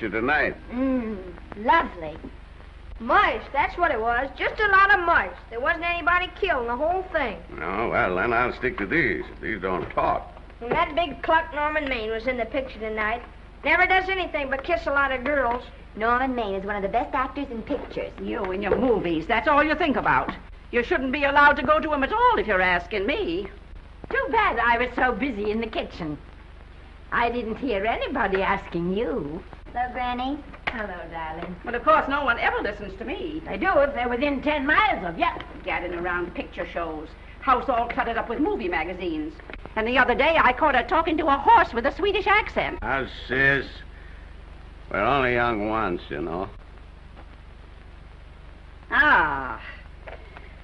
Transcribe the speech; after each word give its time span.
the 0.00 0.10
moving 0.10 0.20
picture 0.20 0.20
tonight? 0.20 0.56
Mmm, 0.70 1.64
lovely. 1.64 2.16
Mice, 2.98 3.42
that's 3.52 3.76
what 3.76 3.90
it 3.90 4.00
was. 4.00 4.30
Just 4.38 4.58
a 4.58 4.68
lot 4.68 4.98
of 4.98 5.04
mice. 5.04 5.36
There 5.50 5.60
wasn't 5.60 5.84
anybody 5.84 6.30
killed 6.40 6.62
in 6.62 6.68
the 6.68 6.76
whole 6.76 7.02
thing. 7.12 7.38
No, 7.58 7.90
well, 7.90 8.16
then 8.16 8.32
I'll 8.32 8.54
stick 8.54 8.78
to 8.78 8.86
these. 8.86 9.24
These 9.42 9.60
don't 9.60 9.88
talk. 9.90 10.32
And 10.62 10.72
that 10.72 10.94
big 10.94 11.22
cluck 11.22 11.54
Norman 11.54 11.88
Maine 11.88 12.10
was 12.10 12.26
in 12.26 12.38
the 12.38 12.46
picture 12.46 12.78
tonight. 12.78 13.22
Never 13.64 13.86
does 13.86 14.08
anything 14.08 14.48
but 14.48 14.64
kiss 14.64 14.86
a 14.86 14.90
lot 14.90 15.12
of 15.12 15.24
girls. 15.24 15.62
Norman 15.96 16.34
Maine 16.34 16.54
is 16.54 16.64
one 16.64 16.76
of 16.76 16.82
the 16.82 16.88
best 16.88 17.14
actors 17.14 17.50
in 17.50 17.62
pictures. 17.62 18.12
You 18.22 18.42
and 18.44 18.62
your 18.62 18.78
movies, 18.78 19.26
that's 19.26 19.48
all 19.48 19.62
you 19.62 19.74
think 19.74 19.96
about. 19.96 20.32
You 20.70 20.82
shouldn't 20.82 21.12
be 21.12 21.24
allowed 21.24 21.56
to 21.56 21.62
go 21.62 21.80
to 21.80 21.92
'em 21.92 22.02
at 22.02 22.12
all 22.12 22.38
if 22.38 22.46
you're 22.46 22.62
asking 22.62 23.06
me. 23.06 23.48
Too 24.08 24.26
bad 24.30 24.58
I 24.58 24.78
was 24.78 24.94
so 24.94 25.12
busy 25.12 25.50
in 25.50 25.60
the 25.60 25.66
kitchen. 25.66 26.16
I 27.12 27.30
didn't 27.30 27.56
hear 27.56 27.86
anybody 27.86 28.42
asking 28.42 28.96
you. 28.96 29.42
Hello, 29.76 29.92
Granny. 29.92 30.38
Hello, 30.68 30.96
darling. 31.10 31.54
Well, 31.62 31.74
of 31.74 31.84
course, 31.84 32.08
no 32.08 32.24
one 32.24 32.38
ever 32.38 32.62
listens 32.62 32.96
to 32.98 33.04
me. 33.04 33.42
They 33.44 33.58
do 33.58 33.68
if 33.80 33.92
they're 33.92 34.08
within 34.08 34.40
ten 34.40 34.64
miles 34.64 35.04
of 35.04 35.18
you. 35.18 35.28
Gadding 35.66 35.92
around 35.92 36.34
picture 36.34 36.66
shows. 36.66 37.08
House 37.40 37.68
all 37.68 37.86
cluttered 37.86 38.16
up 38.16 38.30
with 38.30 38.40
movie 38.40 38.68
magazines. 38.68 39.34
And 39.76 39.86
the 39.86 39.98
other 39.98 40.14
day, 40.14 40.38
I 40.42 40.54
caught 40.54 40.74
her 40.74 40.82
talking 40.82 41.18
to 41.18 41.26
a 41.26 41.36
horse 41.36 41.74
with 41.74 41.84
a 41.84 41.94
Swedish 41.94 42.26
accent. 42.26 42.80
Now, 42.80 43.06
sis, 43.28 43.66
we're 44.90 45.02
only 45.02 45.34
young 45.34 45.68
once, 45.68 46.00
you 46.08 46.22
know. 46.22 46.48
Ah, 48.90 49.60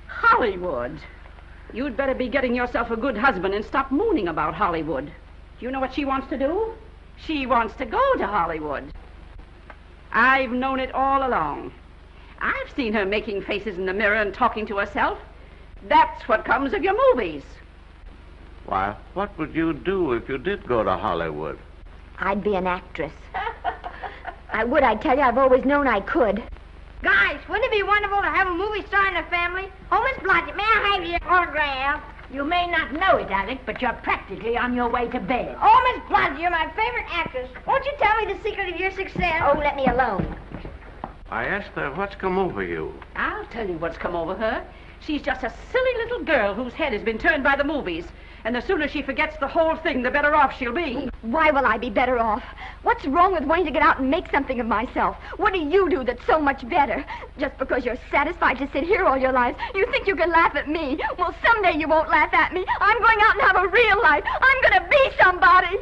Hollywood. 0.06 0.99
You'd 1.75 1.99
better 1.99 2.15
be 2.15 2.31
getting 2.31 2.55
yourself 2.55 2.91
a 2.91 2.97
good 2.97 3.19
husband 3.19 3.53
and 3.53 3.62
stop 3.62 3.91
mooning 3.91 4.29
about 4.29 4.55
Hollywood. 4.55 5.05
Do 5.05 5.67
you 5.67 5.71
know 5.71 5.81
what 5.81 5.93
she 5.93 6.06
wants 6.06 6.31
to 6.31 6.39
do? 6.39 6.73
She 7.19 7.44
wants 7.44 7.75
to 7.75 7.84
go 7.84 8.15
to 8.17 8.27
Hollywood. 8.27 8.91
I've 10.12 10.53
known 10.53 10.78
it 10.78 10.93
all 10.95 11.27
along. 11.27 11.73
I've 12.41 12.71
seen 12.75 12.93
her 12.93 13.05
making 13.05 13.43
faces 13.43 13.78
in 13.78 13.87
the 13.87 13.93
mirror 13.93 14.17
and 14.17 14.34
talking 14.34 14.67
to 14.67 14.77
herself. 14.77 15.19
That's 15.89 16.28
what 16.28 16.45
comes 16.45 16.75
of 16.75 16.84
your 16.84 16.97
movies. 17.15 17.43
Why, 18.67 18.95
what 19.15 19.37
would 19.39 19.55
you 19.55 19.73
do 19.73 20.12
if 20.12 20.28
you 20.28 20.39
did 20.39 20.67
go 20.69 20.84
to 20.84 20.97
Hollywood? 20.97 21.59
I'd 22.19 22.45
be 22.45 22.55
an 22.55 22.67
actress. 22.67 23.12
I 24.53 24.65
would, 24.65 24.83
I 24.83 24.97
tell 24.97 25.17
you. 25.17 25.23
I've 25.23 25.39
always 25.39 25.65
known 25.65 25.89
I 25.89 26.00
could. 26.00 26.43
Guys, 27.03 27.41
wouldn't 27.49 27.65
it 27.65 27.73
be 27.73 27.83
wonderful 27.83 28.21
to 28.21 28.29
have 28.29 28.47
a 28.47 28.55
movie 28.55 28.87
star 28.87 29.09
in 29.09 29.15
the 29.15 29.25
family? 29.25 29.69
Oh, 29.91 30.03
Miss 30.05 30.23
Blodgett, 30.23 30.56
may 30.56 30.62
I 30.62 30.94
have 30.94 31.05
your 31.05 31.33
autograph? 31.33 32.03
You 32.32 32.44
may 32.44 32.66
not 32.66 32.94
know 32.94 33.19
it, 33.19 33.31
Alec, 33.31 33.59
but 33.66 33.82
you're 33.82 33.93
practically 33.93 34.56
on 34.56 34.75
your 34.75 34.88
way 34.88 35.06
to 35.09 35.20
bed. 35.20 35.54
Oh, 35.60 35.93
Miss 35.94 36.03
Blodgett, 36.09 36.41
you're 36.41 36.50
my 36.50 36.66
favorite 36.75 37.04
actress. 37.10 37.50
Won't 37.66 37.84
you 37.84 37.93
tell 37.98 38.16
me 38.25 38.32
the 38.32 38.43
secret 38.43 38.72
of 38.72 38.81
your 38.81 38.91
success? 38.91 39.43
Oh, 39.44 39.59
let 39.59 39.76
me 39.76 39.84
alone. 39.87 40.34
I 41.28 41.44
asked 41.44 41.72
her 41.75 41.93
what's 41.93 42.15
come 42.15 42.38
over 42.38 42.62
you. 42.62 42.94
I'll 43.16 43.44
tell 43.47 43.69
you 43.69 43.76
what's 43.76 43.98
come 43.98 44.16
over 44.16 44.34
her. 44.34 44.66
She's 45.05 45.23
just 45.23 45.43
a 45.43 45.53
silly 45.73 46.05
little 46.05 46.23
girl 46.25 46.55
whose 46.55 46.75
head 46.75 46.93
has 46.93 47.03
been 47.03 47.19
turned 47.19 47.43
by 47.43 47.57
the 47.57 47.65
movies. 47.65 48.05
And 48.45 48.55
the 48.55 48.61
sooner 48.61 48.89
she 48.89 49.03
forgets 49.03 49.37
the 49.39 49.49
whole 49.49 49.77
thing, 49.77 50.03
the 50.03 50.11
better 50.11 50.35
off 50.35 50.57
she'll 50.57 50.73
be. 50.73 51.09
Why 51.23 51.51
will 51.51 51.67
I 51.67 51.77
be 51.79 51.91
better 51.91 52.19
off? 52.19 52.43
What's 52.83 53.05
wrong 53.07 53.33
with 53.33 53.45
wanting 53.45 53.67
to 53.67 53.71
get 53.71 53.83
out 53.83 54.01
and 54.01 54.11
make 54.11 54.31
something 54.31 54.59
of 54.59 54.67
myself? 54.67 55.17
What 55.37 55.53
do 55.53 55.61
you 55.61 55.89
do 55.89 56.03
that's 56.03 56.25
so 56.27 56.41
much 56.41 56.69
better? 56.69 57.05
Just 57.39 57.57
because 57.59 57.85
you're 57.85 57.99
satisfied 58.11 58.59
to 58.59 58.71
sit 58.73 58.85
here 58.85 59.05
all 59.05 59.17
your 59.17 59.33
lives, 59.33 59.59
you 59.75 59.87
think 59.93 60.07
you 60.07 60.17
can 60.17 60.31
laugh 60.31 60.57
at 60.57 60.69
me. 60.69 60.99
Well, 61.19 61.35
someday 61.45 61.79
you 61.79 61.89
won't 61.89 62.09
laugh 62.09 62.33
at 62.33 62.53
me. 62.53 62.65
I'm 62.81 62.99
going 63.01 63.19
out 63.23 63.35
and 63.35 63.43
have 63.43 63.65
a 63.65 63.69
real 63.69 64.03
life. 64.03 64.25
I'm 64.27 64.62
going 64.62 64.83
to 64.83 64.89
be 64.89 65.11
somebody. 65.21 65.79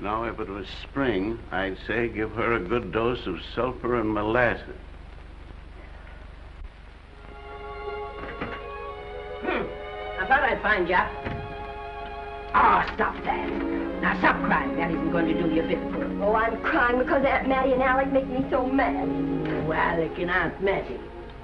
You 0.00 0.06
know, 0.06 0.24
if 0.24 0.40
it 0.40 0.48
was 0.48 0.66
spring, 0.82 1.38
I'd 1.52 1.76
say 1.86 2.08
give 2.08 2.30
her 2.30 2.54
a 2.54 2.58
good 2.58 2.90
dose 2.90 3.26
of 3.26 3.38
sulfur 3.54 4.00
and 4.00 4.14
molasses. 4.14 4.74
Hmm. 9.42 9.66
I 10.18 10.26
thought 10.26 10.42
I'd 10.42 10.62
find 10.62 10.88
you. 10.88 10.96
Oh, 12.54 12.82
stop 12.94 13.14
that. 13.24 13.50
Now 14.00 14.18
stop 14.20 14.42
crying. 14.46 14.74
That 14.76 14.90
isn't 14.90 15.12
going 15.12 15.26
to 15.26 15.34
do 15.34 15.54
you 15.54 15.64
a 15.64 15.68
bit 15.68 15.76
of 15.76 15.92
good. 15.92 16.18
Oh, 16.22 16.34
I'm 16.34 16.62
crying 16.62 16.98
because 16.98 17.22
Aunt 17.26 17.46
Mattie 17.46 17.72
and 17.72 17.82
Alec 17.82 18.10
make 18.10 18.26
me 18.26 18.46
so 18.48 18.64
mad. 18.64 19.06
Oh, 19.66 19.72
Alec 19.72 20.12
and 20.16 20.30
Aunt 20.30 20.62
Mattie. 20.62 20.98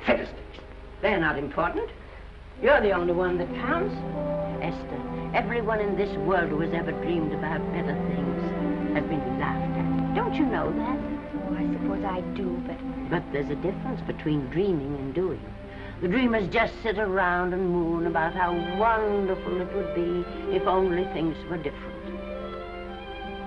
Fiddlesticks. 0.06 0.60
They're 1.02 1.20
not 1.20 1.38
important. 1.38 1.90
You're 2.62 2.80
the 2.80 2.92
only 2.92 3.12
one 3.12 3.36
that 3.38 3.54
counts. 3.56 3.94
Esther, 4.62 5.00
everyone 5.34 5.80
in 5.80 5.94
this 5.96 6.10
world 6.18 6.48
who 6.48 6.60
has 6.60 6.72
ever 6.72 6.90
dreamed 6.90 7.32
about 7.32 7.60
better 7.72 7.94
things 8.08 8.96
has 8.96 9.04
been 9.04 9.38
laughed 9.38 9.76
at. 9.76 10.14
Don't 10.14 10.34
you 10.34 10.46
know 10.46 10.72
that? 10.72 10.98
Oh, 11.48 11.54
I 11.54 11.70
suppose 11.74 12.04
I 12.04 12.20
do, 12.34 12.62
but 12.66 12.76
But 13.10 13.22
there's 13.30 13.50
a 13.50 13.56
difference 13.56 14.00
between 14.06 14.48
dreaming 14.48 14.96
and 14.96 15.14
doing. 15.14 15.44
The 16.00 16.08
dreamers 16.08 16.48
just 16.48 16.72
sit 16.82 16.98
around 16.98 17.52
and 17.52 17.70
moon 17.70 18.06
about 18.06 18.34
how 18.34 18.52
wonderful 18.78 19.60
it 19.60 19.72
would 19.74 19.94
be 19.94 20.24
if 20.56 20.66
only 20.66 21.04
things 21.12 21.36
were 21.50 21.58
different. 21.58 22.04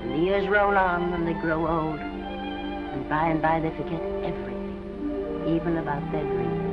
And 0.01 0.11
the 0.13 0.17
years 0.19 0.47
roll 0.47 0.77
on 0.77 1.13
and 1.13 1.27
they 1.27 1.33
grow 1.33 1.67
old. 1.67 1.99
And 1.99 3.09
by 3.09 3.29
and 3.29 3.41
by 3.41 3.59
they 3.59 3.71
forget 3.71 4.01
everything, 4.23 5.55
even 5.55 5.77
about 5.77 6.11
their 6.11 6.23
dreams. 6.23 6.68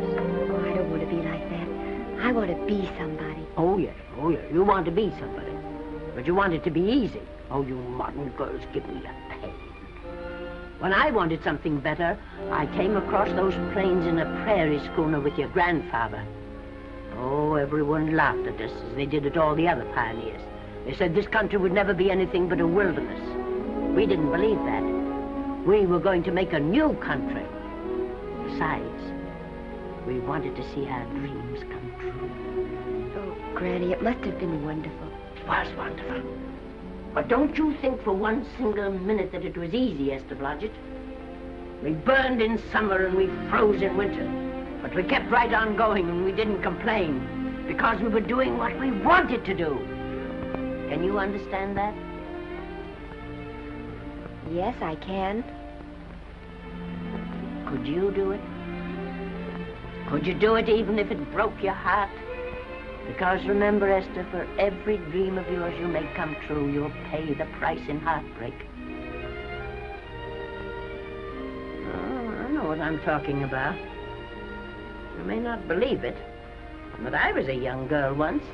I 2.20 2.32
want 2.32 2.50
to 2.50 2.66
be 2.66 2.88
somebody. 2.98 3.46
Oh, 3.56 3.78
yes, 3.78 3.94
oh, 4.18 4.30
yes. 4.30 4.44
You 4.52 4.62
want 4.64 4.86
to 4.86 4.90
be 4.90 5.12
somebody. 5.18 5.52
But 6.14 6.26
you 6.26 6.34
want 6.34 6.54
it 6.54 6.64
to 6.64 6.70
be 6.70 6.80
easy. 6.80 7.20
Oh, 7.50 7.62
you 7.62 7.76
modern 7.76 8.30
girls 8.30 8.62
give 8.72 8.86
me 8.88 9.02
a 9.04 9.32
pain. 9.32 9.54
When 10.78 10.92
I 10.92 11.10
wanted 11.10 11.42
something 11.42 11.78
better, 11.80 12.18
I 12.50 12.66
came 12.66 12.96
across 12.96 13.28
those 13.30 13.54
plains 13.72 14.06
in 14.06 14.18
a 14.18 14.42
prairie 14.44 14.80
schooner 14.92 15.20
with 15.20 15.38
your 15.38 15.48
grandfather. 15.48 16.24
Oh, 17.18 17.54
everyone 17.54 18.16
laughed 18.16 18.46
at 18.46 18.60
us 18.60 18.70
as 18.70 18.94
they 18.94 19.06
did 19.06 19.26
at 19.26 19.36
all 19.36 19.54
the 19.54 19.68
other 19.68 19.84
pioneers. 19.94 20.42
They 20.84 20.94
said 20.94 21.14
this 21.14 21.26
country 21.26 21.58
would 21.58 21.72
never 21.72 21.94
be 21.94 22.10
anything 22.10 22.48
but 22.48 22.60
a 22.60 22.66
wilderness. 22.66 23.20
We 23.94 24.06
didn't 24.06 24.30
believe 24.30 24.58
that. 24.58 24.84
We 25.66 25.86
were 25.86 26.00
going 26.00 26.22
to 26.24 26.30
make 26.30 26.52
a 26.52 26.60
new 26.60 26.94
country. 26.94 27.46
Besides, 28.44 29.02
we 30.06 30.20
wanted 30.20 30.56
to 30.56 30.74
see 30.74 30.86
our 30.88 31.04
dreams 31.06 31.45
Granny, 33.56 33.92
it 33.92 34.02
must 34.02 34.22
have 34.26 34.38
been 34.38 34.66
wonderful. 34.66 35.08
It 35.34 35.48
was 35.48 35.66
wonderful. 35.78 36.22
But 37.14 37.28
don't 37.28 37.56
you 37.56 37.74
think 37.80 38.02
for 38.04 38.12
one 38.12 38.46
single 38.58 38.90
minute 38.90 39.32
that 39.32 39.46
it 39.46 39.56
was 39.56 39.72
easy, 39.72 40.12
Esther 40.12 40.36
Blodgett? 40.36 40.74
We 41.82 41.92
burned 41.92 42.42
in 42.42 42.60
summer 42.70 43.06
and 43.06 43.16
we 43.16 43.28
froze 43.48 43.80
in 43.80 43.96
winter. 43.96 44.26
But 44.82 44.94
we 44.94 45.04
kept 45.04 45.30
right 45.30 45.52
on 45.54 45.74
going 45.74 46.06
and 46.06 46.22
we 46.22 46.32
didn't 46.32 46.62
complain 46.62 47.64
because 47.66 47.98
we 48.02 48.08
were 48.08 48.20
doing 48.20 48.58
what 48.58 48.78
we 48.78 48.90
wanted 48.90 49.42
to 49.46 49.54
do. 49.54 49.78
Can 50.90 51.02
you 51.02 51.18
understand 51.18 51.78
that? 51.78 51.94
Yes, 54.52 54.76
I 54.82 54.96
can. 54.96 55.42
Could 57.70 57.86
you 57.86 58.10
do 58.10 58.32
it? 58.32 58.40
Could 60.10 60.26
you 60.26 60.34
do 60.34 60.56
it 60.56 60.68
even 60.68 60.98
if 60.98 61.10
it 61.10 61.32
broke 61.32 61.62
your 61.62 61.72
heart? 61.72 62.10
Because 63.06 63.44
remember, 63.46 63.90
Esther, 63.90 64.26
for 64.30 64.46
every 64.58 64.98
dream 64.98 65.38
of 65.38 65.48
yours 65.50 65.74
you 65.78 65.86
make 65.88 66.12
come 66.14 66.36
true, 66.46 66.68
you'll 66.70 66.92
pay 67.10 67.32
the 67.34 67.46
price 67.58 67.80
in 67.88 68.00
heartbreak. 68.00 68.54
Oh, 71.94 72.44
I 72.46 72.50
know 72.50 72.64
what 72.64 72.80
I'm 72.80 73.00
talking 73.00 73.44
about. 73.44 73.76
You 75.18 75.24
may 75.24 75.38
not 75.38 75.66
believe 75.68 76.04
it, 76.04 76.16
but 77.02 77.14
I 77.14 77.32
was 77.32 77.48
a 77.48 77.54
young 77.54 77.86
girl 77.86 78.12
once. 78.14 78.44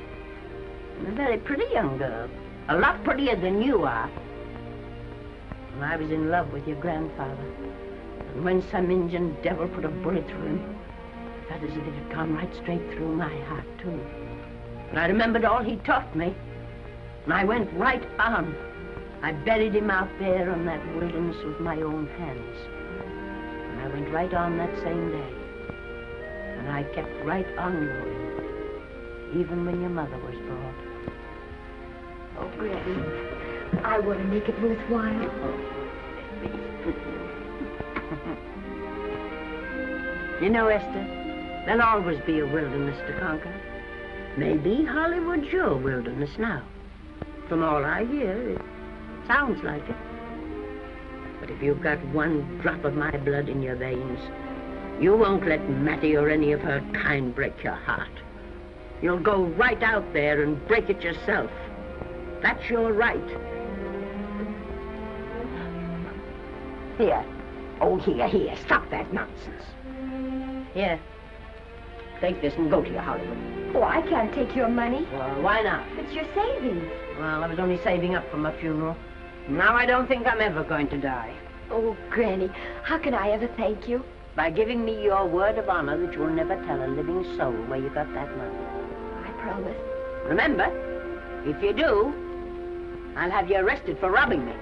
And 0.99 1.08
a 1.08 1.12
very 1.12 1.38
pretty 1.38 1.66
young 1.72 1.99
girl. 1.99 2.28
A 2.69 2.76
lot 2.76 3.02
prettier 3.02 3.37
than 3.37 3.62
you 3.62 3.84
are. 3.84 4.08
And 5.75 5.84
I 5.84 5.96
was 5.96 6.10
in 6.10 6.31
love 6.31 6.52
with 6.52 6.69
your 6.69 6.81
grandfather. 6.81 7.46
And 8.34 8.44
when 8.44 8.62
some 8.70 8.90
Indian 8.90 9.37
devil 9.43 9.66
put 9.66 9.84
a 9.84 9.88
bullet 9.88 10.26
through 10.28 10.46
him, 10.46 10.76
it 11.40 11.49
felt 11.49 11.62
as 11.64 11.76
if 11.76 11.84
it 11.84 11.94
had 11.94 12.12
gone 12.12 12.37
right 12.37 12.54
straight 12.54 12.87
through 12.93 13.16
my 13.16 13.34
heart, 13.46 13.66
too. 13.78 14.00
And 14.92 15.00
I 15.00 15.06
remembered 15.06 15.46
all 15.46 15.64
he 15.64 15.76
taught 15.76 16.14
me. 16.14 16.34
And 17.24 17.32
I 17.32 17.44
went 17.44 17.72
right 17.78 18.06
on. 18.18 18.54
I 19.22 19.32
buried 19.32 19.74
him 19.74 19.90
out 19.90 20.10
there 20.18 20.52
in 20.52 20.66
that 20.66 20.84
wilderness 20.94 21.42
with 21.46 21.60
my 21.60 21.80
own 21.80 22.06
hands. 22.08 22.58
And 23.70 23.80
I 23.80 23.88
went 23.88 24.12
right 24.12 24.34
on 24.34 24.58
that 24.58 24.74
same 24.82 25.10
day. 25.10 25.34
And 26.58 26.70
I 26.70 26.82
kept 26.94 27.24
right 27.24 27.46
on 27.56 27.86
going, 27.86 29.40
even 29.40 29.64
when 29.64 29.80
your 29.80 29.88
mother 29.88 30.18
was 30.18 30.34
born. 30.34 30.74
Oh, 32.38 32.50
Granny, 32.58 33.82
I 33.84 33.98
want 33.98 34.18
to 34.18 34.24
make 34.26 34.46
it 34.46 34.60
worthwhile. 34.60 35.22
You 40.42 40.50
know, 40.50 40.66
Esther, 40.66 41.06
there'll 41.64 41.80
always 41.80 42.20
be 42.26 42.40
a 42.40 42.46
wilderness 42.46 42.98
to 43.06 43.18
conquer. 43.20 43.62
Maybe 44.37 44.84
Hollywood's 44.84 45.52
your 45.52 45.76
wilderness 45.76 46.31
now. 46.38 46.64
From 47.49 47.62
all 47.62 47.84
I 47.84 48.06
hear, 48.06 48.50
it 48.50 48.62
sounds 49.26 49.62
like 49.62 49.87
it. 49.88 49.96
But 51.38 51.50
if 51.50 51.62
you've 51.62 51.82
got 51.82 52.02
one 52.14 52.58
drop 52.62 52.84
of 52.84 52.94
my 52.94 53.11
blood 53.19 53.49
in 53.49 53.62
your 53.62 53.76
veins, 53.76 54.20
you 55.00 55.17
won't 55.17 55.46
let 55.46 55.69
Mattie 55.69 56.17
or 56.17 56.31
any 56.31 56.52
of 56.52 56.61
her 56.61 56.81
kind 56.94 57.34
break 57.34 57.62
your 57.62 57.75
heart. 57.75 58.08
You'll 59.02 59.19
go 59.19 59.44
right 59.44 59.82
out 59.82 60.12
there 60.12 60.43
and 60.43 60.67
break 60.67 60.88
it 60.88 61.02
yourself. 61.02 61.50
That's 62.40 62.70
your 62.70 62.93
right. 62.93 63.28
Here. 66.96 67.25
Oh, 67.81 67.99
here, 67.99 68.28
here. 68.28 68.56
Stop 68.64 68.88
that 68.90 69.12
nonsense. 69.12 69.64
Here. 70.73 71.00
Take 72.20 72.40
this 72.40 72.55
and 72.55 72.70
go 72.70 72.82
to 72.82 72.90
your 72.90 73.02
Hollywood. 73.02 73.62
Oh, 73.74 73.82
I 73.82 74.02
can't 74.02 74.32
take 74.34 74.54
your 74.54 74.69
money. 74.69 75.06
Well, 75.12 75.42
why 75.42 75.62
not? 75.62 75.86
It's 75.98 76.12
your 76.12 76.26
savings. 76.34 76.90
Well, 77.19 77.42
I 77.42 77.46
was 77.46 77.58
only 77.58 77.78
saving 77.82 78.14
up 78.14 78.30
for 78.30 78.36
my 78.36 78.52
funeral. 78.60 78.96
Now 79.48 79.74
I 79.74 79.86
don't 79.86 80.06
think 80.06 80.26
I'm 80.26 80.40
ever 80.40 80.62
going 80.62 80.88
to 80.88 80.98
die. 80.98 81.34
Oh, 81.70 81.96
Granny, 82.10 82.50
how 82.82 82.98
can 82.98 83.14
I 83.14 83.30
ever 83.30 83.48
thank 83.56 83.88
you? 83.88 84.04
By 84.36 84.50
giving 84.50 84.84
me 84.84 85.02
your 85.02 85.26
word 85.26 85.58
of 85.58 85.69
honor 85.69 85.96
that 86.06 86.14
you'll 86.14 86.30
never 86.30 86.56
tell 86.66 86.84
a 86.84 86.86
living 86.86 87.24
soul 87.36 87.52
where 87.52 87.78
you 87.78 87.88
got 87.90 88.12
that 88.14 88.36
money. 88.36 88.58
I 89.24 89.30
promise. 89.42 89.76
Remember, 90.26 90.66
if 91.46 91.62
you 91.62 91.72
do, 91.72 92.12
I'll 93.16 93.30
have 93.30 93.50
you 93.50 93.56
arrested 93.56 93.98
for 93.98 94.10
robbing 94.10 94.44
me. 94.44 94.52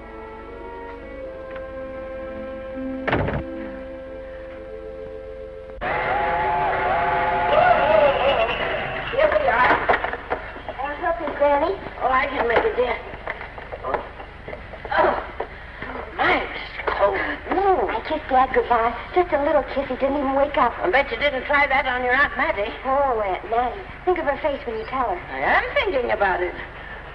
Kissed 18.71 19.15
Just 19.15 19.33
a 19.33 19.43
little 19.43 19.63
kiss. 19.75 19.87
He 19.89 19.95
didn't 19.99 20.17
even 20.17 20.35
wake 20.35 20.55
up. 20.57 20.71
I 20.79 20.89
bet 20.89 21.11
you 21.11 21.17
didn't 21.17 21.43
try 21.45 21.67
that 21.67 21.85
on 21.85 22.03
your 22.03 22.13
Aunt 22.13 22.35
Mattie. 22.37 22.71
Oh, 22.85 23.19
Aunt 23.19 23.43
Mattie. 23.51 23.83
Think 24.05 24.17
of 24.19 24.25
her 24.25 24.39
face 24.39 24.61
when 24.65 24.79
you 24.79 24.85
tell 24.87 25.11
her. 25.11 25.19
I 25.19 25.59
am 25.59 25.65
thinking 25.75 26.11
about 26.11 26.41
it. 26.41 26.55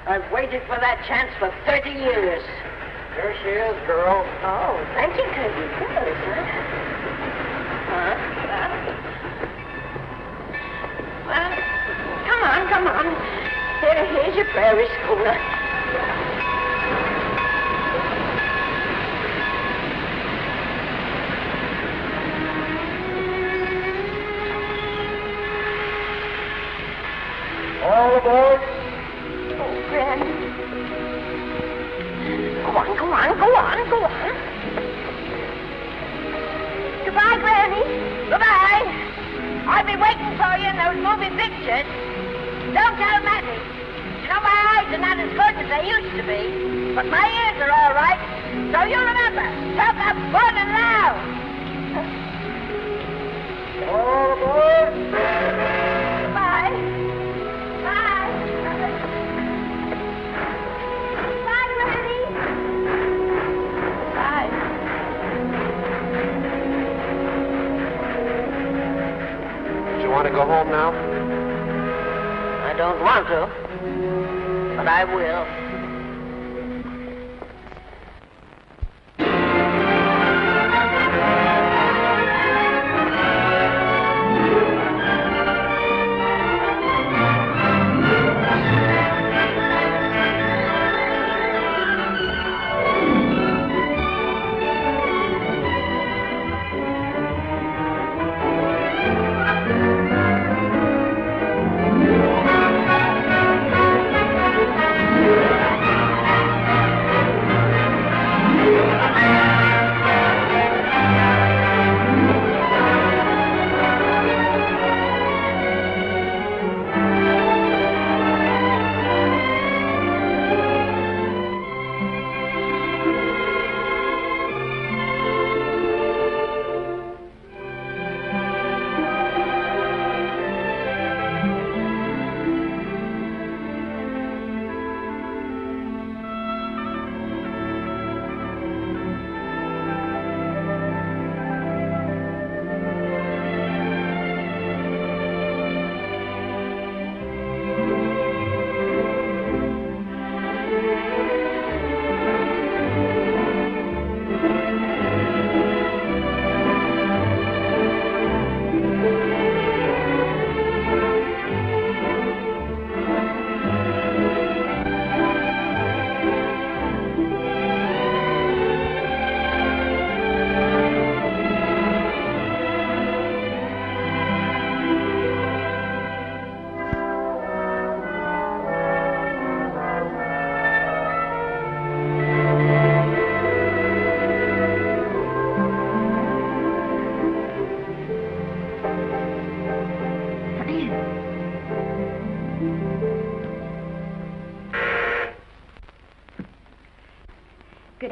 I've 0.06 0.30
waited 0.30 0.62
for 0.68 0.76
that 0.76 1.00
chance 1.08 1.32
for 1.38 1.48
30 1.64 1.90
years. 1.90 2.44
Here 3.16 3.34
she 3.42 3.50
is, 3.56 3.76
girl. 3.88 4.20
Oh, 4.44 4.76
thank 4.94 5.16
you, 5.16 5.24
Cousin. 5.32 5.66
Good, 5.80 6.12
huh? 6.28 6.44
Huh? 7.88 8.14
Huh? 8.44 8.70
Well, 11.24 11.52
come 12.28 12.42
on, 12.44 12.68
come 12.68 12.86
on. 12.86 13.06
Here, 13.80 14.04
here's 14.12 14.36
your 14.36 14.48
prairie 14.52 14.88
schooner. 15.00 16.25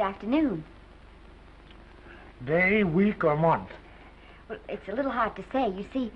Afternoon. 0.05 0.63
Day, 2.45 2.83
week, 2.83 3.23
or 3.23 3.35
month? 3.35 3.69
Well, 4.47 4.59
it's 4.69 4.87
a 4.87 4.91
little 4.93 5.11
hard 5.11 5.35
to 5.35 5.43
say. 5.51 5.69
You 5.69 5.85
see, 5.91 6.11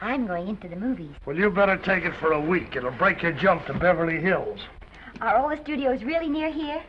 I'm 0.00 0.26
going 0.26 0.46
into 0.46 0.68
the 0.68 0.76
movies. 0.76 1.10
Well, 1.26 1.36
you 1.36 1.50
better 1.50 1.76
take 1.76 2.04
it 2.04 2.14
for 2.20 2.32
a 2.32 2.40
week. 2.40 2.76
It'll 2.76 2.92
break 2.92 3.22
your 3.22 3.32
jump 3.32 3.66
to 3.66 3.74
Beverly 3.74 4.20
Hills. 4.20 4.60
Are 5.20 5.36
all 5.36 5.48
the 5.48 5.56
studios 5.62 6.04
really 6.04 6.28
near 6.28 6.52
here? 6.52 6.80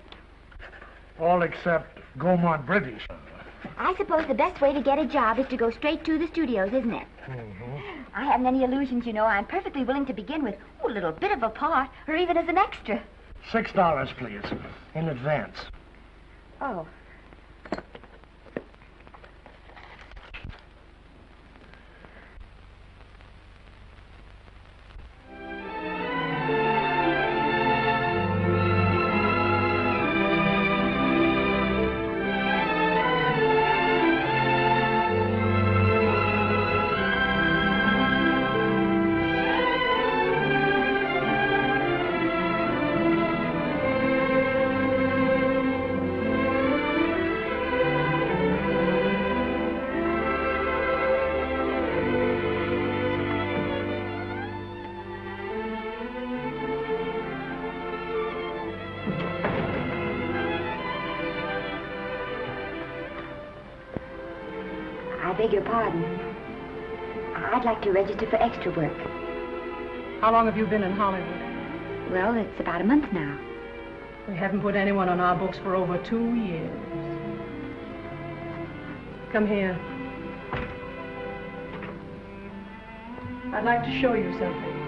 All 1.20 1.42
except 1.42 2.00
Gaumont 2.20 2.66
British. 2.66 3.08
I 3.78 3.96
suppose 3.96 4.28
the 4.28 4.36
best 4.36 4.62
way 4.62 4.72
to 4.74 4.82
get 4.82 5.00
a 5.00 5.06
job 5.06 5.40
is 5.40 5.48
to 5.48 5.58
go 5.58 5.72
straight 5.72 6.06
to 6.06 6.20
the 6.20 6.28
studios, 6.28 6.72
isn't 6.74 6.94
it? 6.94 7.08
Mm-hmm. 7.28 8.04
I 8.14 8.26
haven't 8.26 8.46
any 8.46 8.64
illusions, 8.64 9.06
you 9.06 9.14
know. 9.14 9.26
I'm 9.26 9.46
perfectly 9.46 9.84
willing 9.84 10.06
to 10.06 10.14
begin 10.14 10.44
with 10.44 10.56
oh, 10.84 10.90
a 10.90 10.94
little 10.94 11.12
bit 11.12 11.32
of 11.32 11.42
a 11.42 11.50
part, 11.50 11.90
or 12.08 12.16
even 12.16 12.38
as 12.38 12.48
an 12.48 12.58
extra. 12.58 13.02
Six 13.52 13.72
dollars, 13.74 14.10
please, 14.18 14.44
in 14.94 15.10
advance. 15.10 15.58
Oh. 16.62 16.95
To 67.86 67.92
register 67.92 68.26
for 68.28 68.38
extra 68.38 68.72
work. 68.72 68.98
How 70.20 70.32
long 70.32 70.48
have 70.48 70.58
you 70.58 70.66
been 70.66 70.82
in 70.82 70.94
Hollywood? 70.94 72.12
Well, 72.12 72.36
it's 72.36 72.60
about 72.60 72.82
a 72.82 72.84
month 72.84 73.14
now. 73.14 73.40
We 74.28 74.36
haven't 74.36 74.62
put 74.62 74.76
anyone 74.76 75.08
on 75.08 75.20
our 75.20 75.36
books 75.36 75.60
for 75.60 75.76
over 75.76 76.00
two 76.00 76.34
years. 76.34 76.72
Come 79.32 79.46
here. 79.46 79.80
I'd 83.54 83.64
like 83.64 83.84
to 83.84 84.02
show 84.02 84.16
you 84.16 84.32
something. 84.32 84.82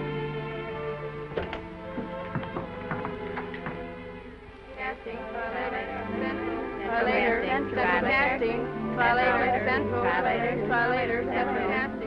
Try 6.84 7.04
later, 7.04 7.44
central 7.46 7.76
casting. 7.76 8.66
Try 8.94 9.14
later, 9.14 9.64
central. 9.68 10.02
Try 10.02 10.88
later, 10.88 11.24
central 11.30 11.68
casting. 11.68 11.97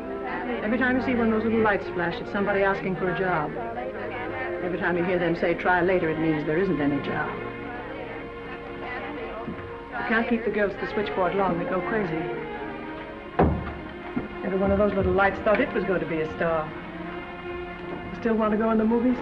Every 0.64 0.78
time 0.78 0.96
you 0.96 1.04
see 1.04 1.16
one 1.16 1.34
of 1.34 1.42
those 1.42 1.44
little 1.44 1.64
lights 1.64 1.88
flash, 1.96 2.14
it's 2.22 2.32
somebody 2.32 2.62
asking 2.62 2.96
for 2.98 3.12
a 3.12 3.18
job. 3.18 3.52
Every 4.64 4.78
time 4.78 4.96
you 4.96 5.04
hear 5.04 5.18
them 5.18 5.36
say 5.36 5.56
try 5.56 5.82
later, 5.82 6.10
it 6.10 6.20
means 6.20 6.46
there 6.46 6.60
isn't 6.60 6.80
any 6.80 7.04
job. 7.04 7.30
You 9.92 10.08
can't 10.08 10.30
keep 10.30 10.46
the 10.46 10.52
girls 10.52 10.72
at 10.74 10.82
the 10.82 10.94
switchboard 10.94 11.34
long. 11.34 11.58
They 11.58 11.66
go 11.66 11.82
crazy. 11.82 12.14
Every 14.46 14.60
one 14.60 14.70
of 14.72 14.78
those 14.78 14.94
little 14.94 15.14
lights 15.14 15.40
thought 15.40 15.60
it 15.60 15.74
was 15.74 15.84
going 15.86 16.00
to 16.00 16.06
be 16.06 16.22
a 16.22 16.32
star. 16.36 16.70
You 18.14 18.20
Still 18.20 18.36
want 18.36 18.52
to 18.52 18.58
go 18.58 18.70
in 18.70 18.78
the 18.78 18.86
movies? 18.86 19.18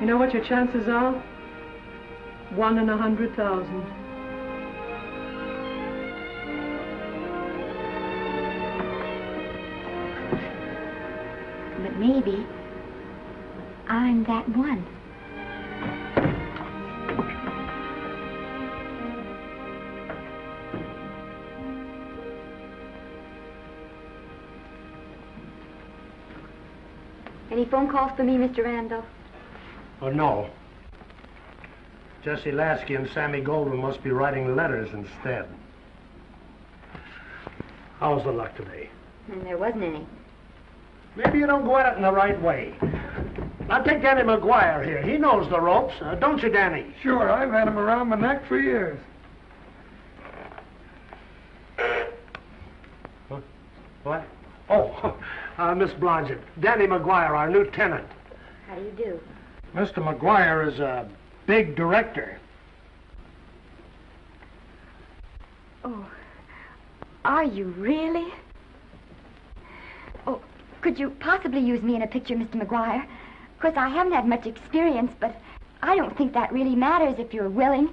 You 0.00 0.06
know 0.06 0.18
what 0.18 0.34
your 0.34 0.44
chances 0.44 0.86
are? 0.86 1.12
One 2.54 2.78
in 2.78 2.90
a 2.90 2.96
hundred 2.96 3.34
thousand. 3.34 3.86
But 11.82 11.96
maybe 11.96 12.46
I'm 13.88 14.24
that 14.24 14.48
one. 14.56 14.84
Any 27.50 27.64
phone 27.64 27.90
calls 27.90 28.12
for 28.16 28.24
me, 28.24 28.36
Mr. 28.36 28.64
Randall? 28.64 29.04
Oh, 30.00 30.10
no. 30.10 30.50
Jesse 32.24 32.52
Lasky 32.52 32.94
and 32.94 33.08
Sammy 33.14 33.40
Goldwyn 33.40 33.78
must 33.80 34.02
be 34.02 34.10
writing 34.10 34.54
letters 34.54 34.90
instead. 34.92 35.48
How's 37.98 38.22
the 38.24 38.32
luck 38.32 38.54
today? 38.56 38.90
And 39.32 39.44
there 39.46 39.56
wasn't 39.56 39.84
any. 39.84 40.06
Maybe 41.18 41.38
you 41.40 41.48
don't 41.48 41.64
go 41.64 41.76
at 41.76 41.92
it 41.92 41.96
in 41.96 42.02
the 42.02 42.12
right 42.12 42.40
way. 42.40 42.72
Now 43.68 43.82
take 43.82 44.00
Danny 44.02 44.22
McGuire 44.22 44.84
here. 44.84 45.02
He 45.02 45.18
knows 45.18 45.50
the 45.50 45.60
ropes, 45.60 45.94
uh, 46.00 46.14
don't 46.14 46.40
you, 46.40 46.48
Danny? 46.48 46.94
Sure, 47.02 47.28
I've 47.28 47.50
had 47.50 47.66
him 47.66 47.76
around 47.76 48.08
my 48.08 48.16
neck 48.16 48.46
for 48.46 48.58
years. 48.58 48.98
What? 54.04 54.24
Oh, 54.70 55.16
uh, 55.58 55.74
Miss 55.74 55.90
Blodgett. 55.90 56.40
Danny 56.60 56.86
McGuire, 56.86 57.30
our 57.30 57.50
new 57.50 57.68
tenant. 57.72 58.06
How 58.68 58.76
do 58.76 58.82
you 58.82 58.92
do? 58.92 59.20
Mr. 59.74 59.96
McGuire 59.96 60.72
is 60.72 60.78
a 60.78 61.08
big 61.46 61.74
director. 61.74 62.38
Oh, 65.84 66.06
are 67.24 67.44
you 67.44 67.66
really? 67.76 68.32
Could 70.80 70.98
you 70.98 71.10
possibly 71.20 71.60
use 71.60 71.82
me 71.82 71.96
in 71.96 72.02
a 72.02 72.06
picture, 72.06 72.34
Mr. 72.34 72.54
McGuire? 72.62 73.02
Of 73.02 73.60
course, 73.60 73.74
I 73.76 73.88
haven't 73.88 74.12
had 74.12 74.26
much 74.26 74.46
experience, 74.46 75.12
but 75.18 75.34
I 75.82 75.96
don't 75.96 76.16
think 76.16 76.32
that 76.34 76.52
really 76.52 76.76
matters 76.76 77.18
if 77.18 77.34
you're 77.34 77.48
willing. 77.48 77.88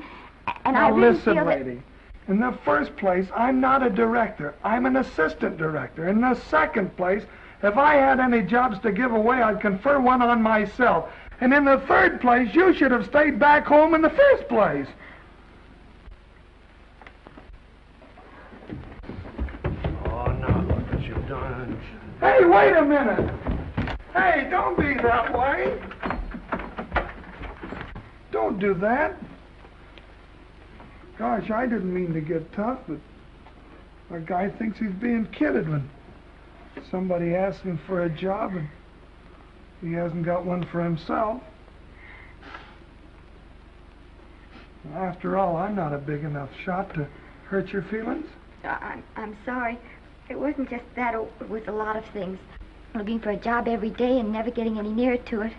A- 0.48 0.54
And 0.66 0.78
I 0.78 0.90
now 0.90 0.96
really 0.96 1.14
listen, 1.14 1.36
feel 1.36 1.46
that... 1.46 1.66
lady. 1.66 1.82
In 2.28 2.40
the 2.40 2.58
first 2.66 2.96
place, 2.98 3.28
I'm 3.36 3.60
not 3.62 3.84
a 3.84 3.90
director. 3.90 4.56
I'm 4.64 4.86
an 4.88 4.96
assistant 4.98 5.58
director. 5.58 6.08
In 6.08 6.22
the 6.22 6.34
second 6.34 6.96
place, 6.98 7.24
if 7.62 7.78
I 7.78 7.96
had 7.96 8.20
any 8.20 8.42
jobs 8.42 8.80
to 8.80 8.92
give 8.92 9.12
away, 9.12 9.42
I'd 9.42 9.62
confer 9.62 10.00
one 10.00 10.22
on 10.24 10.42
myself. 10.42 11.10
And 11.42 11.54
in 11.54 11.66
the 11.66 11.80
third 11.88 12.22
place, 12.22 12.54
you 12.56 12.74
should 12.74 12.92
have 12.92 13.06
stayed 13.06 13.38
back 13.40 13.66
home 13.66 13.94
in 13.94 14.02
the 14.02 14.10
first 14.10 14.48
place. 14.48 14.88
Oh, 20.06 20.26
now 20.40 20.62
look 20.68 20.92
what 20.92 21.02
you've 21.04 21.28
done. 21.28 21.80
Hey, 22.20 22.46
wait 22.46 22.76
a 22.76 22.84
minute. 22.84 23.30
Hey, 24.14 24.48
don't 24.50 24.78
be 24.78 24.94
that 24.96 25.38
way. 25.38 25.80
Don't 28.32 28.60
do 28.60 28.74
that. 28.76 29.18
Gosh, 31.18 31.50
I 31.50 31.66
didn't 31.66 31.94
mean 31.94 32.14
to 32.14 32.22
get 32.22 32.52
tough, 32.54 32.80
but 32.88 33.00
a 34.16 34.20
guy 34.20 34.50
thinks 34.50 34.80
he's 34.80 34.92
being 34.92 35.26
kidded 35.28 35.70
when 35.70 35.90
somebody 36.92 37.36
asks 37.36 37.64
him 37.64 37.80
for 37.88 38.04
a 38.04 38.10
job 38.10 38.54
and 38.54 38.70
he 39.82 39.94
hasn't 39.94 40.26
got 40.26 40.46
one 40.46 40.66
for 40.66 40.84
himself. 40.84 41.42
After 44.94 45.38
all, 45.38 45.58
I'm 45.58 45.76
not 45.76 45.94
a 45.94 45.98
big 45.98 46.24
enough 46.24 46.50
shot 46.64 46.94
to 46.94 47.08
hurt 47.46 47.70
your 47.74 47.82
feelings. 47.84 48.28
I'm, 48.64 49.04
I'm 49.16 49.38
sorry. 49.46 49.80
It 50.30 50.40
wasn't 50.40 50.70
just 50.70 50.84
that. 50.96 51.14
It 51.14 51.50
was 51.50 51.64
a 51.68 51.72
lot 51.72 51.96
of 51.96 52.06
things. 52.06 52.40
Looking 52.94 53.20
for 53.20 53.30
a 53.32 53.38
job 53.38 53.68
every 53.68 53.90
day 53.90 54.20
and 54.20 54.32
never 54.32 54.50
getting 54.50 54.80
any 54.80 54.92
nearer 54.92 55.18
to 55.18 55.42
it. 55.42 55.54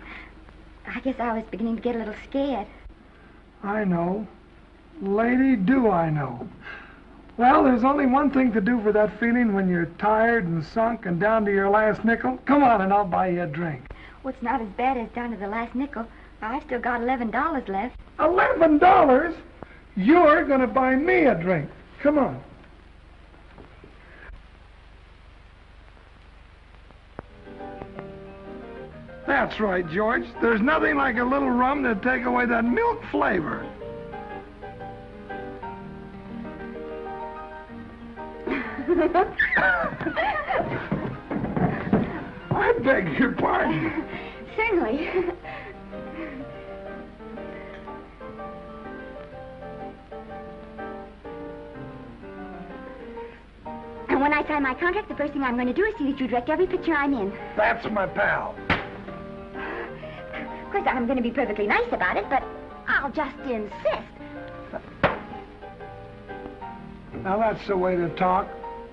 I 0.87 1.01
guess 1.01 1.17
I 1.19 1.33
was 1.33 1.45
beginning 1.51 1.77
to 1.77 1.83
get 1.83 1.95
a 1.95 1.99
little 1.99 2.15
scared. 2.29 2.67
I 3.63 3.85
know. 3.85 4.27
Lady, 5.01 5.57
do 5.57 5.91
I 5.91 6.11
know. 6.11 6.49
Well, 7.37 7.65
there's 7.65 7.85
only 7.85 8.07
one 8.07 8.31
thing 8.31 8.53
to 8.53 8.61
do 8.61 8.81
for 8.83 8.93
that 8.93 9.21
feeling 9.21 9.53
when 9.53 9.69
you're 9.69 9.87
tired 9.99 10.47
and 10.47 10.65
sunk 10.65 11.05
and 11.05 11.21
down 11.21 11.45
to 11.45 11.53
your 11.53 11.69
last 11.69 12.05
nickel. 12.05 12.39
Come 12.47 12.63
on 12.63 12.81
and 12.81 12.93
I'll 12.93 13.05
buy 13.05 13.29
you 13.29 13.43
a 13.43 13.47
drink. 13.47 13.83
Well, 14.23 14.33
it's 14.33 14.43
not 14.43 14.63
as 14.63 14.69
bad 14.69 14.97
as 14.97 15.09
down 15.11 15.33
to 15.33 15.37
the 15.37 15.49
last 15.49 15.75
nickel. 15.75 16.07
I've 16.41 16.63
still 16.63 16.81
got 16.81 17.01
$11 17.01 17.69
left. 17.69 17.97
Eleven 18.19 18.79
dollars? 18.79 19.35
You're 19.97 20.45
gonna 20.45 20.67
buy 20.67 20.97
me 20.97 21.25
a 21.25 21.35
drink. 21.35 21.71
Come 22.01 22.19
on. 22.19 22.43
That's 29.27 29.59
right, 29.59 29.89
George. 29.91 30.23
There's 30.41 30.61
nothing 30.61 30.97
like 30.97 31.17
a 31.17 31.25
little 31.25 31.51
rum 31.51 31.83
to 31.83 31.97
take 31.97 32.25
away 32.25 32.47
that 32.47 32.65
milk 32.65 33.03
flavor. 33.11 33.69
I 42.51 42.73
beg 42.85 43.19
your 43.19 43.33
pardon. 43.33 44.05
Certainly. 44.57 45.09
And 54.09 54.21
when 54.21 54.33
I 54.33 54.47
sign 54.47 54.63
my 54.63 54.75
contract, 54.75 55.09
the 55.09 55.17
first 55.17 55.33
thing 55.33 55.43
I'm 55.43 55.57
going 55.57 55.67
to 55.67 55.73
do 55.73 55.85
is 55.85 55.95
see 55.99 56.13
that 56.13 56.21
you 56.21 56.29
direct 56.29 56.49
every 56.49 56.69
picture 56.69 56.95
I'm 56.95 57.13
in. 57.13 57.33
That's 57.57 57.85
my 57.91 58.07
pal. 58.07 58.55
Course, 60.77 60.89
I'm 60.95 61.07
going 61.07 61.17
to 61.17 61.23
be 61.23 61.31
perfectly 61.31 61.67
nice 61.67 61.91
about 61.91 62.19
it, 62.19 62.29
but 62.29 62.43
I'll 62.87 63.11
just 63.11 63.35
insist. 63.49 64.13
Now 67.23 67.39
that's 67.39 67.67
the 67.67 67.75
way 67.75 67.97
to 67.97 68.11
talk. 68.17 68.47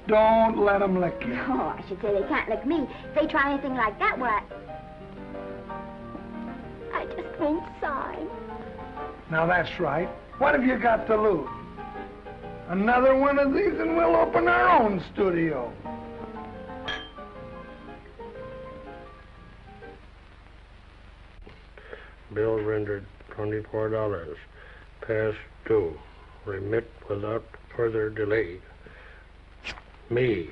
Don't 0.07 0.59
let 0.59 0.81
'em 0.81 1.01
lick 1.01 1.21
you. 1.27 1.37
Oh, 1.49 1.75
I 1.77 1.83
should 1.89 2.01
say 2.01 2.13
they 2.13 2.25
can't 2.29 2.47
lick 2.47 2.65
me. 2.65 2.87
If 3.09 3.15
they 3.15 3.27
try 3.27 3.51
anything 3.51 3.75
like 3.75 3.99
that, 3.99 4.17
well, 4.17 4.31
I... 6.93 7.01
I 7.01 7.05
just 7.07 7.37
won't 7.37 7.65
sign. 7.81 8.29
Now 9.29 9.45
that's 9.45 9.77
right. 9.77 10.07
What 10.37 10.55
have 10.55 10.63
you 10.63 10.77
got 10.79 11.05
to 11.07 11.21
lose? 11.21 11.49
Another 12.69 13.17
one 13.17 13.39
of 13.39 13.53
these 13.53 13.77
and 13.77 13.97
we'll 13.97 14.15
open 14.15 14.47
our 14.47 14.81
own 14.81 15.03
studio. 15.13 15.73
Bill 22.33 22.59
rendered 22.59 23.05
twenty-four 23.31 23.89
dollars. 23.89 24.37
Past 25.01 25.37
due. 25.65 25.97
Remit 26.45 26.89
without 27.09 27.45
further 27.75 28.09
delay. 28.09 28.59
Me. 30.09 30.49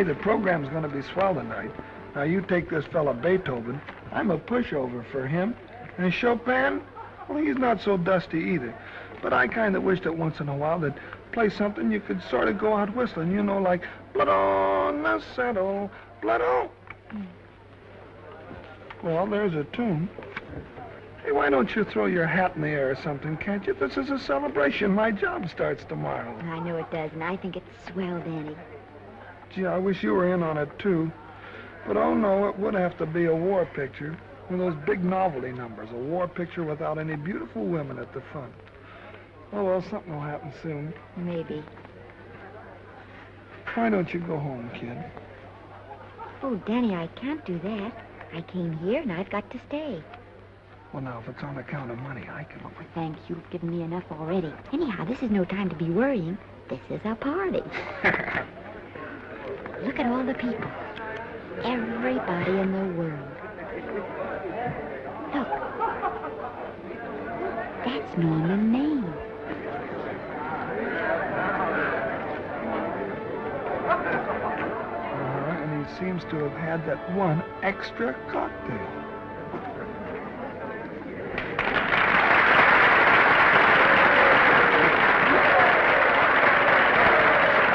Hey, 0.00 0.04
the 0.04 0.14
program's 0.14 0.66
going 0.70 0.82
to 0.82 0.88
be 0.88 1.02
swell 1.02 1.34
tonight. 1.34 1.70
Now, 2.14 2.22
you 2.22 2.40
take 2.40 2.70
this 2.70 2.86
fella 2.86 3.12
Beethoven. 3.12 3.82
I'm 4.12 4.30
a 4.30 4.38
pushover 4.38 5.04
for 5.12 5.26
him. 5.26 5.54
And 5.98 6.10
Chopin, 6.10 6.80
well, 7.28 7.36
he's 7.36 7.58
not 7.58 7.82
so 7.82 7.98
dusty 7.98 8.38
either. 8.38 8.74
But 9.20 9.34
I 9.34 9.46
kind 9.46 9.76
of 9.76 9.82
wish 9.82 10.00
that 10.04 10.16
once 10.16 10.40
in 10.40 10.48
a 10.48 10.56
while 10.56 10.78
they'd 10.80 10.94
play 11.32 11.50
something 11.50 11.92
you 11.92 12.00
could 12.00 12.22
sort 12.30 12.48
of 12.48 12.56
go 12.56 12.74
out 12.74 12.96
whistling, 12.96 13.30
you 13.30 13.42
know, 13.42 13.58
like 13.58 13.82
Blood 14.14 14.30
on 14.30 15.02
the 15.02 15.22
Saddle, 15.36 15.90
Blood 16.22 16.40
on. 16.40 16.70
Well, 19.02 19.26
there's 19.26 19.52
a 19.52 19.64
tune. 19.64 20.08
Hey, 21.26 21.32
why 21.32 21.50
don't 21.50 21.76
you 21.76 21.84
throw 21.84 22.06
your 22.06 22.26
hat 22.26 22.56
in 22.56 22.62
the 22.62 22.68
air 22.68 22.90
or 22.90 22.96
something, 22.96 23.36
can't 23.36 23.66
you? 23.66 23.74
This 23.74 23.98
is 23.98 24.08
a 24.08 24.18
celebration. 24.18 24.92
My 24.92 25.10
job 25.10 25.50
starts 25.50 25.84
tomorrow. 25.84 26.34
I 26.44 26.58
know 26.60 26.78
it 26.78 26.90
does, 26.90 27.12
and 27.12 27.22
I 27.22 27.36
think 27.36 27.56
it's 27.58 27.92
swell, 27.92 28.18
Danny. 28.20 28.56
Gee, 29.54 29.66
I 29.66 29.78
wish 29.78 30.02
you 30.02 30.12
were 30.12 30.32
in 30.32 30.42
on 30.42 30.58
it, 30.58 30.68
too. 30.78 31.10
But 31.86 31.96
oh 31.96 32.14
no, 32.14 32.48
it 32.48 32.58
would 32.58 32.74
have 32.74 32.96
to 32.98 33.06
be 33.06 33.26
a 33.26 33.34
war 33.34 33.66
picture. 33.74 34.16
One 34.48 34.60
of 34.60 34.74
those 34.74 34.86
big 34.86 35.04
novelty 35.04 35.52
numbers. 35.52 35.88
A 35.92 35.96
war 35.96 36.28
picture 36.28 36.64
without 36.64 36.98
any 36.98 37.16
beautiful 37.16 37.64
women 37.64 37.98
at 37.98 38.12
the 38.12 38.22
front. 38.32 38.52
Oh, 39.52 39.64
well, 39.64 39.82
something 39.90 40.12
will 40.12 40.20
happen 40.20 40.52
soon. 40.62 40.94
Maybe. 41.16 41.64
Why 43.74 43.90
don't 43.90 44.12
you 44.12 44.20
go 44.20 44.38
home, 44.38 44.70
kid? 44.74 44.96
Oh, 46.42 46.56
Danny, 46.66 46.94
I 46.94 47.06
can't 47.08 47.44
do 47.44 47.58
that. 47.60 47.92
I 48.32 48.42
came 48.42 48.76
here, 48.78 49.00
and 49.02 49.12
I've 49.12 49.30
got 49.30 49.50
to 49.50 49.60
stay. 49.68 50.02
Well, 50.92 51.02
now, 51.02 51.20
if 51.20 51.28
it's 51.28 51.42
on 51.42 51.58
account 51.58 51.90
of 51.90 51.98
money, 51.98 52.26
I 52.30 52.44
can... 52.44 52.60
Oh, 52.64 52.70
thanks. 52.94 53.20
You've 53.28 53.48
given 53.50 53.70
me 53.70 53.82
enough 53.82 54.04
already. 54.10 54.52
Anyhow, 54.72 55.04
this 55.04 55.22
is 55.22 55.30
no 55.30 55.44
time 55.44 55.68
to 55.68 55.76
be 55.76 55.90
worrying. 55.90 56.36
This 56.68 56.80
is 56.90 57.00
a 57.04 57.14
party. 57.14 57.62
Look 59.84 59.98
at 59.98 60.06
all 60.06 60.24
the 60.24 60.34
people. 60.34 60.70
Everybody 61.64 62.58
in 62.58 62.72
the 62.72 62.84
world. 62.98 63.28
Look. 65.34 65.48
That's 67.84 68.16
Norman 68.18 68.70
Maine. 68.70 69.04
Uh, 75.08 75.56
and 75.62 75.86
he 75.86 75.92
seems 75.98 76.22
to 76.24 76.36
have 76.36 76.52
had 76.52 76.86
that 76.86 77.14
one 77.16 77.42
extra 77.62 78.12
cocktail. 78.30 78.86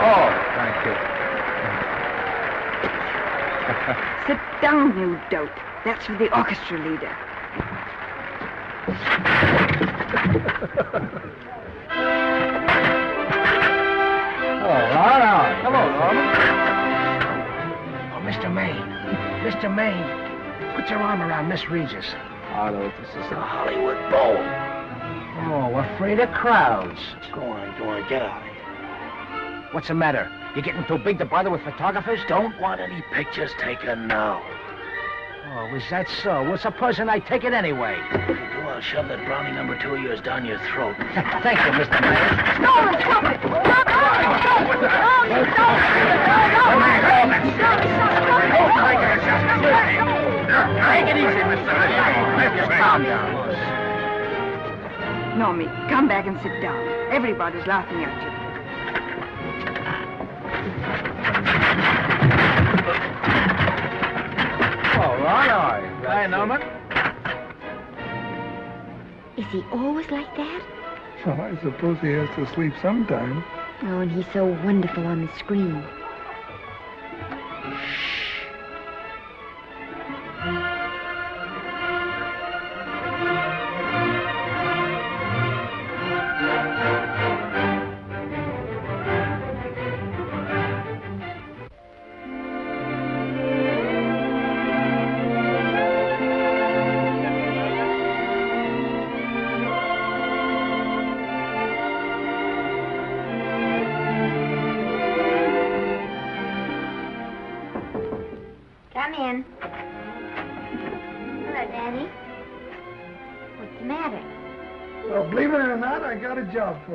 Oh, 0.07 0.29
thank 0.55 0.85
you. 0.85 0.95
Sit 4.27 4.39
down, 4.65 4.97
you 4.97 5.19
dope. 5.29 5.51
That's 5.85 6.07
for 6.07 6.17
the 6.17 6.35
orchestra 6.35 6.79
leader. 6.79 7.15
Oh, 14.57 14.81
right 14.89 15.21
on. 15.21 15.61
Hello, 15.61 15.83
Norman. 15.99 16.27
Oh, 18.11 18.21
Mr. 18.25 18.51
Maine. 18.51 18.89
Mr. 19.45 19.69
Maine, 19.69 20.75
put 20.75 20.89
your 20.89 20.97
arm 20.97 21.21
around 21.21 21.47
Miss 21.47 21.69
Regis. 21.69 22.15
Although 22.53 22.91
this 22.99 23.09
is 23.09 23.31
a 23.31 23.35
Hollywood 23.35 23.99
bowl. 24.09 24.37
Oh, 25.53 25.75
afraid 25.93 26.19
of 26.19 26.31
crowds. 26.31 26.99
Go 27.31 27.41
on, 27.41 27.77
go 27.77 27.89
on, 27.89 28.09
get 28.09 28.23
out 28.23 28.41
of 28.41 28.43
here. 28.43 29.69
What's 29.73 29.89
the 29.89 29.93
matter? 29.93 30.27
You 30.55 30.61
are 30.61 30.65
getting 30.65 30.85
too 30.85 30.97
big 30.97 31.19
to 31.19 31.25
bother 31.25 31.51
with 31.51 31.61
photographers? 31.61 32.19
Don't 32.27 32.59
want 32.59 32.81
any 32.81 33.03
pictures 33.13 33.51
taken 33.59 34.07
now. 34.07 34.41
Oh, 35.53 35.75
is 35.75 35.83
that 35.91 36.09
so? 36.23 36.43
Well, 36.43 36.57
supposing 36.57 37.07
I 37.07 37.19
take 37.19 37.43
it 37.43 37.53
anyway. 37.53 37.97
If 38.11 38.29
you 38.29 38.35
do, 38.35 38.61
I'll 38.65 38.81
shove 38.81 39.07
that 39.09 39.23
brownie 39.25 39.51
number 39.51 39.77
two 39.79 39.93
of 39.93 40.01
yours 40.01 40.19
down 40.21 40.43
your 40.43 40.57
throat. 40.73 40.95
Thank 41.43 41.59
you, 41.61 41.71
Mr. 41.77 42.01
Mayor. 42.01 42.33
Norman, 42.65 42.99
stop 43.01 43.23
it! 43.29 43.39
Stop 43.45 43.85
it! 43.85 43.93
Oh, 45.05 45.23
you 45.29 45.45
stop 45.53 45.75
Take 50.95 51.07
it 51.13 51.17
easy, 51.17 51.41
Mr. 51.45 51.71
Just 52.57 52.71
calm 52.71 53.03
down. 53.03 53.35
Normie, 55.37 55.89
come 55.89 56.07
back 56.07 56.25
and 56.25 56.41
sit 56.41 56.61
down. 56.61 56.87
Everybody's 57.11 57.67
laughing 57.67 58.03
at 58.03 58.23
you. 58.23 58.44
All 65.35 65.41
right, 65.41 65.51
all 65.51 65.59
right. 65.59 66.05
Hi, 66.05 66.27
Norman. 66.27 66.61
Is 69.35 69.45
he 69.51 69.65
always 69.69 70.09
like 70.09 70.33
that? 70.37 70.61
Well, 71.25 71.41
I 71.41 71.57
suppose 71.61 71.97
he 72.01 72.11
has 72.11 72.29
to 72.35 72.45
sleep 72.53 72.71
sometime. 72.81 73.43
Oh, 73.81 73.99
and 73.99 74.11
he's 74.11 74.25
so 74.31 74.45
wonderful 74.45 75.05
on 75.07 75.25
the 75.25 75.33
screen. 75.39 75.83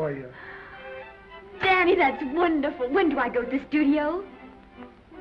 For 0.00 0.10
you. 0.12 0.26
Danny, 1.60 1.94
that's 1.94 2.22
wonderful. 2.32 2.88
When 2.88 3.10
do 3.10 3.18
I 3.18 3.28
go 3.28 3.42
to 3.42 3.50
the 3.50 3.62
studio? 3.68 4.24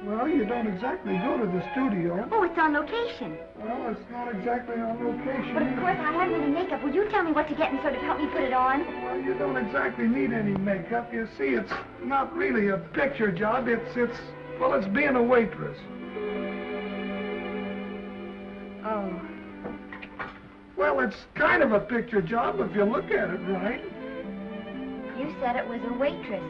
Well, 0.05 0.29
you 0.29 0.45
don't 0.45 0.67
exactly 0.67 1.17
go 1.17 1.37
to 1.37 1.45
the 1.45 1.61
studio. 1.73 2.25
Oh, 2.31 2.43
it's 2.43 2.57
on 2.57 2.71
location. 2.71 3.37
Well, 3.57 3.91
it's 3.91 4.09
not 4.09 4.33
exactly 4.33 4.75
on 4.75 4.95
location. 5.03 5.53
But 5.53 5.63
of 5.63 5.75
course, 5.79 5.97
I 5.99 6.13
haven't 6.13 6.41
any 6.41 6.51
makeup. 6.53 6.81
Will 6.81 6.95
you 6.95 7.09
tell 7.09 7.23
me 7.23 7.33
what 7.33 7.49
to 7.49 7.55
get 7.55 7.73
and 7.73 7.81
sort 7.81 7.93
of 7.93 8.01
help 8.03 8.19
me 8.19 8.27
put 8.27 8.43
it 8.43 8.53
on? 8.53 8.85
Well, 9.03 9.19
you 9.19 9.33
don't 9.33 9.57
exactly 9.57 10.07
need 10.07 10.31
any 10.31 10.55
makeup. 10.55 11.13
You 11.13 11.27
see, 11.37 11.59
it's 11.59 11.73
not 12.01 12.33
really 12.33 12.69
a 12.69 12.77
picture 12.77 13.33
job. 13.33 13.67
It's, 13.67 13.97
it's, 13.97 14.17
well, 14.61 14.73
it's 14.75 14.87
being 14.87 15.17
a 15.17 15.23
waitress. 15.23 15.77
Oh. 18.85 19.21
Well, 20.77 21.01
it's 21.01 21.17
kind 21.35 21.61
of 21.63 21.73
a 21.73 21.81
picture 21.81 22.21
job 22.21 22.61
if 22.61 22.73
you 22.73 22.85
look 22.85 23.11
at 23.11 23.29
it 23.29 23.41
right. 23.51 23.98
You 25.29 25.35
said 25.39 25.55
it 25.55 25.67
was 25.67 25.79
a 25.87 25.93
waitress. 25.93 26.41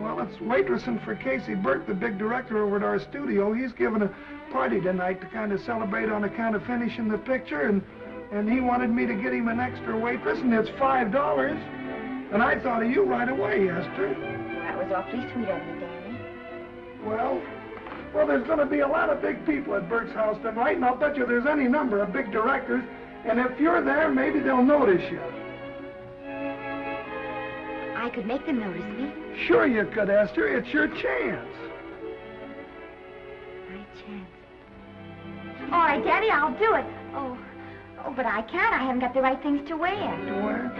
Well, 0.00 0.18
it's 0.18 0.36
waitressing 0.38 1.04
for 1.04 1.14
Casey 1.14 1.54
Burke, 1.54 1.86
the 1.86 1.94
big 1.94 2.18
director 2.18 2.64
over 2.64 2.78
at 2.78 2.82
our 2.82 2.98
studio. 2.98 3.52
He's 3.52 3.70
giving 3.70 4.02
a 4.02 4.10
party 4.50 4.80
tonight 4.80 5.20
to 5.20 5.28
kind 5.28 5.52
of 5.52 5.60
celebrate 5.60 6.08
on 6.08 6.24
account 6.24 6.56
of 6.56 6.66
finishing 6.66 7.06
the 7.06 7.18
picture, 7.18 7.68
and 7.68 7.80
and 8.32 8.50
he 8.52 8.60
wanted 8.60 8.90
me 8.90 9.06
to 9.06 9.14
get 9.14 9.32
him 9.32 9.46
an 9.46 9.60
extra 9.60 9.96
waitress, 9.96 10.40
and 10.40 10.52
it's 10.52 10.68
five 10.80 11.12
dollars. 11.12 11.56
And 12.32 12.42
I 12.42 12.58
thought 12.58 12.82
of 12.82 12.90
you 12.90 13.04
right 13.04 13.28
away, 13.28 13.68
Esther. 13.68 14.08
That 14.18 14.78
was 14.78 14.92
awfully 14.92 15.22
sweet 15.32 15.48
of 15.48 15.64
you, 15.68 15.78
Danny. 15.78 16.18
Well, 17.04 17.40
well, 18.12 18.26
there's 18.26 18.46
going 18.48 18.58
to 18.58 18.66
be 18.66 18.80
a 18.80 18.88
lot 18.88 19.10
of 19.10 19.22
big 19.22 19.46
people 19.46 19.76
at 19.76 19.88
Burke's 19.88 20.12
house 20.12 20.42
tonight, 20.42 20.74
and 20.74 20.84
I'll 20.84 20.96
bet 20.96 21.16
you 21.16 21.24
there's 21.24 21.46
any 21.46 21.68
number 21.68 22.00
of 22.00 22.12
big 22.12 22.32
directors. 22.32 22.82
And 23.26 23.38
if 23.38 23.60
you're 23.60 23.80
there, 23.80 24.10
maybe 24.10 24.40
they'll 24.40 24.64
notice 24.64 25.08
you. 25.08 25.20
I 28.04 28.10
could 28.10 28.26
make 28.26 28.44
them 28.44 28.60
notice 28.60 28.84
me. 28.98 29.10
Sure 29.46 29.66
you 29.66 29.86
could, 29.86 30.10
Esther. 30.10 30.58
It's 30.58 30.68
your 30.68 30.88
chance. 30.88 31.48
My 33.70 33.82
chance. 34.04 34.28
All 35.72 35.78
right, 35.78 36.04
Danny, 36.04 36.28
I'll 36.28 36.52
do 36.58 36.74
it. 36.74 36.84
Oh, 37.14 37.38
oh, 38.04 38.12
but 38.14 38.26
I 38.26 38.42
can't. 38.42 38.74
I 38.74 38.84
haven't 38.84 39.00
got 39.00 39.14
the 39.14 39.22
right 39.22 39.42
things 39.42 39.66
to 39.68 39.76
wear. 39.78 39.94
To 39.94 40.32
wear? 40.34 40.70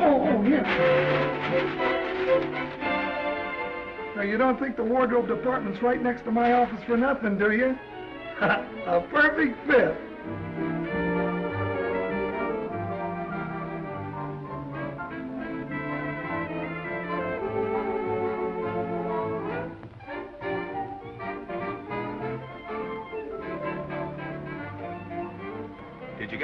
Oh, 0.00 0.28
oh, 0.30 0.42
here. 0.42 0.62
Now, 4.16 4.22
you 4.22 4.38
don't 4.38 4.58
think 4.58 4.76
the 4.76 4.84
wardrobe 4.84 5.28
department's 5.28 5.82
right 5.82 6.02
next 6.02 6.22
to 6.24 6.30
my 6.30 6.54
office 6.54 6.80
for 6.86 6.96
nothing, 6.96 7.36
do 7.36 7.52
you? 7.52 7.76
A 8.40 9.06
perfect 9.10 9.58
fit. 9.66 9.94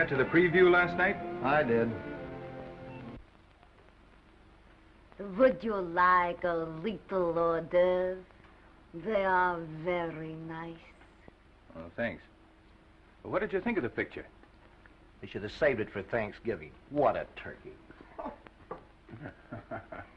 To 0.09 0.17
the 0.17 0.25
preview 0.25 0.71
last 0.71 0.97
night? 0.97 1.17
I 1.45 1.63
did. 1.63 1.91
Would 5.37 5.63
you 5.63 5.75
like 5.75 6.45
a 6.45 6.67
little 6.83 7.39
hors 7.39 7.61
d'oeuvre? 7.63 8.23
They 8.95 9.25
are 9.25 9.59
very 9.85 10.33
nice. 10.49 10.77
Oh, 11.77 11.91
thanks. 11.97 12.23
Well, 13.23 13.33
what 13.33 13.43
did 13.43 13.53
you 13.53 13.61
think 13.61 13.77
of 13.77 13.83
the 13.83 13.91
picture? 13.91 14.25
They 15.21 15.29
should 15.29 15.43
have 15.43 15.53
saved 15.53 15.81
it 15.81 15.91
for 15.91 16.03
Thanksgiving. 16.03 16.71
What 16.91 17.17
a 17.17 17.27
turkey. 17.37 17.73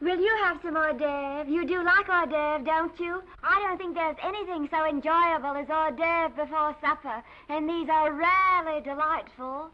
Will 0.00 0.20
you 0.20 0.36
have 0.44 0.60
some 0.62 0.76
hors 0.76 0.92
d'oeuvre? 0.92 1.50
You 1.50 1.66
do 1.66 1.82
like 1.82 2.08
hors 2.08 2.26
d'oeuvre, 2.26 2.64
don't 2.64 3.00
you? 3.00 3.20
I 3.42 3.58
don't 3.66 3.78
think 3.78 3.96
there's 3.96 4.16
anything 4.22 4.68
so 4.70 4.84
enjoyable 4.84 5.56
as 5.56 5.66
hors 5.68 5.90
d'oeuvre 5.90 6.34
before 6.36 6.76
supper, 6.80 7.22
and 7.48 7.68
these 7.68 7.88
are 7.88 8.12
rarely 8.12 8.80
delightful. 8.80 9.70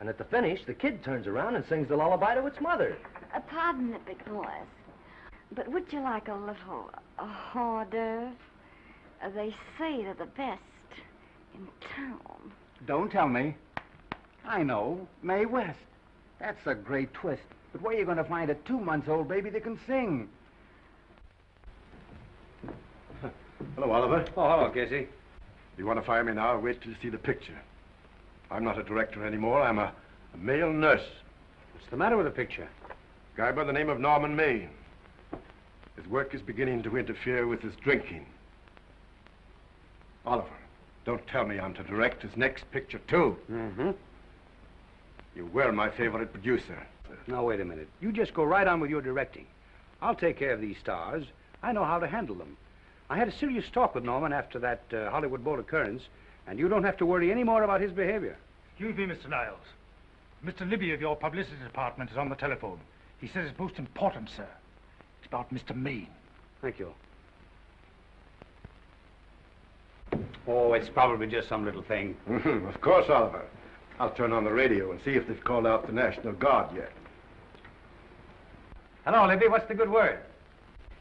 And 0.00 0.08
at 0.08 0.18
the 0.18 0.24
finish, 0.24 0.60
the 0.66 0.74
kid 0.74 1.02
turns 1.02 1.26
around 1.26 1.54
and 1.54 1.64
sings 1.66 1.88
the 1.88 1.96
lullaby 1.96 2.34
to 2.34 2.44
its 2.46 2.60
mother. 2.60 2.98
Uh, 3.34 3.40
pardon 3.40 3.92
the 3.92 4.00
big 4.00 4.22
boys, 4.26 4.66
but 5.52 5.66
would 5.68 5.90
you 5.90 6.00
like 6.00 6.28
a 6.28 6.34
little 6.34 6.90
uh, 7.18 7.24
hors 7.54 7.86
d'oeuvre? 7.86 8.32
Uh, 9.22 9.28
they 9.34 9.54
say 9.78 10.02
they're 10.02 10.14
the 10.14 10.26
best 10.26 10.60
in 11.54 11.68
town. 11.96 12.52
Don't 12.86 13.10
tell 13.10 13.28
me. 13.28 13.54
I 14.44 14.62
know. 14.62 15.06
Mae 15.22 15.46
West. 15.46 15.78
That's 16.40 16.66
a 16.66 16.74
great 16.74 17.14
twist. 17.14 17.42
But 17.72 17.82
where 17.82 17.94
are 17.94 17.98
you 17.98 18.04
going 18.04 18.16
to 18.16 18.24
find 18.24 18.50
a 18.50 18.54
two-months-old 18.54 19.28
baby 19.28 19.50
that 19.50 19.62
can 19.62 19.78
sing? 19.86 20.28
Hello, 23.76 23.92
Oliver. 23.92 24.24
Oh, 24.36 24.48
hello, 24.48 24.70
Casey. 24.70 25.06
Do 25.76 25.78
you 25.78 25.86
want 25.86 26.00
to 26.00 26.04
fire 26.04 26.24
me 26.24 26.32
now? 26.32 26.58
Wait 26.58 26.82
till 26.82 26.90
you 26.90 26.96
see 27.00 27.08
the 27.08 27.18
picture. 27.18 27.58
I'm 28.50 28.64
not 28.64 28.78
a 28.78 28.82
director 28.82 29.24
anymore. 29.24 29.62
I'm 29.62 29.78
a, 29.78 29.92
a 30.34 30.36
male 30.36 30.72
nurse. 30.72 31.06
What's 31.72 31.88
the 31.90 31.96
matter 31.96 32.16
with 32.16 32.26
the 32.26 32.32
picture? 32.32 32.68
A 32.90 33.36
Guy 33.36 33.52
by 33.52 33.64
the 33.64 33.72
name 33.72 33.88
of 33.88 34.00
Norman 34.00 34.34
Maine. 34.34 34.68
His 35.96 36.06
work 36.08 36.34
is 36.34 36.42
beginning 36.42 36.82
to 36.82 36.98
interfere 36.98 37.46
with 37.46 37.62
his 37.62 37.74
drinking. 37.76 38.26
Oliver, 40.24 40.48
don't 41.04 41.26
tell 41.26 41.46
me 41.46 41.58
I'm 41.58 41.74
to 41.74 41.82
direct 41.82 42.22
his 42.22 42.36
next 42.36 42.70
picture, 42.70 43.00
too. 43.08 43.36
Mm-hmm. 43.50 43.90
You 45.34 45.46
were 45.46 45.72
my 45.72 45.90
favorite 45.90 46.32
producer. 46.32 46.86
Now, 47.26 47.44
wait 47.44 47.60
a 47.60 47.64
minute. 47.64 47.88
You 48.00 48.12
just 48.12 48.34
go 48.34 48.44
right 48.44 48.66
on 48.66 48.80
with 48.80 48.90
your 48.90 49.00
directing. 49.00 49.46
I'll 50.00 50.14
take 50.14 50.38
care 50.38 50.52
of 50.52 50.60
these 50.60 50.78
stars. 50.78 51.24
I 51.62 51.72
know 51.72 51.84
how 51.84 51.98
to 51.98 52.06
handle 52.06 52.34
them. 52.34 52.56
I 53.10 53.16
had 53.16 53.28
a 53.28 53.32
serious 53.32 53.68
talk 53.70 53.94
with 53.94 54.04
Norman 54.04 54.32
after 54.32 54.58
that 54.60 54.82
uh, 54.92 55.10
Hollywood 55.10 55.44
Bowl 55.44 55.60
occurrence, 55.60 56.02
and 56.46 56.58
you 56.58 56.68
don't 56.68 56.84
have 56.84 56.96
to 56.98 57.06
worry 57.06 57.30
any 57.30 57.44
more 57.44 57.62
about 57.62 57.80
his 57.80 57.92
behavior. 57.92 58.36
Excuse 58.70 58.96
me, 58.96 59.06
Mr. 59.06 59.28
Niles. 59.28 59.58
Mr. 60.44 60.68
Libby 60.68 60.92
of 60.92 61.00
your 61.00 61.14
publicity 61.14 61.62
department 61.62 62.10
is 62.10 62.16
on 62.16 62.28
the 62.28 62.34
telephone. 62.34 62.80
He 63.20 63.28
says 63.28 63.48
it's 63.48 63.58
most 63.58 63.78
important, 63.78 64.28
sir. 64.30 64.48
It's 65.18 65.28
about 65.28 65.52
Mr. 65.54 65.76
Maine. 65.76 66.08
Thank 66.60 66.78
you. 66.78 66.92
Oh, 70.46 70.72
it's 70.72 70.88
probably 70.88 71.26
just 71.26 71.48
some 71.48 71.64
little 71.64 71.82
thing. 71.82 72.16
Mhm, 72.28 72.68
of 72.68 72.80
course, 72.80 73.08
Oliver. 73.08 73.42
I'll 74.00 74.10
turn 74.10 74.32
on 74.32 74.44
the 74.44 74.52
radio 74.52 74.90
and 74.90 75.00
see 75.02 75.12
if 75.12 75.28
they've 75.28 75.44
called 75.44 75.66
out 75.66 75.86
the 75.86 75.92
National 75.92 76.32
Guard 76.32 76.74
yet. 76.74 76.90
Hello, 79.04 79.26
Libby. 79.26 79.48
What's 79.48 79.66
the 79.68 79.74
good 79.74 79.90
word? 79.90 80.18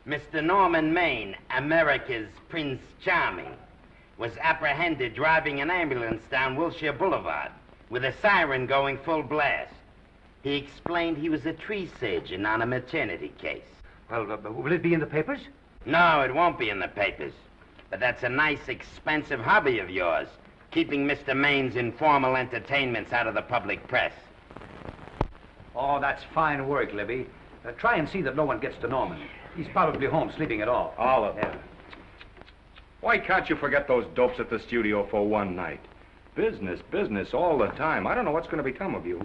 Mr. 0.07 0.43
Norman 0.43 0.93
Maine, 0.93 1.35
America's 1.55 2.29
Prince 2.49 2.81
Charming, 3.03 3.55
was 4.17 4.35
apprehended 4.41 5.13
driving 5.15 5.61
an 5.61 5.69
ambulance 5.71 6.21
down 6.29 6.55
Wilshire 6.55 6.93
Boulevard 6.93 7.51
with 7.89 8.03
a 8.05 8.13
siren 8.21 8.65
going 8.65 8.97
full 8.99 9.23
blast. 9.23 9.73
He 10.43 10.55
explained 10.55 11.17
he 11.17 11.29
was 11.29 11.45
a 11.45 11.53
tree 11.53 11.89
surgeon 11.99 12.45
on 12.45 12.61
a 12.61 12.65
maternity 12.65 13.31
case. 13.39 13.61
Well, 14.09 14.31
uh, 14.31 14.37
will 14.51 14.71
it 14.71 14.81
be 14.81 14.93
in 14.93 14.99
the 14.99 15.05
papers? 15.05 15.39
No, 15.85 16.21
it 16.21 16.33
won't 16.33 16.57
be 16.59 16.69
in 16.69 16.79
the 16.79 16.87
papers. 16.87 17.33
But 17.91 17.99
that's 17.99 18.23
a 18.23 18.29
nice, 18.29 18.69
expensive 18.69 19.41
hobby 19.41 19.79
of 19.79 19.89
yours, 19.89 20.29
keeping 20.71 21.05
Mr. 21.05 21.35
Maine's 21.35 21.75
informal 21.75 22.37
entertainments 22.37 23.11
out 23.11 23.27
of 23.27 23.35
the 23.35 23.41
public 23.41 23.85
press. 23.87 24.13
Oh, 25.75 25.99
that's 25.99 26.23
fine 26.33 26.67
work, 26.67 26.93
Libby. 26.93 27.27
Uh, 27.65 27.71
try 27.73 27.97
and 27.97 28.07
see 28.07 28.21
that 28.21 28.35
no 28.35 28.45
one 28.45 28.59
gets 28.59 28.77
to 28.79 28.87
Norman. 28.87 29.21
He's 29.55 29.67
probably 29.67 30.07
home 30.07 30.31
sleeping 30.35 30.61
it 30.61 30.69
off. 30.69 30.93
of. 30.97 31.35
Yeah. 31.35 31.55
Why 33.01 33.17
can't 33.17 33.49
you 33.49 33.57
forget 33.57 33.87
those 33.87 34.05
dopes 34.15 34.39
at 34.39 34.49
the 34.49 34.59
studio 34.59 35.05
for 35.07 35.27
one 35.27 35.55
night? 35.55 35.81
Business, 36.33 36.79
business 36.91 37.33
all 37.33 37.57
the 37.57 37.67
time. 37.67 38.07
I 38.07 38.15
don't 38.15 38.23
know 38.23 38.31
what's 38.31 38.47
going 38.47 38.57
to 38.57 38.63
become 38.63 38.95
of 38.95 39.05
you. 39.05 39.21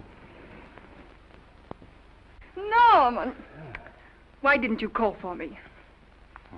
Norman! 2.56 3.32
Why 4.40 4.56
didn't 4.56 4.82
you 4.82 4.88
call 4.88 5.16
for 5.20 5.36
me? 5.36 5.56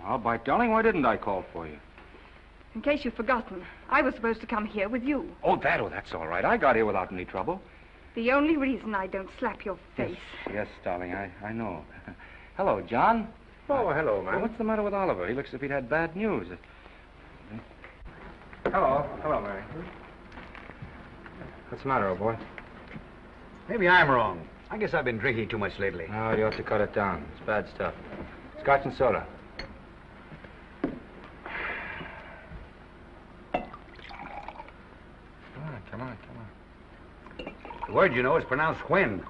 Well, 0.02 0.18
by 0.18 0.38
darling, 0.38 0.70
why 0.70 0.80
didn't 0.80 1.04
I 1.04 1.16
call 1.18 1.44
for 1.52 1.66
you? 1.66 1.78
In 2.74 2.82
case 2.82 3.04
you've 3.04 3.14
forgotten, 3.14 3.62
I 3.88 4.02
was 4.02 4.14
supposed 4.14 4.40
to 4.42 4.46
come 4.46 4.66
here 4.66 4.88
with 4.88 5.02
you. 5.02 5.30
Oh, 5.42 5.56
that, 5.56 5.80
oh, 5.80 5.88
that's 5.88 6.12
all 6.12 6.26
right. 6.28 6.44
I 6.44 6.56
got 6.56 6.76
here 6.76 6.86
without 6.86 7.12
any 7.12 7.24
trouble. 7.24 7.60
The 8.14 8.30
only 8.32 8.56
reason 8.56 8.94
I 8.94 9.06
don't 9.06 9.28
slap 9.38 9.64
your 9.64 9.78
face. 9.96 10.16
Yes, 10.52 10.66
darling, 10.84 11.12
I, 11.14 11.30
I 11.44 11.52
know. 11.52 11.84
hello, 12.56 12.80
John. 12.82 13.28
Oh, 13.70 13.90
hello, 13.92 14.22
Well, 14.22 14.32
man. 14.32 14.42
what's 14.42 14.56
the 14.58 14.64
matter 14.64 14.82
with 14.82 14.94
Oliver? 14.94 15.26
He 15.28 15.34
looks 15.34 15.48
as 15.48 15.54
if 15.54 15.60
he'd 15.60 15.70
had 15.70 15.88
bad 15.88 16.16
news. 16.16 16.48
Hello. 18.64 19.06
Hello, 19.22 19.40
Mary. 19.40 19.62
What's 21.68 21.82
the 21.82 21.88
matter, 21.88 22.08
old 22.08 22.18
boy? 22.18 22.36
Maybe 23.68 23.88
I'm 23.88 24.08
wrong. 24.10 24.46
I 24.70 24.78
guess 24.78 24.94
I've 24.94 25.04
been 25.04 25.18
drinking 25.18 25.48
too 25.48 25.58
much 25.58 25.78
lately. 25.78 26.06
No, 26.10 26.32
you 26.32 26.44
ought 26.46 26.56
to 26.56 26.62
cut 26.62 26.80
it 26.80 26.94
down. 26.94 27.24
It's 27.36 27.46
bad 27.46 27.66
stuff. 27.74 27.94
Scotch 28.62 28.84
and 28.84 28.94
soda. 28.96 29.26
Come 33.52 33.62
on, 35.64 35.82
come 35.90 36.00
on, 36.00 36.16
come 36.26 37.46
on. 37.46 37.54
The 37.88 37.94
word, 37.94 38.14
you 38.14 38.22
know, 38.22 38.36
is 38.36 38.44
pronounced 38.44 38.82
when. 38.90 39.22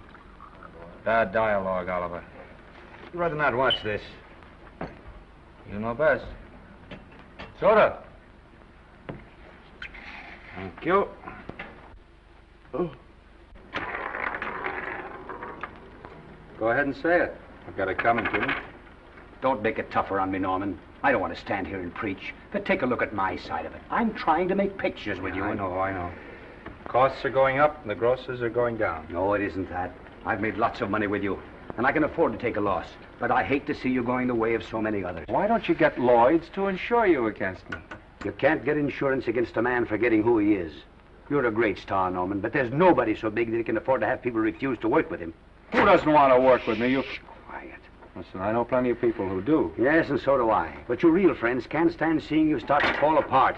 Bad 1.04 1.32
dialogue, 1.32 1.88
Oliver. 1.88 2.24
You'd 3.12 3.20
rather 3.20 3.36
not 3.36 3.54
watch 3.54 3.80
this. 3.84 4.02
You 5.72 5.78
know 5.78 5.94
best. 5.94 6.24
Soda. 7.60 8.02
Thank 10.56 10.84
you. 10.84 11.08
Oh. 12.74 12.90
Go 16.58 16.68
ahead 16.70 16.86
and 16.86 16.96
say 16.96 17.20
it. 17.20 17.36
I've 17.68 17.76
got 17.76 17.88
it 17.88 17.98
coming 17.98 18.24
to 18.24 18.40
me. 18.40 18.52
Don't 19.40 19.62
make 19.62 19.78
it 19.78 19.88
tougher 19.92 20.18
on 20.18 20.32
me, 20.32 20.40
Norman. 20.40 20.76
I 21.04 21.12
don't 21.12 21.20
want 21.20 21.32
to 21.32 21.40
stand 21.40 21.68
here 21.68 21.78
and 21.78 21.94
preach. 21.94 22.34
But 22.50 22.64
take 22.64 22.82
a 22.82 22.86
look 22.86 23.02
at 23.02 23.14
my 23.14 23.36
side 23.36 23.66
of 23.66 23.74
it. 23.74 23.80
I'm 23.88 24.12
trying 24.14 24.48
to 24.48 24.56
make 24.56 24.76
pictures 24.76 25.20
with 25.20 25.36
you. 25.36 25.44
I 25.44 25.50
and- 25.50 25.58
know, 25.60 25.78
I 25.78 25.92
know. 25.92 26.10
Costs 26.88 27.22
are 27.26 27.30
going 27.30 27.58
up 27.58 27.82
and 27.82 27.90
the 27.90 27.94
grosses 27.94 28.40
are 28.40 28.48
going 28.48 28.78
down. 28.78 29.06
No, 29.10 29.34
it 29.34 29.42
isn't 29.42 29.68
that. 29.68 29.92
I've 30.24 30.40
made 30.40 30.56
lots 30.56 30.80
of 30.80 30.88
money 30.88 31.06
with 31.06 31.22
you, 31.22 31.38
and 31.76 31.86
I 31.86 31.92
can 31.92 32.02
afford 32.02 32.32
to 32.32 32.38
take 32.38 32.56
a 32.56 32.62
loss. 32.62 32.86
But 33.20 33.30
I 33.30 33.44
hate 33.44 33.66
to 33.66 33.74
see 33.74 33.90
you 33.90 34.02
going 34.02 34.26
the 34.26 34.34
way 34.34 34.54
of 34.54 34.64
so 34.64 34.80
many 34.80 35.04
others. 35.04 35.26
Why 35.28 35.46
don't 35.46 35.68
you 35.68 35.74
get 35.74 36.00
Lloyd's 36.00 36.48
to 36.54 36.68
insure 36.68 37.06
you 37.06 37.26
against 37.26 37.68
me? 37.68 37.76
You 38.24 38.32
can't 38.32 38.64
get 38.64 38.78
insurance 38.78 39.28
against 39.28 39.58
a 39.58 39.62
man 39.62 39.84
forgetting 39.84 40.22
who 40.22 40.38
he 40.38 40.54
is. 40.54 40.72
You're 41.28 41.44
a 41.44 41.50
great 41.50 41.78
star, 41.78 42.10
Norman, 42.10 42.40
but 42.40 42.54
there's 42.54 42.72
nobody 42.72 43.14
so 43.14 43.28
big 43.28 43.50
that 43.50 43.58
he 43.58 43.64
can 43.64 43.76
afford 43.76 44.00
to 44.00 44.06
have 44.06 44.22
people 44.22 44.40
refuse 44.40 44.78
to 44.78 44.88
work 44.88 45.10
with 45.10 45.20
him. 45.20 45.34
Who 45.72 45.84
doesn't 45.84 46.10
want 46.10 46.32
to 46.32 46.40
work 46.40 46.66
with 46.66 46.78
me? 46.78 46.88
You. 46.88 47.04
Quiet. 47.48 47.80
Listen, 48.16 48.40
I 48.40 48.52
know 48.52 48.64
plenty 48.64 48.88
of 48.88 48.98
people 48.98 49.28
who 49.28 49.42
do. 49.42 49.74
Yes, 49.78 50.08
and 50.08 50.18
so 50.18 50.38
do 50.38 50.50
I. 50.50 50.74
But 50.88 51.02
your 51.02 51.12
real 51.12 51.34
friends 51.34 51.66
can't 51.66 51.92
stand 51.92 52.22
seeing 52.22 52.48
you 52.48 52.58
start 52.60 52.82
to 52.82 52.94
fall 52.94 53.18
apart. 53.18 53.56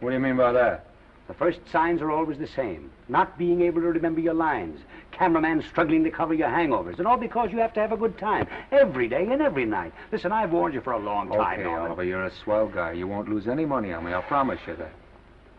What 0.00 0.10
do 0.10 0.16
you 0.16 0.20
mean 0.20 0.36
by 0.36 0.50
that? 0.50 0.91
The 1.28 1.34
first 1.34 1.60
signs 1.70 2.02
are 2.02 2.10
always 2.10 2.38
the 2.38 2.48
same. 2.48 2.90
Not 3.08 3.38
being 3.38 3.62
able 3.62 3.80
to 3.80 3.86
remember 3.88 4.20
your 4.20 4.34
lines. 4.34 4.80
Cameraman 5.12 5.62
struggling 5.70 6.02
to 6.04 6.10
cover 6.10 6.34
your 6.34 6.48
hangovers. 6.48 6.98
And 6.98 7.06
all 7.06 7.16
because 7.16 7.52
you 7.52 7.58
have 7.58 7.72
to 7.74 7.80
have 7.80 7.92
a 7.92 7.96
good 7.96 8.18
time. 8.18 8.48
Every 8.72 9.08
day 9.08 9.26
and 9.30 9.40
every 9.40 9.64
night. 9.64 9.92
Listen, 10.10 10.32
I've 10.32 10.50
warned 10.50 10.74
you 10.74 10.80
for 10.80 10.92
a 10.92 10.98
long 10.98 11.28
time, 11.28 11.60
Okay, 11.60 11.62
Norman. 11.62 11.86
Oliver, 11.86 12.04
you're 12.04 12.24
a 12.24 12.32
swell 12.42 12.66
guy. 12.68 12.92
You 12.92 13.06
won't 13.06 13.28
lose 13.28 13.46
any 13.46 13.64
money 13.64 13.92
on 13.92 14.04
me. 14.04 14.12
I'll 14.12 14.22
promise 14.22 14.58
you 14.66 14.74
that. 14.76 14.92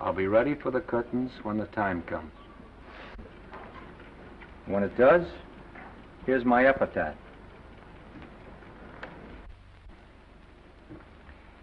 I'll 0.01 0.13
be 0.13 0.27
ready 0.27 0.53
for 0.53 0.69
the 0.69 0.81
curtains 0.81 1.31
when 1.43 1.57
the 1.57 1.65
time 1.67 2.01
comes. 2.03 2.31
When 4.65 4.83
it 4.83 4.97
does, 4.97 5.25
here's 6.25 6.43
my 6.43 6.65
epitaph. 6.65 7.15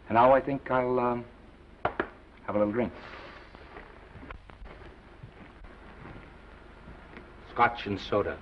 And 0.09 0.17
now 0.17 0.33
I 0.33 0.41
think 0.41 0.71
I'll 0.71 0.99
um, 0.99 1.25
have 1.85 2.57
a 2.57 2.59
little 2.59 2.73
drink. 2.73 2.93
Scotch 7.53 7.87
and 7.87 8.01
soda. 8.01 8.37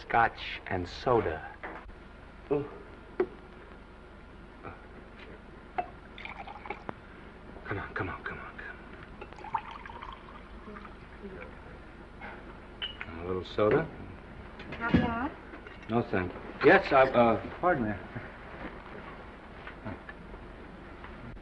Scotch 0.00 0.60
and 0.66 0.88
soda. 1.04 1.40
Oh. 2.50 2.64
Come 7.64 7.78
on, 7.78 7.94
come 7.94 8.08
on, 8.08 8.22
come 8.22 8.38
on. 8.38 8.44
come. 8.58 8.76
A 13.24 13.26
little 13.26 13.44
soda? 13.54 13.86
Caviar? 14.72 15.30
No, 15.88 16.02
thank 16.10 16.32
you. 16.32 16.38
Yes, 16.64 16.92
I, 16.92 17.02
uh, 17.02 17.40
pardon 17.60 17.84
me. 17.84 17.92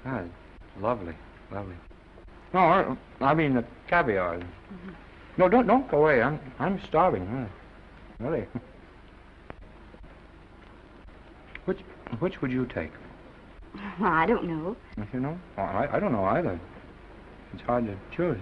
Ah, 0.07 0.22
lovely, 0.78 1.14
lovely. 1.50 1.76
No, 2.54 2.96
I, 3.20 3.34
mean 3.34 3.54
the 3.54 3.64
caviar. 3.88 4.40
No, 5.36 5.48
don't 5.48 5.66
don't 5.66 5.90
go 5.90 5.98
away. 5.98 6.22
I'm 6.22 6.38
I'm 6.60 6.80
starving. 6.84 7.50
Really. 8.20 8.46
Which 11.64 11.80
which 12.20 12.40
would 12.40 12.52
you 12.52 12.66
take? 12.66 12.92
Well, 13.98 14.12
I 14.12 14.26
don't 14.26 14.44
know. 14.44 14.76
You 15.12 15.20
know, 15.20 15.38
Oh, 15.58 15.62
I 15.62 15.96
I 15.96 15.98
don't 15.98 16.12
know 16.12 16.24
either. 16.26 16.60
It's 17.52 17.62
hard 17.62 17.86
to 17.86 17.96
choose. 18.14 18.38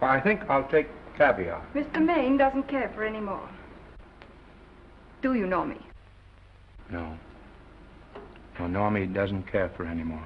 Well, 0.00 0.10
I 0.10 0.20
think 0.20 0.48
I'll 0.48 0.66
take 0.68 0.88
caviar. 1.18 1.60
Mr. 1.74 2.02
Maine 2.02 2.38
doesn't 2.38 2.68
care 2.68 2.90
for 2.94 3.04
any 3.04 3.20
more. 3.20 3.46
Do 5.20 5.34
you 5.34 5.46
know 5.46 5.66
me? 5.66 5.76
No. 6.90 7.18
No, 8.58 8.66
Normie 8.66 9.12
doesn't 9.12 9.42
care 9.50 9.68
for 9.76 9.84
any 9.84 10.04
more. 10.04 10.24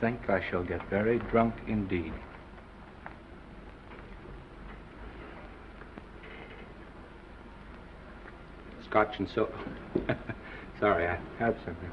Think 0.00 0.30
I 0.30 0.42
shall 0.50 0.62
get 0.62 0.80
very 0.88 1.18
drunk 1.18 1.54
indeed. 1.66 2.14
Scotch 8.88 9.18
and 9.18 9.28
soda. 9.28 9.52
Sorry, 10.80 11.06
I 11.06 11.18
have 11.38 11.54
something. 11.64 11.90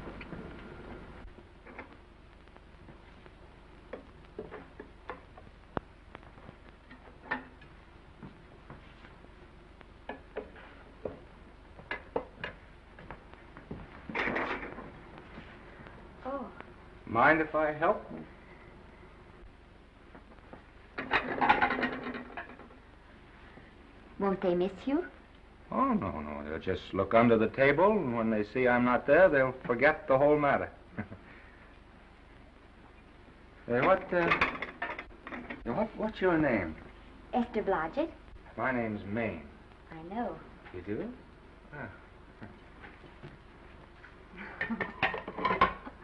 Oh. 16.24 16.46
Mind 17.18 17.40
if 17.40 17.52
I 17.52 17.72
help? 17.72 18.00
Won't 24.20 24.40
they 24.40 24.54
miss 24.54 24.70
you? 24.86 25.04
Oh, 25.72 25.94
no, 25.94 26.20
no. 26.20 26.48
They'll 26.48 26.60
just 26.60 26.94
look 26.94 27.14
under 27.14 27.36
the 27.36 27.48
table, 27.48 27.90
and 27.90 28.16
when 28.16 28.30
they 28.30 28.44
see 28.54 28.68
I'm 28.68 28.84
not 28.84 29.04
there, 29.04 29.28
they'll 29.28 29.56
forget 29.66 30.06
the 30.06 30.16
whole 30.16 30.38
matter. 30.38 30.70
Hey, 33.66 33.78
eh, 33.78 33.80
what, 33.84 34.14
uh, 34.14 34.30
eh, 35.66 35.70
what, 35.72 35.88
what's 35.96 36.20
your 36.20 36.38
name? 36.38 36.76
Esther 37.34 37.64
Blodgett? 37.64 38.10
My 38.56 38.70
name's 38.70 39.04
Maine. 39.04 39.42
I 39.90 40.14
know. 40.14 40.36
You 40.72 40.82
do? 40.82 41.12
Ah. 41.74 41.88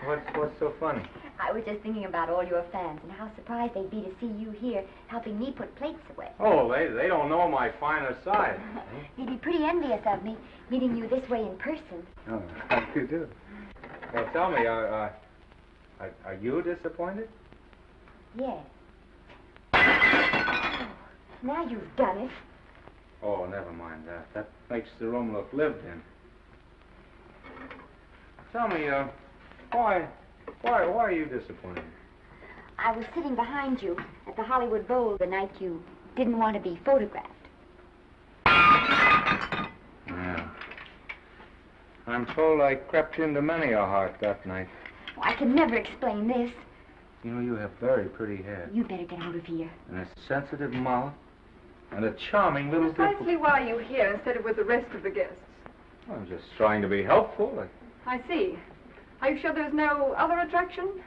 What's, 0.06 0.36
what's 0.36 0.58
so 0.58 0.72
funny? 0.78 1.02
I 1.40 1.52
was 1.52 1.62
just 1.64 1.80
thinking 1.82 2.04
about 2.04 2.28
all 2.28 2.44
your 2.44 2.64
fans 2.72 3.00
and 3.02 3.12
how 3.12 3.30
surprised 3.36 3.74
they'd 3.74 3.90
be 3.90 4.02
to 4.02 4.10
see 4.20 4.26
you 4.26 4.50
here 4.50 4.84
helping 5.06 5.38
me 5.38 5.52
put 5.52 5.74
plates 5.76 6.00
away. 6.14 6.28
Oh, 6.40 6.70
they, 6.70 6.88
they 6.88 7.08
don't 7.08 7.28
know 7.28 7.48
my 7.48 7.70
finer 7.80 8.16
side. 8.24 8.60
They'd 9.16 9.26
be 9.26 9.36
pretty 9.36 9.64
envious 9.64 10.00
of 10.06 10.22
me, 10.22 10.36
meeting 10.70 10.96
you 10.96 11.08
this 11.08 11.28
way 11.28 11.40
in 11.40 11.56
person. 11.56 12.06
Oh, 12.30 12.42
do 12.94 13.00
you 13.00 13.06
do? 13.06 13.28
Well, 14.12 14.28
tell 14.32 14.50
me, 14.50 14.66
are, 14.66 14.86
are, 16.00 16.10
are 16.24 16.34
you 16.34 16.62
disappointed? 16.62 17.28
Yes. 18.38 18.64
Oh, 19.72 20.88
now 21.42 21.66
you've 21.66 21.96
done 21.96 22.18
it. 22.18 22.30
Oh, 23.22 23.46
never 23.46 23.72
mind 23.72 24.02
that. 24.06 24.26
That 24.34 24.50
makes 24.70 24.88
the 24.98 25.06
room 25.06 25.32
look 25.32 25.52
lived 25.52 25.84
in. 25.84 26.02
Tell 28.52 28.68
me, 28.68 28.88
uh, 28.88 29.06
why, 29.74 30.06
why, 30.62 30.86
why 30.86 31.04
are 31.04 31.12
you 31.12 31.26
disappointed? 31.26 31.84
I 32.78 32.96
was 32.96 33.04
sitting 33.14 33.34
behind 33.34 33.82
you 33.82 33.96
at 34.26 34.36
the 34.36 34.42
Hollywood 34.42 34.86
Bowl 34.86 35.16
the 35.18 35.26
night 35.26 35.50
you 35.60 35.82
didn't 36.16 36.38
want 36.38 36.54
to 36.54 36.60
be 36.60 36.78
photographed. 36.84 37.28
Yeah. 38.46 40.48
I'm 42.06 42.26
told 42.26 42.60
I 42.60 42.76
crept 42.76 43.18
into 43.18 43.42
many 43.42 43.72
a 43.72 43.78
heart 43.78 44.16
that 44.20 44.44
night. 44.46 44.68
Oh, 45.16 45.22
I 45.22 45.34
can 45.34 45.54
never 45.54 45.76
explain 45.76 46.28
this. 46.28 46.50
You 47.22 47.30
know, 47.30 47.40
you 47.40 47.56
have 47.56 47.70
very 47.80 48.04
pretty 48.04 48.42
hair, 48.42 48.68
You 48.72 48.84
better 48.84 49.04
get 49.04 49.18
out 49.20 49.34
of 49.34 49.44
here. 49.46 49.70
and 49.88 50.00
a 50.00 50.06
sensitive 50.28 50.72
mouth, 50.72 51.14
and 51.90 52.04
a 52.04 52.12
charming 52.30 52.70
little 52.70 52.88
dimple. 52.88 53.06
Precisely 53.06 53.36
why 53.36 53.62
are 53.62 53.66
you 53.66 53.78
here 53.78 54.12
instead 54.12 54.36
of 54.36 54.44
with 54.44 54.56
the 54.56 54.64
rest 54.64 54.92
of 54.94 55.02
the 55.02 55.10
guests? 55.10 55.34
I'm 56.12 56.28
just 56.28 56.44
trying 56.58 56.82
to 56.82 56.88
be 56.88 57.02
helpful. 57.02 57.66
I 58.06 58.20
see. 58.28 58.58
Are 59.24 59.30
you 59.30 59.40
sure 59.40 59.54
there's 59.54 59.72
no 59.72 60.12
other 60.18 60.38
attraction? 60.40 61.00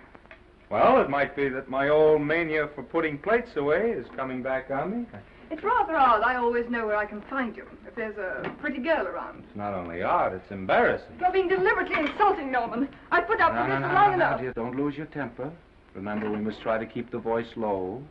Well, 0.72 1.00
it 1.02 1.08
might 1.08 1.36
be 1.36 1.50
that 1.50 1.70
my 1.70 1.90
old 1.90 2.20
mania 2.24 2.68
for 2.74 2.82
putting 2.82 3.20
plates 3.20 3.52
away 3.56 3.92
is 3.92 4.08
coming 4.16 4.42
back 4.42 4.72
on 4.72 5.02
me. 5.02 5.06
It's 5.52 5.64
rather 5.64 5.96
odd. 5.96 6.24
I 6.24 6.38
always 6.38 6.68
know 6.68 6.88
where 6.88 6.96
I 6.96 7.06
can 7.06 7.22
find 7.30 7.56
you 7.56 7.68
if 7.88 7.94
there's 7.94 8.18
a 8.18 8.50
pretty 8.60 8.80
girl 8.80 9.06
around. 9.06 9.44
It's 9.48 9.56
not 9.56 9.76
only 9.76 10.02
odd, 10.02 10.34
it's 10.34 10.50
embarrassing. 10.50 11.16
You're 11.20 11.32
being 11.32 11.48
deliberately 11.48 11.96
insulting, 12.00 12.52
Norman. 12.52 12.90
I 13.12 13.22
put 13.22 13.40
up 13.40 13.54
No, 13.54 13.60
with 13.62 13.70
no, 13.70 13.76
this 13.76 13.82
no, 13.84 13.88
no, 13.90 13.94
long 13.94 14.08
no, 14.10 14.14
enough. 14.16 14.42
dear, 14.42 14.54
don't 14.54 14.76
lose 14.76 14.96
your 14.98 15.06
temper. 15.06 15.52
Remember, 15.94 16.32
we 16.32 16.40
must 16.40 16.60
try 16.62 16.80
to 16.80 16.88
keep 16.88 17.12
the 17.12 17.20
voice 17.20 17.46
low. 17.56 18.02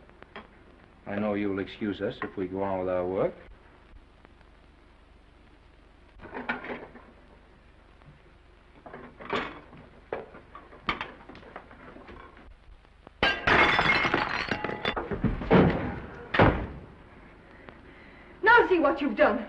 I 1.08 1.16
know 1.18 1.34
you'll 1.34 1.58
excuse 1.58 2.00
us 2.00 2.14
if 2.22 2.36
we 2.36 2.46
go 2.46 2.62
on 2.62 2.78
with 2.78 2.88
our 2.88 3.04
work. 3.04 3.34
Now 18.42 18.66
see 18.68 18.78
what 18.96 19.02
you've 19.02 19.16
done. 19.16 19.44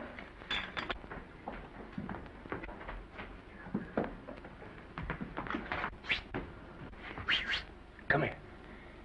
Come 8.10 8.24
here. 8.24 8.36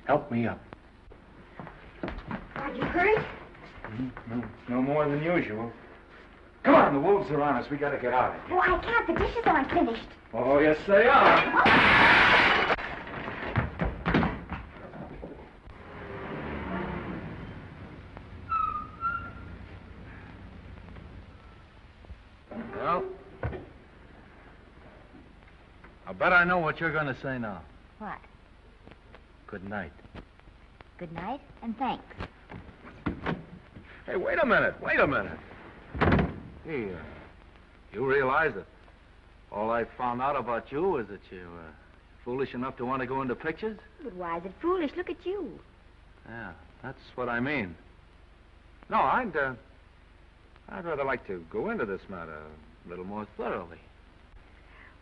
Help 0.06 0.32
me 0.32 0.48
up. 0.48 0.60
Are 2.56 2.74
you 2.74 2.82
hurt? 2.82 3.24
Mm, 3.86 4.10
no, 4.30 4.44
no 4.68 4.82
more 4.82 5.08
than 5.08 5.22
usual. 5.22 5.70
Come 6.64 6.74
on, 6.74 6.94
the 6.94 7.00
wolves 7.00 7.30
are 7.30 7.40
on 7.40 7.56
us. 7.56 7.70
We 7.70 7.76
gotta 7.76 7.98
get 7.98 8.12
out 8.12 8.34
of 8.34 8.48
here. 8.48 8.56
Oh, 8.56 8.60
I 8.60 8.78
can't. 8.78 9.06
The 9.06 9.14
dishes 9.14 9.42
aren't 9.46 9.70
finished. 9.70 10.08
Oh, 10.34 10.58
yes, 10.58 10.78
they 10.88 11.06
are. 11.06 11.52
Well, 11.54 12.31
I 26.42 26.44
know 26.44 26.58
what 26.58 26.80
you're 26.80 26.90
going 26.90 27.06
to 27.06 27.16
say 27.22 27.38
now. 27.38 27.62
What? 28.00 28.18
Good 29.46 29.62
night. 29.70 29.92
Good 30.98 31.12
night 31.12 31.40
and 31.62 31.78
thanks. 31.78 32.02
Hey, 34.06 34.16
wait 34.16 34.40
a 34.42 34.44
minute. 34.44 34.74
Wait 34.82 34.98
a 34.98 35.06
minute. 35.06 35.38
Hey, 36.64 36.86
uh, 36.86 36.98
you 37.92 38.04
realize 38.04 38.54
that 38.56 38.66
all 39.52 39.70
I 39.70 39.84
found 39.96 40.20
out 40.20 40.34
about 40.34 40.72
you 40.72 40.96
is 40.96 41.06
that 41.10 41.20
you're 41.30 41.46
uh, 41.46 41.70
foolish 42.24 42.54
enough 42.54 42.76
to 42.78 42.86
want 42.86 43.02
to 43.02 43.06
go 43.06 43.22
into 43.22 43.36
pictures? 43.36 43.78
But 44.02 44.16
why 44.16 44.38
is 44.38 44.44
it 44.46 44.52
foolish? 44.60 44.90
Look 44.96 45.10
at 45.10 45.24
you. 45.24 45.60
Yeah, 46.28 46.50
that's 46.82 46.98
what 47.14 47.28
I 47.28 47.38
mean. 47.38 47.76
No, 48.90 48.96
I'd, 48.96 49.36
uh, 49.36 49.54
I'd 50.70 50.84
rather 50.84 51.04
like 51.04 51.24
to 51.28 51.44
go 51.52 51.70
into 51.70 51.86
this 51.86 52.00
matter 52.08 52.36
a 52.84 52.88
little 52.88 53.04
more 53.04 53.28
thoroughly. 53.36 53.78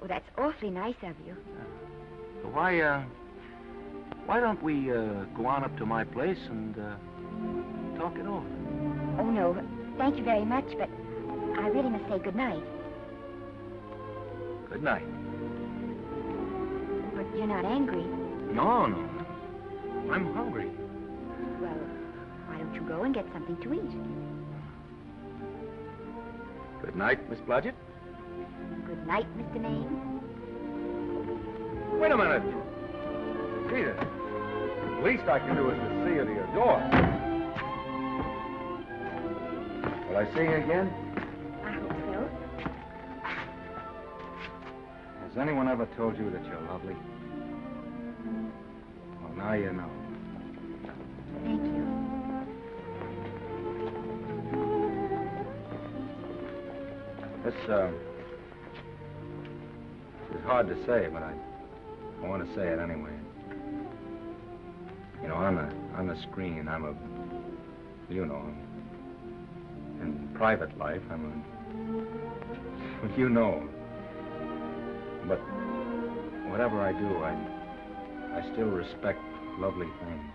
Oh, 0.02 0.06
that's 0.06 0.28
awfully 0.38 0.70
nice 0.70 0.94
of 1.02 1.14
you. 1.26 1.36
So 2.42 2.48
why, 2.48 2.80
uh, 2.80 3.02
why 4.26 4.40
don't 4.40 4.62
we 4.62 4.90
uh, 4.90 5.24
go 5.36 5.46
on 5.46 5.62
up 5.62 5.76
to 5.78 5.84
my 5.84 6.04
place 6.04 6.38
and 6.48 6.78
uh, 6.78 7.98
talk 7.98 8.16
it 8.16 8.26
over? 8.26 8.46
Oh, 9.18 9.30
no. 9.30 9.62
Thank 9.98 10.16
you 10.16 10.24
very 10.24 10.44
much, 10.44 10.64
but 10.78 10.88
I 11.58 11.68
really 11.68 11.90
must 11.90 12.08
say 12.08 12.18
good 12.18 12.36
night. 12.36 12.62
Good 14.70 14.82
night. 14.82 15.04
But 17.14 17.26
you're 17.36 17.46
not 17.46 17.66
angry. 17.66 18.04
No, 18.54 18.86
no. 18.86 19.10
I'm 20.10 20.32
hungry. 20.32 20.70
Well, 21.60 21.76
why 22.46 22.56
don't 22.56 22.74
you 22.74 22.80
go 22.82 23.02
and 23.02 23.14
get 23.14 23.26
something 23.34 23.56
to 23.56 23.74
eat? 23.74 23.90
Good 26.82 26.96
night, 26.96 27.28
Miss 27.28 27.38
Blodgett. 27.40 27.74
Night, 29.11 29.27
Mr. 29.37 29.61
Maine. 29.61 30.20
Wait 31.99 32.12
a 32.12 32.16
minute. 32.16 32.44
Peter, 33.68 33.96
the 34.87 35.03
least 35.03 35.25
I 35.25 35.40
can 35.40 35.57
do 35.57 35.68
is 35.70 35.79
to 35.81 36.05
see 36.05 36.14
you 36.14 36.25
to 36.25 36.33
your 36.33 36.46
door. 36.55 36.79
Will 40.09 40.16
I 40.16 40.33
see 40.33 40.44
you 40.44 40.55
again? 40.62 40.94
I 41.64 41.73
hope 41.73 41.90
so. 42.07 42.20
Has 45.27 45.38
anyone 45.38 45.66
ever 45.66 45.87
told 45.96 46.16
you 46.16 46.31
that 46.31 46.44
you're 46.44 46.61
lovely? 46.61 46.94
Well, 49.25 49.33
now 49.37 49.54
you 49.54 49.73
know. 49.73 49.90
Thank 51.42 51.65
you. 51.65 51.85
This, 57.44 57.69
uh, 57.69 57.90
hard 60.51 60.67
to 60.67 60.75
say, 60.85 61.07
but 61.13 61.23
I, 61.23 61.33
I 62.25 62.27
want 62.27 62.44
to 62.44 62.55
say 62.57 62.67
it 62.67 62.81
anyway. 62.81 63.13
You 65.23 65.29
know, 65.29 65.37
on 65.37 65.55
the, 65.55 65.96
on 65.96 66.09
the 66.09 66.21
screen, 66.23 66.67
I'm 66.67 66.85
a, 66.87 66.92
you 68.13 68.27
know, 68.27 68.53
in 70.03 70.29
private 70.35 70.77
life, 70.77 71.03
I'm 71.09 71.44
a, 73.05 73.17
you 73.17 73.29
know. 73.29 73.63
But 75.29 75.38
whatever 76.51 76.81
I 76.81 76.94
do, 76.98 77.09
I, 77.23 78.40
I 78.40 78.53
still 78.53 78.71
respect 78.71 79.21
lovely 79.61 79.87
things. 79.87 80.33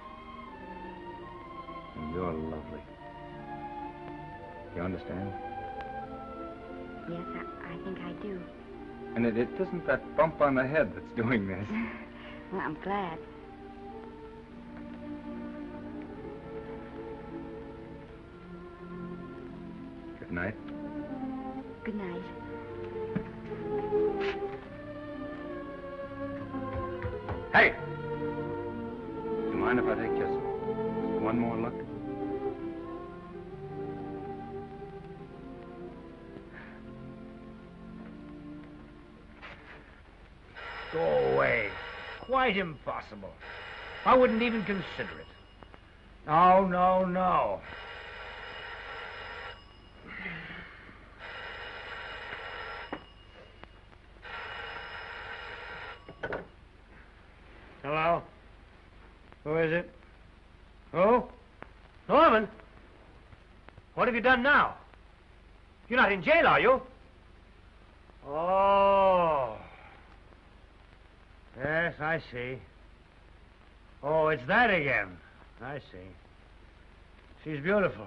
And 1.97 2.15
you're 2.15 2.31
lovely. 2.31 2.81
You 4.77 4.81
understand? 4.81 5.33
Yes, 7.09 7.27
I, 7.35 7.73
I 7.73 7.77
think 7.83 7.99
I 7.99 8.13
do. 8.23 8.39
And 9.15 9.25
it, 9.25 9.37
it 9.37 9.49
isn't 9.59 9.87
that 9.87 10.15
bump 10.17 10.41
on 10.41 10.55
the 10.55 10.67
head 10.67 10.93
that's 10.93 11.11
doing 11.15 11.47
this. 11.47 11.67
Well, 12.51 12.61
I'm 12.61 12.77
glad. 12.83 13.17
Good 20.19 20.31
night. 20.31 20.55
Impossible. 43.15 43.33
I 44.05 44.15
wouldn't 44.15 44.41
even 44.41 44.63
consider 44.63 45.19
it. 45.19 45.25
No, 46.27 46.67
no, 46.67 47.05
no. 47.05 47.59
Hello? 57.83 58.23
Who 59.43 59.57
is 59.57 59.71
it? 59.71 59.91
Who? 60.91 61.23
Norman? 62.09 62.47
What 63.93 64.07
have 64.07 64.15
you 64.15 64.21
done 64.21 64.41
now? 64.41 64.75
You're 65.87 65.99
not 65.99 66.11
in 66.11 66.23
jail, 66.23 66.47
are 66.47 66.59
you? 66.59 66.81
Oh. 68.27 69.57
Yes, 71.57 71.93
I 71.99 72.19
see. 72.31 72.57
Oh, 74.05 74.27
it's 74.27 74.45
that 74.45 74.69
again. 74.69 75.17
I 75.63 75.79
see. 75.79 76.07
She's 77.43 77.59
beautiful. 77.59 78.05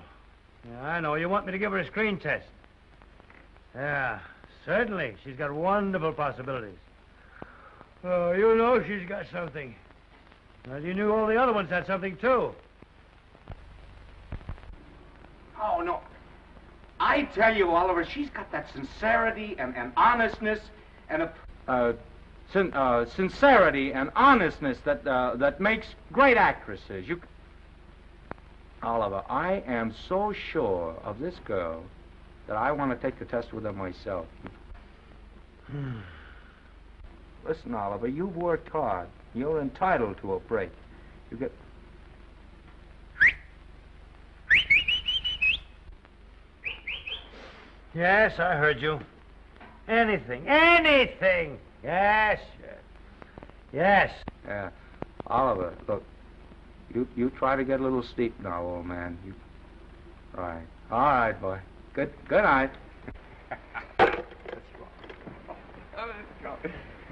Yeah, 0.70 0.80
I 0.80 1.00
know. 1.00 1.16
You 1.16 1.28
want 1.28 1.44
me 1.44 1.52
to 1.52 1.58
give 1.58 1.72
her 1.72 1.78
a 1.78 1.86
screen 1.86 2.18
test? 2.18 2.46
Yeah, 3.74 4.20
certainly. 4.64 5.16
She's 5.24 5.34
got 5.34 5.52
wonderful 5.52 6.12
possibilities. 6.12 6.78
Oh, 8.04 8.30
you 8.30 8.54
know 8.54 8.82
she's 8.84 9.08
got 9.08 9.26
something. 9.32 9.74
Well, 10.68 10.80
you 10.80 10.94
knew 10.94 11.12
all 11.12 11.26
the 11.26 11.36
other 11.36 11.52
ones 11.52 11.68
had 11.68 11.84
something, 11.86 12.16
too. 12.16 12.52
Oh, 15.60 15.80
no. 15.80 16.00
I 17.00 17.22
tell 17.22 17.56
you, 17.56 17.70
Oliver, 17.70 18.04
she's 18.04 18.30
got 18.30 18.52
that 18.52 18.72
sincerity 18.72 19.56
and, 19.58 19.74
and 19.76 19.92
honestness 19.96 20.60
and 21.08 21.22
a. 21.22 21.32
Uh, 21.66 21.92
sin- 22.52 22.72
uh, 22.74 23.04
sincerity 23.06 23.92
and 23.92 24.10
honestness 24.16 24.78
that, 24.84 25.06
uh, 25.06 25.36
that 25.36 25.60
makes 25.60 25.86
great 26.12 26.36
actresses. 26.36 27.08
You... 27.08 27.20
Oliver, 28.82 29.22
I 29.28 29.62
am 29.66 29.94
so 30.08 30.32
sure 30.32 30.94
of 31.04 31.18
this 31.18 31.34
girl 31.44 31.82
that 32.46 32.56
I 32.56 32.72
want 32.72 32.90
to 32.90 32.96
take 32.96 33.18
the 33.18 33.24
test 33.24 33.52
with 33.52 33.64
her 33.64 33.72
myself. 33.72 34.26
Listen, 37.46 37.74
Oliver, 37.74 38.08
you've 38.08 38.36
worked 38.36 38.68
hard. 38.68 39.08
You're 39.34 39.60
entitled 39.60 40.18
to 40.18 40.34
a 40.34 40.40
break. 40.40 40.70
You 41.30 41.36
get. 41.36 41.52
Yes, 47.94 48.38
I 48.38 48.56
heard 48.56 48.80
you. 48.80 49.00
Anything, 49.88 50.46
anything. 50.46 51.58
Yes, 51.88 52.38
yes. 52.60 52.82
Yes. 53.72 54.10
Uh, 54.46 54.68
Oliver, 55.26 55.72
look, 55.88 56.02
you 56.92 57.08
you 57.16 57.30
try 57.30 57.56
to 57.56 57.64
get 57.64 57.80
a 57.80 57.82
little 57.82 58.04
sleep 58.14 58.38
now, 58.42 58.62
old 58.62 58.84
man. 58.84 59.16
You, 59.24 59.32
right. 60.34 60.66
All 60.90 61.00
right, 61.00 61.40
boy. 61.40 61.58
Good 61.94 62.12
good 62.28 62.42
night. 62.42 62.70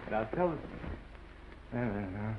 Now 0.09 0.22
tell 0.37 0.51
us. 0.51 0.59
No, 1.72 1.85
no, 1.85 2.01
no. 2.01 2.35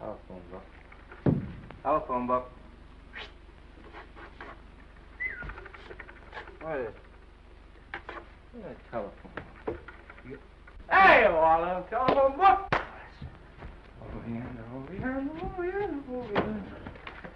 Telephone 0.00 0.42
book. 0.50 0.64
Telephone 1.84 2.26
book. 2.26 2.50
What 6.62 6.78
is? 6.78 6.94
What 8.52 8.70
is 8.70 8.76
telephone? 8.90 9.32
You- 10.28 10.38
Hey, 10.88 11.24
Oliver, 11.26 11.84
telephone 11.90 12.36
book. 12.36 12.72
Over 14.00 14.22
here, 14.28 14.46
over 14.76 14.92
here, 14.92 15.18
over 15.42 15.64
here, 15.64 15.90
over 16.12 16.28
here. 16.28 16.62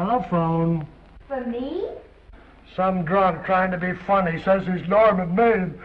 Telephone. 0.00 0.88
For 1.28 1.44
me? 1.44 1.84
Some 2.74 3.04
drunk 3.04 3.44
trying 3.44 3.70
to 3.70 3.76
be 3.76 3.92
funny 4.06 4.42
says 4.42 4.66
he's 4.66 4.88
Norman 4.88 5.34
Maine. 5.34 5.78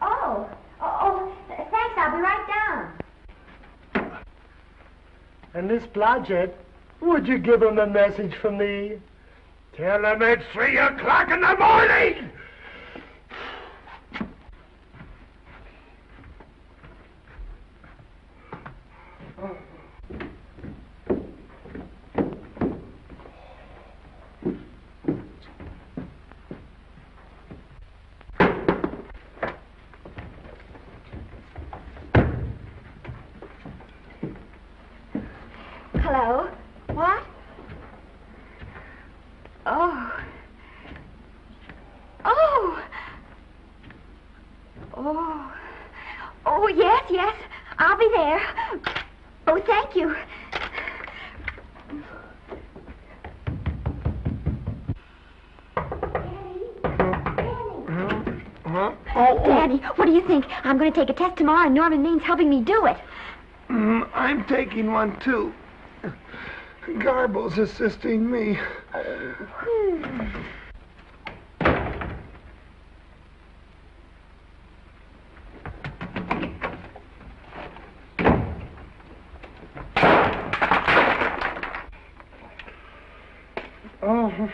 Oh. 0.00 0.48
Oh, 0.80 0.98
oh, 1.02 1.32
thanks. 1.48 1.94
I'll 1.98 2.16
be 2.16 2.22
right 2.22 2.46
down. 3.94 4.22
And 5.52 5.68
Miss 5.68 5.82
Blodgett, 5.92 6.54
would 7.02 7.28
you 7.28 7.36
give 7.36 7.62
him 7.62 7.78
a 7.78 7.86
message 7.86 8.34
for 8.40 8.50
me? 8.50 9.02
Tell 9.76 10.02
him 10.02 10.22
it's 10.22 10.44
three 10.54 10.78
o'clock 10.78 11.30
in 11.30 11.42
the 11.42 11.56
morning! 11.58 12.30
Hello? 36.10 36.48
What? 36.94 37.22
Oh. 39.66 40.24
Oh. 42.24 42.82
Oh. 44.96 45.52
Oh, 46.46 46.68
yes, 46.68 47.04
yes. 47.10 47.36
I'll 47.78 47.98
be 47.98 48.08
there. 48.14 48.40
Oh, 49.48 49.60
thank 49.66 49.94
you. 49.94 50.16
Huh? 58.64 58.92
Oh, 59.14 59.44
Daddy, 59.44 59.76
what 59.96 60.06
do 60.06 60.12
you 60.12 60.17
think? 60.28 60.44
I'm 60.62 60.78
going 60.78 60.92
to 60.92 61.00
take 61.00 61.10
a 61.10 61.18
test 61.18 61.36
tomorrow, 61.38 61.66
and 61.66 61.74
Norman 61.74 62.02
Maine's 62.02 62.22
helping 62.22 62.48
me 62.48 62.60
do 62.60 62.86
it. 62.86 62.98
Mm, 63.68 64.08
I'm 64.14 64.44
taking 64.44 64.92
one 64.92 65.18
too. 65.18 65.52
Garbo's 66.98 67.58
assisting 67.58 68.30
me. 68.30 68.58
Oh. 84.00 84.48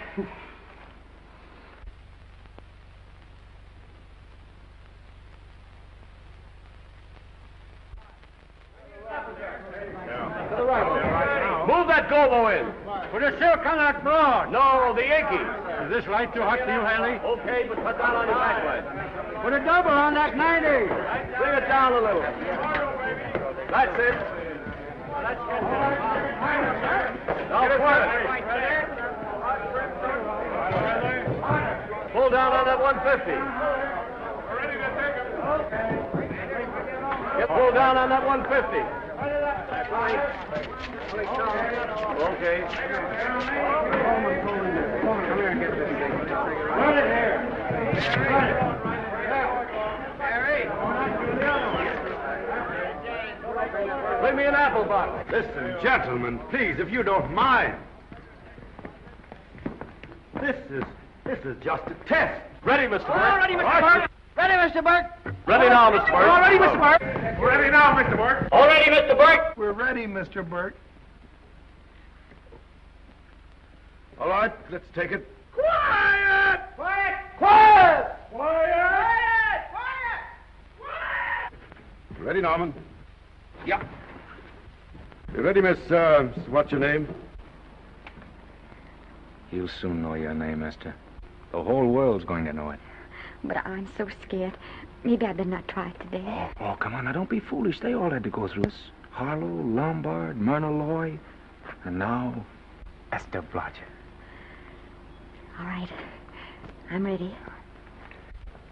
Move 11.67 11.89
that 11.89 12.09
gobo 12.09 12.49
in. 12.53 12.73
Put 13.11 13.23
a 13.23 13.39
silk 13.39 13.65
on 13.65 13.79
that 13.79 14.03
broad. 14.03 14.53
No, 14.53 14.93
the 14.95 15.03
Yankee. 15.03 15.41
Is 15.85 15.91
this 15.91 16.07
light 16.11 16.35
too 16.35 16.43
hot 16.43 16.59
for 16.61 16.73
you, 16.73 16.81
Hanley? 16.81 17.19
Okay, 17.25 17.67
but 17.69 17.77
cut 17.83 17.99
down 17.99 18.17
on 18.17 18.27
your 18.27 18.37
backlight. 18.37 19.43
Put 19.43 19.53
a 19.53 19.65
double 19.65 19.91
on 19.91 20.15
that 20.15 20.37
90. 20.37 20.67
Bring 21.39 21.55
it 21.55 21.69
down 21.69 21.93
a 21.93 22.01
little. 22.01 22.23
That's 23.71 23.99
it. 23.99 24.15
Now 27.49 27.69
pull 27.79 27.89
it. 27.89 28.45
Pull 32.13 32.31
down 33.05 33.59
on 33.59 33.69
that 33.69 33.85
150. 34.47 37.39
Get 37.39 37.49
pull 37.49 37.73
down 37.73 37.99
on 37.99 38.09
that 38.09 38.25
150. 38.25 38.79
Okay. 42.25 42.65
Come 45.05 45.39
here 45.39 45.49
and 45.49 45.61
get 45.61 45.71
this 45.71 45.89
thing. 45.89 46.13
Run 46.81 46.99
it 46.99 47.05
here. 47.05 47.37
Run 48.31 48.45
it. 48.45 48.57
Bring 54.21 54.37
me 54.37 54.45
an 54.45 54.55
apple 54.55 54.85
box. 54.85 55.29
Listen, 55.31 55.77
gentlemen, 55.83 56.39
please, 56.51 56.79
if 56.79 56.91
you 56.91 57.03
don't 57.03 57.35
mind. 57.35 57.75
This 60.41 60.57
is 60.71 60.85
this 61.25 61.39
is 61.45 61.57
just 61.63 61.83
a 61.87 61.95
test. 62.07 62.54
Ready, 62.65 62.87
Mr. 62.87 63.07
Burke? 63.07 63.11
All 63.11 63.37
ready, 63.37 63.55
Mr. 63.55 63.81
Burke. 63.81 64.11
Ready, 64.37 64.55
Mr. 64.55 64.83
Burke. 64.83 65.37
Ready 65.47 65.69
now, 65.69 65.91
Mr. 65.91 66.07
Burke. 66.07 66.15
All 66.15 66.41
ready, 66.41 66.59
Mr. 66.59 66.81
Burke. 66.81 67.39
We're 67.39 67.49
Ready 67.51 67.71
now, 67.71 67.95
Mr. 67.95 68.17
Burke. 68.17 68.49
All 68.53 68.67
ready, 68.67 68.91
Mr. 68.91 69.19
Burke. 69.19 69.57
We're 69.57 69.73
ready, 69.73 70.07
Mr. 70.07 70.49
Burke. 70.49 70.75
All 74.19 74.29
right, 74.29 74.53
let's 74.71 74.87
take 74.95 75.13
it. 75.13 75.29
Quiet! 75.53 76.61
Quiet! 76.77 77.17
Quiet! 77.37 78.17
Quiet! 78.31 78.33
Quiet! 78.33 79.63
Quiet! 79.71 80.23
Quiet! 80.81 81.53
Ready, 82.19 82.41
Norman? 82.41 82.73
Yeah. 83.67 83.83
You 85.35 85.43
ready, 85.43 85.61
Miss, 85.61 85.79
uh, 85.91 86.33
what's 86.49 86.71
your 86.71 86.81
name? 86.81 87.13
You'll 89.53 89.69
soon 89.69 90.01
know 90.01 90.15
your 90.15 90.33
name, 90.33 90.63
Esther. 90.63 90.95
The 91.55 91.63
whole 91.63 91.87
world's 91.87 92.25
going 92.25 92.47
to 92.47 92.53
know 92.53 92.71
it. 92.71 92.81
But 93.45 93.59
I'm 93.59 93.87
so 93.97 94.09
scared. 94.27 94.59
Maybe 95.05 95.25
I'd 95.25 95.37
better 95.37 95.49
not 95.49 95.69
try 95.69 95.91
it 95.91 96.01
today. 96.01 96.25
Oh, 96.27 96.51
oh 96.59 96.77
come 96.81 96.95
on, 96.95 97.05
now 97.05 97.13
don't 97.13 97.31
be 97.31 97.39
foolish. 97.39 97.79
They 97.79 97.95
all 97.95 98.11
had 98.11 98.25
to 98.25 98.31
go 98.31 98.49
through 98.49 98.65
this. 98.65 98.75
Harlow, 99.11 99.63
Lombard, 99.63 100.37
Myrna 100.37 100.73
Loy, 100.73 101.17
and 101.85 101.97
now 101.97 102.45
Esther 103.13 103.43
Blodgett. 103.53 103.87
All 105.61 105.67
right. 105.67 105.89
I'm 106.91 107.07
ready. 107.07 107.33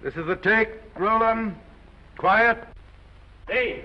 This 0.03 0.17
is 0.17 0.27
the 0.27 0.35
take. 0.35 0.71
Roland. 0.97 1.55
Quiet. 2.19 2.65
Dave. 3.47 3.85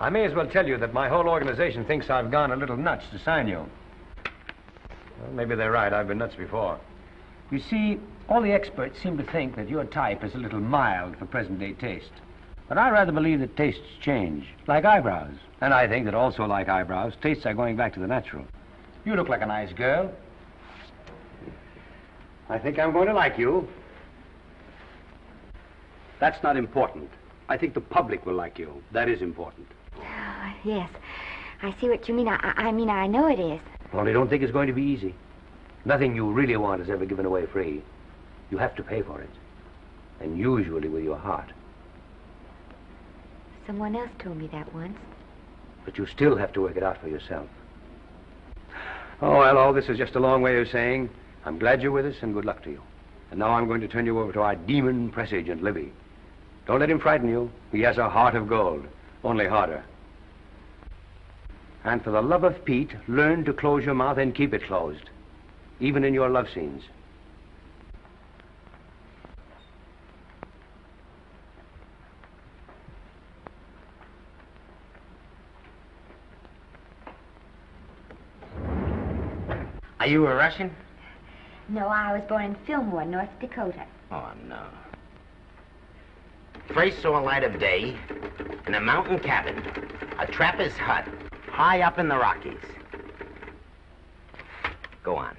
I 0.00 0.08
may 0.08 0.24
as 0.24 0.34
well 0.34 0.46
tell 0.46 0.66
you 0.66 0.78
that 0.78 0.94
my 0.94 1.10
whole 1.10 1.28
organization 1.28 1.84
thinks 1.84 2.08
I've 2.08 2.30
gone 2.30 2.52
a 2.52 2.56
little 2.56 2.76
nuts 2.78 3.04
to 3.12 3.18
sign 3.18 3.46
you. 3.46 3.66
Well, 5.20 5.32
maybe 5.32 5.54
they're 5.54 5.70
right. 5.70 5.92
I've 5.92 6.08
been 6.08 6.16
nuts 6.16 6.36
before. 6.36 6.80
You 7.50 7.58
see, 7.58 8.00
all 8.26 8.40
the 8.40 8.52
experts 8.52 8.98
seem 9.02 9.18
to 9.18 9.24
think 9.24 9.56
that 9.56 9.68
your 9.68 9.84
type 9.84 10.24
is 10.24 10.34
a 10.34 10.38
little 10.38 10.60
mild 10.60 11.18
for 11.18 11.26
present-day 11.26 11.74
taste. 11.74 12.12
But 12.66 12.78
I 12.78 12.88
rather 12.88 13.12
believe 13.12 13.40
that 13.40 13.56
tastes 13.58 13.82
change, 14.00 14.46
like 14.66 14.86
eyebrows. 14.86 15.34
And 15.60 15.74
I 15.74 15.86
think 15.86 16.06
that 16.06 16.14
also 16.14 16.46
like 16.46 16.70
eyebrows, 16.70 17.12
tastes 17.20 17.44
are 17.44 17.52
going 17.52 17.76
back 17.76 17.92
to 17.94 18.00
the 18.00 18.06
natural. 18.06 18.46
You 19.04 19.16
look 19.16 19.28
like 19.28 19.42
a 19.42 19.46
nice 19.46 19.72
girl. 19.74 20.10
I 22.48 22.58
think 22.58 22.78
I'm 22.78 22.92
going 22.92 23.08
to 23.08 23.14
like 23.14 23.36
you. 23.36 23.68
That's 26.20 26.42
not 26.42 26.56
important. 26.56 27.10
I 27.50 27.58
think 27.58 27.74
the 27.74 27.80
public 27.80 28.24
will 28.24 28.34
like 28.34 28.58
you. 28.58 28.82
That 28.92 29.08
is 29.08 29.20
important. 29.20 29.66
Oh, 30.02 30.52
yes. 30.64 30.90
I 31.62 31.74
see 31.80 31.88
what 31.88 32.08
you 32.08 32.14
mean. 32.14 32.28
I, 32.28 32.36
I 32.36 32.68
I 32.68 32.72
mean, 32.72 32.90
I 32.90 33.06
know 33.06 33.26
it 33.26 33.38
is. 33.38 33.60
Only 33.92 34.12
don't 34.12 34.28
think 34.28 34.42
it's 34.42 34.52
going 34.52 34.68
to 34.68 34.72
be 34.72 34.82
easy. 34.82 35.14
Nothing 35.84 36.14
you 36.14 36.30
really 36.30 36.56
want 36.56 36.82
is 36.82 36.90
ever 36.90 37.06
given 37.06 37.26
away 37.26 37.46
free. 37.46 37.82
You 38.50 38.58
have 38.58 38.74
to 38.76 38.82
pay 38.82 39.02
for 39.02 39.20
it. 39.20 39.30
And 40.20 40.38
usually 40.38 40.88
with 40.88 41.04
your 41.04 41.16
heart. 41.16 41.52
Someone 43.66 43.96
else 43.96 44.10
told 44.18 44.36
me 44.36 44.48
that 44.48 44.72
once. 44.74 44.98
But 45.84 45.96
you 45.96 46.06
still 46.06 46.36
have 46.36 46.52
to 46.54 46.62
work 46.62 46.76
it 46.76 46.82
out 46.82 47.00
for 47.00 47.08
yourself. 47.08 47.48
Oh, 49.22 49.38
well, 49.38 49.58
all 49.58 49.72
this 49.72 49.88
is 49.88 49.98
just 49.98 50.14
a 50.14 50.20
long 50.20 50.42
way 50.42 50.58
of 50.60 50.68
saying 50.68 51.10
I'm 51.44 51.58
glad 51.58 51.82
you're 51.82 51.92
with 51.92 52.06
us 52.06 52.16
and 52.22 52.34
good 52.34 52.44
luck 52.44 52.62
to 52.64 52.70
you. 52.70 52.82
And 53.30 53.38
now 53.38 53.50
I'm 53.50 53.68
going 53.68 53.80
to 53.80 53.88
turn 53.88 54.06
you 54.06 54.18
over 54.18 54.32
to 54.32 54.40
our 54.40 54.56
demon 54.56 55.10
press 55.10 55.32
agent, 55.32 55.62
Libby. 55.62 55.92
Don't 56.66 56.80
let 56.80 56.90
him 56.90 57.00
frighten 57.00 57.28
you. 57.28 57.50
He 57.72 57.80
has 57.82 57.98
a 57.98 58.08
heart 58.08 58.34
of 58.34 58.48
gold, 58.48 58.86
only 59.24 59.46
harder. 59.46 59.84
And 61.84 62.02
for 62.04 62.10
the 62.10 62.20
love 62.20 62.44
of 62.44 62.64
Pete, 62.64 62.94
learn 63.08 63.44
to 63.44 63.52
close 63.52 63.84
your 63.84 63.94
mouth 63.94 64.18
and 64.18 64.34
keep 64.34 64.52
it 64.52 64.64
closed, 64.64 65.08
even 65.80 66.04
in 66.04 66.12
your 66.12 66.28
love 66.28 66.48
scenes. 66.54 66.82
Are 79.98 80.06
you 80.06 80.26
a 80.26 80.34
Russian? 80.34 80.74
No, 81.68 81.86
I 81.86 82.12
was 82.12 82.22
born 82.28 82.44
in 82.44 82.54
Fillmore, 82.66 83.04
North 83.04 83.28
Dakota. 83.40 83.84
Oh, 84.10 84.30
no. 84.48 84.62
First 86.74 87.02
saw 87.02 87.18
light 87.20 87.44
of 87.44 87.58
day 87.60 87.96
in 88.66 88.74
a 88.74 88.80
mountain 88.80 89.18
cabin, 89.18 89.62
a 90.18 90.26
trapper's 90.26 90.72
hut, 90.72 91.06
high 91.50 91.82
up 91.82 91.98
in 91.98 92.08
the 92.08 92.16
Rockies. 92.16 92.58
Go 95.02 95.16
on. 95.16 95.36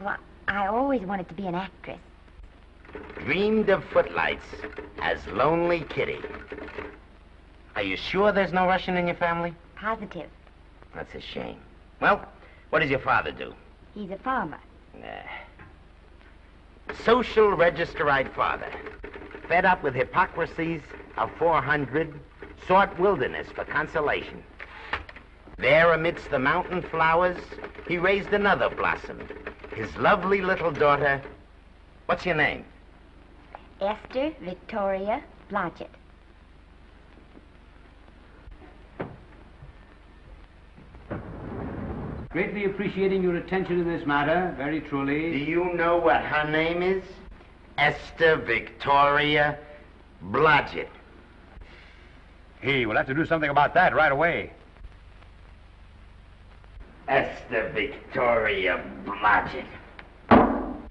Well, 0.00 0.16
I 0.48 0.66
always 0.66 1.02
wanted 1.02 1.28
to 1.28 1.34
be 1.34 1.46
an 1.46 1.54
actress. 1.54 1.98
Dreamed 3.24 3.68
of 3.68 3.84
footlights 3.84 4.44
as 5.00 5.24
Lonely 5.28 5.80
Kitty. 5.88 6.18
Are 7.76 7.82
you 7.82 7.96
sure 7.96 8.32
there's 8.32 8.52
no 8.52 8.66
Russian 8.66 8.96
in 8.96 9.06
your 9.06 9.16
family? 9.16 9.54
Positive. 9.76 10.28
That's 10.94 11.14
a 11.14 11.20
shame. 11.20 11.58
Well, 12.00 12.26
what 12.70 12.80
does 12.80 12.90
your 12.90 12.98
father 12.98 13.32
do? 13.32 13.54
He's 13.94 14.10
a 14.10 14.18
farmer. 14.18 14.58
Uh, 14.96 16.94
social 17.04 17.56
registerite 17.56 18.32
father. 18.34 18.70
Fed 19.48 19.64
up 19.64 19.82
with 19.82 19.94
hypocrisies 19.94 20.82
of 21.16 21.30
400, 21.38 22.12
sought 22.66 22.98
wilderness 22.98 23.48
for 23.54 23.64
consolation. 23.64 24.42
There, 25.62 25.92
amidst 25.92 26.28
the 26.28 26.40
mountain 26.40 26.82
flowers, 26.82 27.36
he 27.86 27.96
raised 27.96 28.32
another 28.32 28.68
blossom. 28.68 29.20
His 29.76 29.96
lovely 29.96 30.40
little 30.40 30.72
daughter. 30.72 31.22
What's 32.06 32.26
your 32.26 32.34
name? 32.34 32.64
Esther 33.80 34.32
Victoria 34.40 35.22
Blodgett. 35.48 35.86
Greatly 42.30 42.64
appreciating 42.64 43.22
your 43.22 43.36
attention 43.36 43.78
in 43.78 43.86
this 43.86 44.04
matter, 44.04 44.52
very 44.56 44.80
truly. 44.80 45.30
Do 45.30 45.38
you 45.38 45.72
know 45.74 45.96
what 45.96 46.22
her 46.22 46.50
name 46.50 46.82
is? 46.82 47.04
Esther 47.78 48.34
Victoria 48.34 49.60
Blodgett. 50.24 50.88
Hey, 52.60 52.84
we'll 52.84 52.96
have 52.96 53.06
to 53.06 53.14
do 53.14 53.24
something 53.26 53.50
about 53.50 53.74
that 53.74 53.94
right 53.94 54.10
away. 54.10 54.50
Esther 57.08 57.70
Victoria 57.74 58.82
Blodgett. 59.04 59.66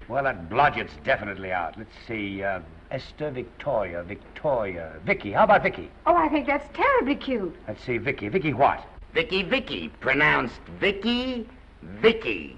Well, 0.08 0.24
that 0.24 0.50
Blodgett's 0.50 0.96
definitely 1.04 1.52
out. 1.52 1.78
Let's 1.78 1.94
see. 2.06 2.42
Uh, 2.42 2.60
Esther 2.90 3.30
Victoria, 3.30 4.02
Victoria, 4.02 4.92
Vicky. 5.06 5.32
How 5.32 5.44
about 5.44 5.62
Vicky? 5.62 5.90
Oh, 6.04 6.14
I 6.14 6.28
think 6.28 6.46
that's 6.46 6.68
terribly 6.76 7.14
cute. 7.14 7.56
Let's 7.66 7.82
see, 7.82 7.96
Vicky. 7.96 8.28
Vicky 8.28 8.52
what? 8.52 8.84
Vicky 9.14 9.42
Vicky, 9.42 9.88
pronounced 10.00 10.60
Vicky 10.78 11.48
Vicky. 11.82 12.56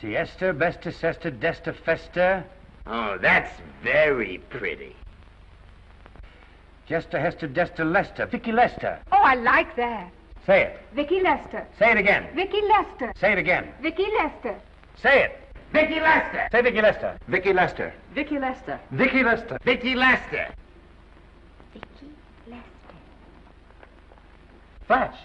Siesta, 0.00 0.48
Esther, 0.48 0.54
Besta, 0.54 0.92
Sesta, 0.92 1.30
Desta, 1.30 1.74
Festa. 1.74 2.44
Oh, 2.86 3.18
that's 3.20 3.50
very 3.82 4.38
pretty. 4.50 4.94
Jester, 6.86 7.18
Hester, 7.18 7.48
Desta, 7.48 7.84
Lester. 7.84 8.26
Vicky 8.26 8.52
Lester. 8.52 8.98
Oh, 9.12 9.22
I 9.22 9.34
like 9.34 9.74
that. 9.76 10.10
Say 10.46 10.62
it. 10.62 10.80
Vicky 10.94 11.22
Lester. 11.22 11.66
Say 11.78 11.90
it 11.90 11.96
again. 11.96 12.28
Vicky 12.34 12.60
Lester. 12.62 13.12
Say 13.16 13.32
it 13.32 13.38
again. 13.38 13.72
Vicky 13.80 14.06
Lester. 14.18 14.60
Say 15.00 15.22
it. 15.24 15.40
Vicky 15.72 15.98
Lester. 16.00 16.48
Say 16.52 16.62
Vicky 16.62 16.82
Lester. 16.82 17.18
Vicky 17.28 17.52
Lester. 17.52 17.94
Vicky 18.14 18.38
Lester. 18.38 18.80
Vicky 18.90 19.22
Lester. 19.22 19.58
Vicky 19.64 19.94
Lester. 19.94 20.48
Vicky 21.74 22.04
Lester. 22.46 22.64
Flash. 24.86 25.16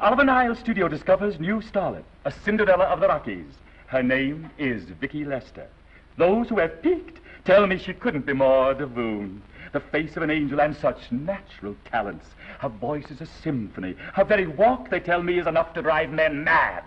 Oliver 0.00 0.22
Niles 0.22 0.60
Studio 0.60 0.86
discovers 0.86 1.40
new 1.40 1.60
starlet, 1.60 2.04
a 2.24 2.30
Cinderella 2.30 2.84
of 2.84 3.00
the 3.00 3.08
Rockies. 3.08 3.52
Her 3.88 4.04
name 4.04 4.50
is 4.56 4.84
Vicky 4.84 5.24
Lester. 5.24 5.66
Those 6.16 6.48
who 6.48 6.58
have 6.60 6.80
peeked 6.82 7.18
tell 7.44 7.66
me 7.66 7.78
she 7.78 7.92
couldn't 7.92 8.24
be 8.24 8.32
more 8.32 8.74
divoon. 8.74 9.42
The 9.72 9.80
face 9.80 10.16
of 10.16 10.22
an 10.22 10.30
angel 10.30 10.60
and 10.60 10.76
such 10.76 11.10
natural 11.10 11.76
talents. 11.84 12.26
Her 12.60 12.68
voice 12.68 13.10
is 13.10 13.20
a 13.20 13.26
symphony. 13.26 13.96
Her 14.14 14.24
very 14.24 14.46
walk, 14.46 14.90
they 14.90 15.00
tell 15.00 15.22
me, 15.22 15.38
is 15.38 15.46
enough 15.46 15.74
to 15.74 15.82
drive 15.82 16.10
men 16.10 16.44
mad. 16.44 16.84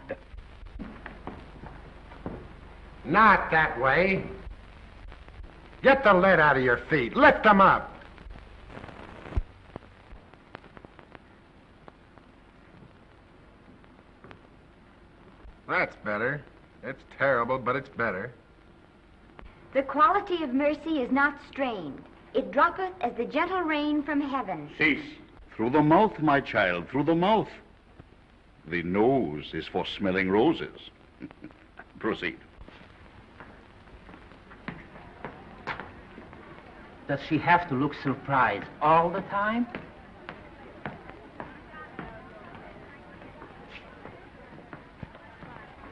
Not 3.05 3.51
that 3.51 3.79
way. 3.79 4.23
Get 5.81 6.03
the 6.03 6.13
lead 6.13 6.39
out 6.39 6.57
of 6.57 6.63
your 6.63 6.77
feet. 6.89 7.15
Lift 7.15 7.43
them 7.43 7.61
up. 7.61 7.91
That's 15.67 15.95
better. 16.03 16.43
It's 16.83 17.01
terrible, 17.17 17.57
but 17.57 17.75
it's 17.75 17.89
better. 17.89 18.33
The 19.73 19.83
quality 19.83 20.43
of 20.43 20.53
mercy 20.53 21.01
is 21.01 21.11
not 21.11 21.35
strained. 21.49 22.03
It 22.33 22.51
droppeth 22.51 22.93
as 23.01 23.13
the 23.15 23.25
gentle 23.25 23.61
rain 23.61 24.03
from 24.03 24.21
heaven. 24.21 24.69
Cease. 24.77 25.03
Through 25.55 25.71
the 25.71 25.81
mouth, 25.81 26.19
my 26.19 26.39
child, 26.39 26.87
through 26.89 27.03
the 27.03 27.15
mouth. 27.15 27.49
The 28.67 28.83
nose 28.83 29.51
is 29.53 29.67
for 29.67 29.85
smelling 29.85 30.29
roses. 30.29 30.89
Proceed. 31.99 32.37
Does 37.07 37.19
she 37.27 37.37
have 37.39 37.67
to 37.67 37.75
look 37.75 37.93
surprised 38.01 38.69
all 38.81 39.09
the 39.09 39.21
time? 39.23 39.67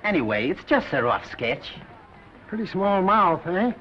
Anyway, 0.03 0.49
it's 0.49 0.63
just 0.63 0.87
a 0.93 1.03
rough 1.03 1.29
sketch. 1.29 1.73
Pretty 2.47 2.65
small 2.65 3.01
mouth, 3.01 3.45
eh? 3.45 3.73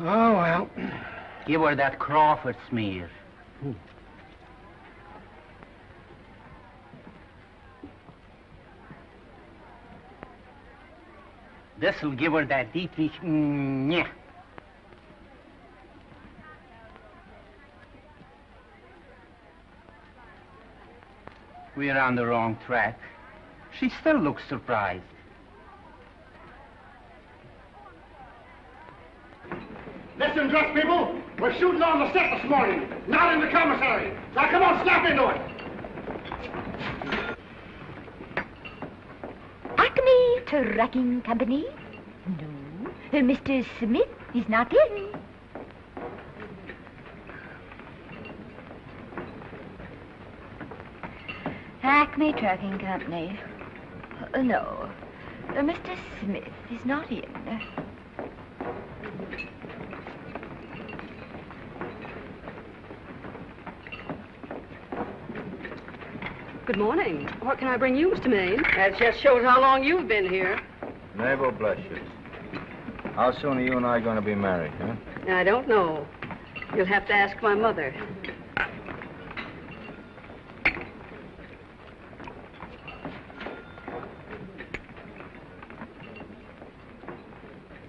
Oh, 0.00 0.32
well. 0.32 0.70
Give 1.46 1.60
her 1.62 1.74
that 1.74 1.98
Crawford 1.98 2.56
smear. 2.68 3.10
This'll 11.80 12.12
give 12.12 12.32
her 12.32 12.44
that 12.44 12.72
Dietrich. 12.72 13.12
Mm, 13.22 13.92
yeah. 13.92 14.08
We're 21.76 21.96
on 21.96 22.16
the 22.16 22.26
wrong 22.26 22.58
track. 22.66 22.98
She 23.78 23.90
still 24.00 24.18
looks 24.18 24.42
surprised. 24.48 25.04
Listen, 30.18 30.48
dress 30.48 30.74
people. 30.74 31.14
We're 31.38 31.56
shooting 31.60 31.80
on 31.80 32.00
the 32.00 32.12
set 32.12 32.36
this 32.36 32.50
morning, 32.50 32.88
not 33.06 33.34
in 33.34 33.40
the 33.40 33.46
commissary. 33.48 34.12
Now, 34.34 34.50
come 34.50 34.64
on, 34.64 34.82
snap 34.82 35.08
into 35.08 35.28
it. 35.28 35.40
Acme 39.78 40.40
Trucking 40.46 41.22
Company? 41.22 41.66
No. 42.26 42.90
Mr. 43.12 43.64
Smith 43.78 44.08
is 44.34 44.48
not 44.48 44.72
in. 44.72 45.08
Acme 51.84 52.32
Trucking 52.32 52.80
Company. 52.80 53.38
Uh, 54.34 54.42
no. 54.42 54.90
Mr. 55.50 55.96
Smith 56.20 56.52
is 56.72 56.84
not 56.84 57.08
in. 57.12 57.24
Good 66.68 66.76
morning. 66.76 67.26
What 67.40 67.56
can 67.56 67.68
I 67.68 67.78
bring 67.78 67.96
you, 67.96 68.10
Mr. 68.10 68.28
Maine? 68.28 68.62
That 68.76 68.98
just 68.98 69.22
shows 69.22 69.42
how 69.42 69.58
long 69.58 69.82
you've 69.82 70.06
been 70.06 70.28
here. 70.28 70.60
Mabel, 71.14 71.50
bless 71.50 71.78
you. 71.78 71.98
How 73.14 73.32
soon 73.32 73.56
are 73.56 73.62
you 73.62 73.78
and 73.78 73.86
I 73.86 74.00
going 74.00 74.16
to 74.16 74.20
be 74.20 74.34
married, 74.34 74.72
huh? 74.72 74.94
I 75.30 75.44
don't 75.44 75.66
know. 75.66 76.06
You'll 76.76 76.84
have 76.84 77.06
to 77.06 77.14
ask 77.14 77.42
my 77.42 77.54
mother. 77.54 77.94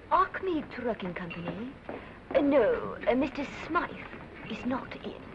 Acme 0.10 0.64
Trucking 0.74 1.16
Company? 1.16 1.74
Uh, 2.34 2.40
no, 2.40 2.96
uh, 3.10 3.12
Mr. 3.12 3.46
Smythe 3.68 3.90
is 4.50 4.66
not 4.66 4.96
in. 5.04 5.29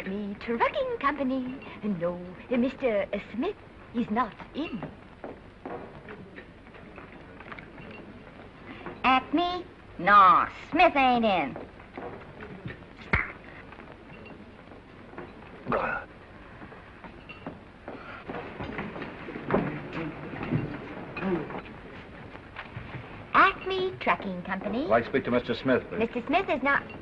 Acme 0.00 0.34
Trucking 0.40 0.96
Company? 0.98 1.54
No, 1.84 2.18
Mr. 2.50 3.06
Smith 3.34 3.54
is 3.94 4.06
not 4.10 4.32
in. 4.54 4.82
Acme? 9.04 9.66
No, 9.98 10.46
Smith 10.70 10.96
ain't 10.96 11.24
in. 11.26 11.56
Acme 23.34 23.92
Trucking 24.00 24.42
Company? 24.44 24.84
I'd 24.84 24.88
like 24.88 25.04
to 25.04 25.10
speak 25.10 25.24
to 25.24 25.30
Mr. 25.30 25.62
Smith, 25.62 25.82
please. 25.90 26.08
Mr. 26.08 26.26
Smith 26.26 26.46
is 26.48 26.62
not. 26.62 26.82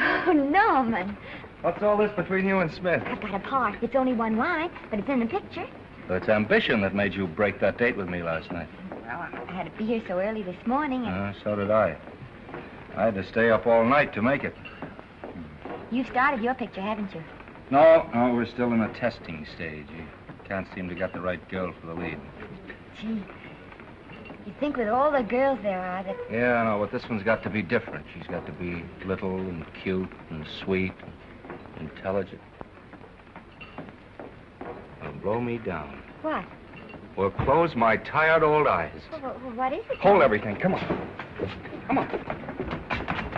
Oh, 0.00 0.32
Norman. 0.32 1.16
What's 1.62 1.82
all 1.82 1.96
this 1.96 2.12
between 2.12 2.46
you 2.46 2.60
and 2.60 2.72
Smith? 2.72 3.02
I've 3.04 3.20
got 3.20 3.34
a 3.34 3.40
part. 3.40 3.76
It's 3.82 3.96
only 3.96 4.12
one 4.12 4.36
line, 4.36 4.70
but 4.90 5.00
it's 5.00 5.08
in 5.08 5.20
the 5.20 5.26
picture. 5.26 5.66
It's 6.08 6.28
ambition 6.28 6.80
that 6.82 6.94
made 6.94 7.14
you 7.14 7.26
break 7.26 7.60
that 7.60 7.76
date 7.78 7.96
with 7.96 8.08
me 8.08 8.22
last 8.22 8.50
night. 8.52 8.68
Well, 8.90 9.26
I 9.48 9.52
had 9.52 9.64
to 9.64 9.78
be 9.78 9.84
here 9.84 10.02
so 10.06 10.20
early 10.20 10.42
this 10.42 10.56
morning, 10.66 11.04
and 11.04 11.34
Uh, 11.34 11.38
so 11.42 11.56
did 11.56 11.70
I. 11.70 11.96
I 12.96 13.04
had 13.06 13.14
to 13.14 13.24
stay 13.24 13.50
up 13.50 13.66
all 13.66 13.84
night 13.84 14.12
to 14.14 14.22
make 14.22 14.44
it. 14.44 14.54
you've 15.90 16.06
started 16.06 16.42
your 16.42 16.54
picture, 16.54 16.80
haven't 16.80 17.12
you? 17.14 17.22
No, 17.70 18.08
no, 18.14 18.32
we're 18.32 18.46
still 18.46 18.72
in 18.72 18.80
the 18.80 18.88
testing 18.88 19.46
stage. 19.54 19.86
You 19.94 20.04
can't 20.48 20.66
seem 20.74 20.88
to 20.88 20.94
get 20.94 21.12
the 21.12 21.20
right 21.20 21.46
girl 21.48 21.72
for 21.80 21.86
the 21.88 21.94
lead. 21.94 22.18
Gee, 23.00 23.22
you'd 24.46 24.58
think 24.60 24.76
with 24.76 24.88
all 24.88 25.10
the 25.10 25.22
girls 25.22 25.58
there 25.62 25.80
are 25.80 26.02
that... 26.02 26.16
Yeah, 26.30 26.54
I 26.54 26.64
know, 26.64 26.78
but 26.78 26.92
this 26.92 27.08
one's 27.08 27.22
got 27.22 27.42
to 27.42 27.50
be 27.50 27.62
different. 27.62 28.06
She's 28.14 28.26
got 28.26 28.46
to 28.46 28.52
be 28.52 28.84
little 29.04 29.38
and 29.38 29.64
cute 29.82 30.10
and 30.30 30.46
sweet 30.64 30.92
and 31.02 31.12
intelligent. 31.80 32.40
Well, 35.00 35.12
blow 35.22 35.40
me 35.40 35.58
down. 35.58 36.02
What? 36.22 36.44
Well, 37.16 37.30
close 37.30 37.74
my 37.74 37.96
tired 37.96 38.42
old 38.42 38.66
eyes. 38.66 38.92
Wh- 39.10 39.56
What 39.56 39.72
is 39.72 39.84
it? 39.90 39.98
Hold 39.98 40.22
everything. 40.22 40.56
Come 40.56 40.74
on. 40.74 41.08
Come 41.86 41.98
on. 41.98 43.28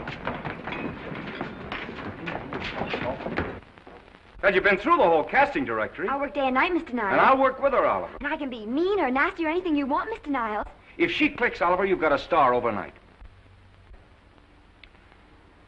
Well, 4.42 4.54
you've 4.54 4.64
been 4.64 4.78
through 4.78 4.96
the 4.96 5.02
whole 5.02 5.22
casting 5.24 5.64
directory. 5.66 6.08
I 6.08 6.16
work 6.16 6.32
day 6.34 6.46
and 6.46 6.54
night, 6.54 6.72
Mr. 6.72 6.94
Niles. 6.94 7.12
And 7.12 7.20
I'll 7.20 7.36
work 7.38 7.62
with 7.62 7.72
her, 7.72 7.84
Oliver. 7.86 8.14
And 8.20 8.32
I 8.32 8.36
can 8.36 8.48
be 8.48 8.64
mean 8.64 8.98
or 8.98 9.10
nasty 9.10 9.44
or 9.44 9.48
anything 9.48 9.76
you 9.76 9.86
want, 9.86 10.08
Mr. 10.10 10.28
Niles. 10.28 10.66
If 10.96 11.10
she 11.10 11.28
clicks, 11.28 11.60
Oliver, 11.60 11.84
you've 11.84 12.00
got 12.00 12.12
a 12.12 12.18
star 12.18 12.54
overnight. 12.54 12.94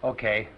Okay. 0.02 0.48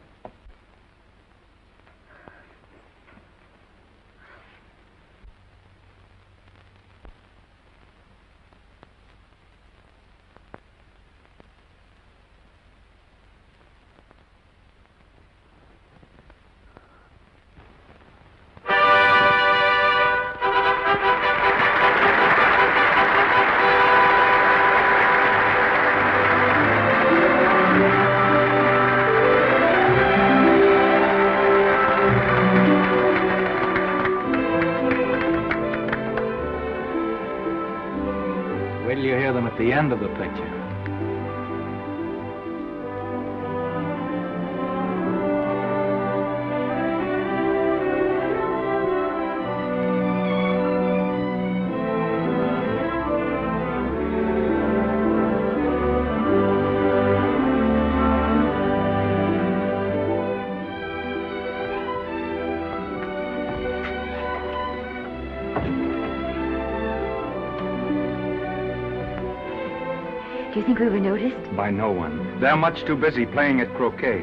Think 70.74 70.90
we 70.90 70.98
were 70.98 71.00
noticed? 71.00 71.56
By 71.56 71.70
no 71.70 71.90
one. 71.92 72.40
They're 72.40 72.56
much 72.56 72.84
too 72.84 72.96
busy 72.96 73.26
playing 73.26 73.60
at 73.60 73.72
croquet. 73.74 74.22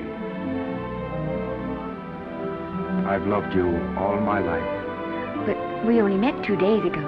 I've 3.07 3.25
loved 3.25 3.53
you 3.53 3.67
all 3.97 4.19
my 4.19 4.39
life. 4.39 5.45
But 5.45 5.85
we 5.85 6.01
only 6.01 6.17
met 6.17 6.43
two 6.45 6.57
days 6.57 6.83
ago. 6.83 7.01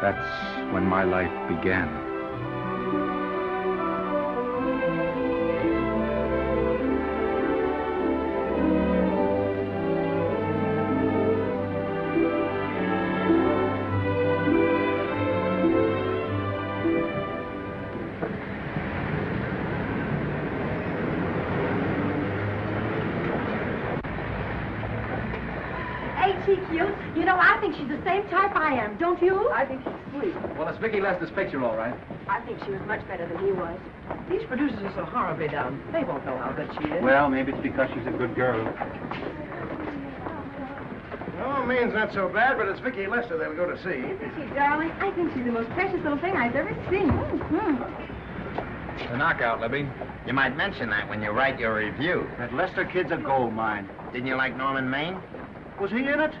That's 0.00 0.72
when 0.72 0.84
my 0.84 1.02
life 1.04 1.32
began. 1.48 2.07
Don't 29.20 29.26
you? 29.26 29.50
I 29.50 29.64
think 29.64 29.82
she's 29.84 29.92
sweet. 30.12 30.34
Well, 30.56 30.68
it's 30.68 30.78
Vicky 30.78 31.00
Lester's 31.00 31.30
picture, 31.30 31.62
all 31.64 31.76
right. 31.76 31.94
I 32.28 32.40
think 32.42 32.62
she 32.64 32.70
was 32.70 32.80
much 32.86 33.06
better 33.08 33.26
than 33.26 33.38
he 33.44 33.52
was. 33.52 33.78
These 34.30 34.44
producers 34.44 34.78
are 34.82 34.94
so 34.94 35.04
horribly 35.04 35.48
dumb. 35.48 35.82
They 35.92 36.04
won't 36.04 36.24
know 36.24 36.36
how 36.36 36.52
good 36.52 36.68
she 36.80 36.88
is. 36.88 37.02
Well, 37.02 37.28
maybe 37.28 37.52
it's 37.52 37.62
because 37.62 37.88
she's 37.94 38.06
a 38.06 38.10
good 38.10 38.34
girl. 38.34 38.72
Oh, 41.40 41.64
Maine's 41.64 41.94
not 41.94 42.12
so 42.12 42.28
bad, 42.28 42.58
but 42.58 42.68
it's 42.68 42.80
Vicky 42.80 43.06
Lester 43.06 43.38
they'll 43.38 43.54
go 43.54 43.70
to 43.70 43.76
see. 43.82 43.90
Isn't 43.90 44.32
she, 44.36 44.54
darling? 44.54 44.90
I 44.98 45.10
think 45.12 45.32
she's 45.34 45.44
the 45.44 45.52
most 45.52 45.70
precious 45.70 46.02
little 46.02 46.18
thing 46.18 46.36
I've 46.36 46.56
ever 46.56 46.74
seen. 46.90 47.08
Mm-hmm. 47.08 49.12
The 49.12 49.16
knockout, 49.16 49.60
Libby. 49.60 49.88
You 50.26 50.32
might 50.32 50.56
mention 50.56 50.90
that 50.90 51.08
when 51.08 51.22
you 51.22 51.30
write 51.30 51.58
your 51.58 51.76
review. 51.76 52.28
That 52.38 52.52
Lester 52.52 52.84
kid's 52.84 53.12
a 53.12 53.16
gold 53.16 53.52
mine. 53.52 53.88
Didn't 54.12 54.26
you 54.26 54.34
like 54.34 54.56
Norman 54.56 54.90
Maine? 54.90 55.18
Was 55.80 55.92
he 55.92 55.98
in 55.98 56.20
it? 56.20 56.32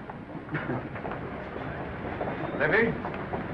Libby, 2.58 2.88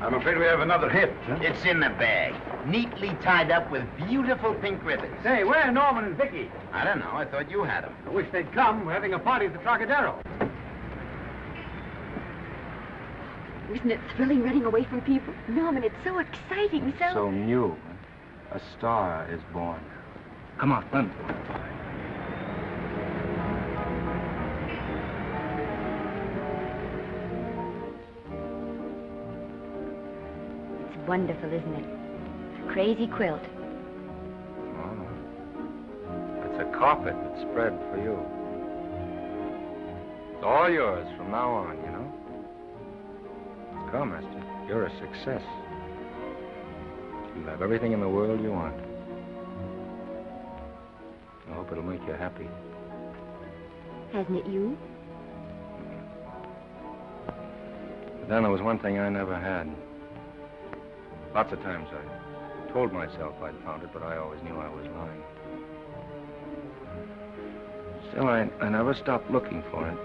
I'm 0.01 0.15
afraid 0.15 0.39
we 0.39 0.47
have 0.47 0.61
another 0.61 0.89
hit. 0.89 1.13
It's 1.43 1.63
in 1.67 1.79
the 1.81 1.91
bag, 1.91 2.35
neatly 2.67 3.11
tied 3.23 3.51
up 3.51 3.71
with 3.71 3.85
beautiful 3.99 4.55
pink 4.55 4.83
ribbons. 4.83 5.15
Say, 5.23 5.45
where 5.45 5.61
are 5.61 5.71
Norman 5.71 6.05
and 6.05 6.17
Vicky? 6.17 6.51
I 6.73 6.85
don't 6.85 7.01
know. 7.01 7.11
I 7.13 7.27
thought 7.27 7.51
you 7.51 7.65
had 7.65 7.85
them. 7.85 7.95
I 8.07 8.11
wish 8.11 8.27
they'd 8.33 8.51
come. 8.55 8.87
We're 8.87 8.95
having 8.95 9.13
a 9.13 9.19
party 9.19 9.45
at 9.45 9.53
the 9.53 9.59
Trocadero. 9.59 10.19
Isn't 13.75 13.91
it 13.91 14.01
thrilling 14.17 14.43
running 14.43 14.65
away 14.65 14.85
from 14.85 15.03
people? 15.03 15.35
Norman, 15.49 15.85
it's 15.85 15.95
so 16.03 16.19
exciting, 16.19 16.95
so... 16.99 17.11
So 17.13 17.31
new. 17.31 17.77
A 18.53 18.61
star 18.79 19.29
is 19.31 19.41
born. 19.53 19.81
Come 20.57 20.73
on, 20.73 20.89
run. 20.93 21.13
Wonderful, 31.07 31.53
isn't 31.53 31.75
it? 31.75 31.85
A 32.65 32.73
crazy 32.73 33.07
quilt. 33.07 33.43
Oh. 34.79 35.07
It's 36.47 36.61
a 36.61 36.79
carpet 36.79 37.15
that's 37.15 37.43
spread 37.51 37.79
for 37.91 37.99
you. 38.03 38.19
It's 40.35 40.45
all 40.45 40.71
yours 40.71 41.07
from 41.17 41.31
now 41.31 41.51
on, 41.51 41.77
you 41.77 41.91
know. 41.91 42.13
Come, 43.91 44.13
Esther. 44.15 44.43
You're 44.69 44.87
a 44.87 44.99
success. 44.99 45.43
You 47.37 47.45
have 47.47 47.63
everything 47.63 47.93
in 47.93 48.01
the 48.01 48.09
world 48.09 48.41
you 48.43 48.51
want. 48.53 48.75
I 51.51 51.55
hope 51.55 51.71
it'll 51.71 51.85
make 51.85 52.03
you 52.07 52.15
happy. 52.15 52.49
Hasn't 54.13 54.39
it 54.39 54.47
you? 54.47 54.77
But 57.27 58.29
then 58.29 58.43
there 58.43 58.51
was 58.51 58.63
one 58.63 58.79
thing 58.79 58.99
I 58.99 59.09
never 59.09 59.39
had. 59.39 59.69
Lots 61.35 61.53
of 61.53 61.61
times 61.63 61.89
I 61.93 62.73
told 62.73 62.93
myself 62.93 63.35
I'd 63.43 63.59
found 63.65 63.83
it, 63.83 63.91
but 63.93 64.05
I 64.05 64.17
always 64.19 64.41
knew 64.45 64.57
I 64.57 64.69
was 64.69 64.87
lying. 64.95 65.23
Still, 68.11 68.29
I, 68.29 68.49
I 68.61 68.69
never 68.69 68.95
stopped 68.95 69.29
looking 69.33 69.65
for 69.73 69.89
it. 69.89 69.99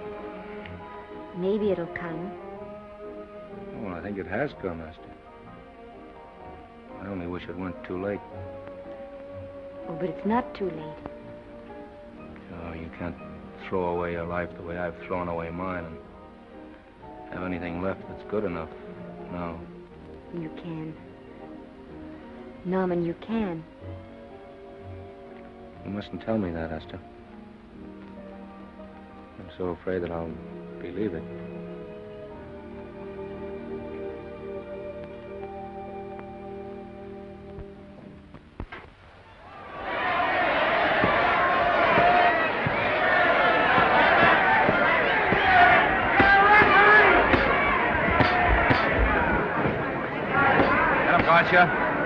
Maybe 1.37 1.71
it'll 1.71 1.85
come. 1.87 2.31
Well, 3.83 3.93
I 3.93 4.01
think 4.01 4.17
it 4.17 4.25
has 4.25 4.49
come, 4.59 4.81
Esther. 4.81 5.03
I 7.01 7.07
only 7.07 7.27
wish 7.27 7.43
it 7.43 7.55
weren't 7.55 7.81
too 7.85 8.03
late. 8.03 8.19
Oh, 9.87 9.93
but 9.99 10.09
it's 10.09 10.25
not 10.25 10.55
too 10.55 10.71
late. 10.71 11.11
Oh, 12.63 12.73
you 12.73 12.89
can't 12.97 13.15
throw 13.67 13.89
away 13.89 14.13
your 14.13 14.25
life 14.25 14.49
the 14.57 14.63
way 14.63 14.79
I've 14.79 14.97
thrown 15.05 15.27
away 15.27 15.51
mine 15.51 15.85
and 15.85 17.33
have 17.33 17.43
anything 17.43 17.83
left 17.83 18.01
that's 18.09 18.23
good 18.31 18.45
enough. 18.45 18.69
No. 19.31 19.59
You 20.33 20.49
can. 20.61 20.95
Norman, 22.65 23.05
you 23.05 23.15
can. 23.25 23.63
You 25.85 25.91
mustn't 25.91 26.21
tell 26.21 26.37
me 26.37 26.51
that, 26.51 26.71
Esther. 26.71 26.99
I'm 29.39 29.49
so 29.57 29.69
afraid 29.69 30.03
that 30.03 30.11
I'll 30.11 30.31
believe 30.81 31.13
it. 31.13 31.48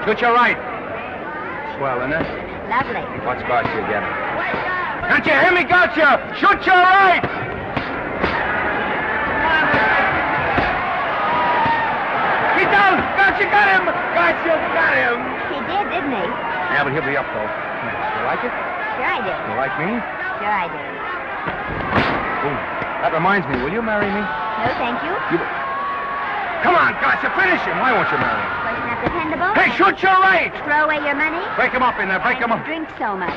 Shoot 0.04 0.20
your 0.20 0.36
right. 0.36 0.60
Swell, 1.80 2.04
isn't 2.04 2.12
it? 2.12 2.28
Lovely. 2.68 3.00
What's 3.24 3.40
Garcia 3.48 3.88
getting? 3.88 4.12
Can't 5.08 5.24
you 5.24 5.32
hear 5.32 5.54
me, 5.56 5.64
Garcia? 5.64 6.20
Shoot 6.36 6.60
your 6.68 6.76
right! 6.76 7.24
He's 12.60 12.68
down! 12.68 13.00
Garcia 13.16 13.48
got 13.48 13.68
him! 13.72 13.88
Garcia 14.12 14.60
got 14.76 14.92
him! 14.92 15.24
He 15.56 15.60
did, 15.72 15.86
didn't 15.88 16.12
he? 16.12 16.28
Yeah, 16.76 16.84
but 16.84 16.92
he'll 16.92 17.08
be 17.08 17.16
up, 17.16 17.28
though. 17.32 17.48
You 17.48 18.28
like 18.28 18.44
it? 18.44 18.52
Sure 19.00 19.08
I 19.08 19.24
did. 19.24 19.40
You 19.40 19.56
like 19.56 19.76
me? 19.80 19.88
Sure 20.44 20.52
I 20.52 20.68
did. 20.68 20.88
Ooh, 22.44 22.60
that 23.08 23.12
reminds 23.16 23.48
me. 23.48 23.56
Will 23.64 23.72
you 23.72 23.80
marry 23.80 24.12
me? 24.12 24.20
No, 24.20 24.68
thank 24.76 25.00
you. 25.08 25.16
You... 25.32 25.40
Come 26.60 26.76
on, 26.76 26.92
Garcia, 27.00 27.32
finish 27.40 27.64
him. 27.64 27.80
Why 27.80 27.96
won't 27.96 28.12
you 28.12 28.20
marry 28.20 28.44
him? 28.44 28.63
Dependable? 29.04 29.52
Hey, 29.54 29.70
shoot 29.76 30.00
your 30.02 30.16
right! 30.24 30.52
Throw 30.64 30.86
away 30.88 31.04
your 31.04 31.16
money? 31.16 31.44
Break 31.56 31.72
him 31.76 31.84
up 31.84 32.00
in 32.00 32.08
there, 32.08 32.20
break 32.24 32.40
him 32.40 32.52
up. 32.52 32.64
Drink 32.64 32.88
so 32.98 33.16
much. 33.20 33.36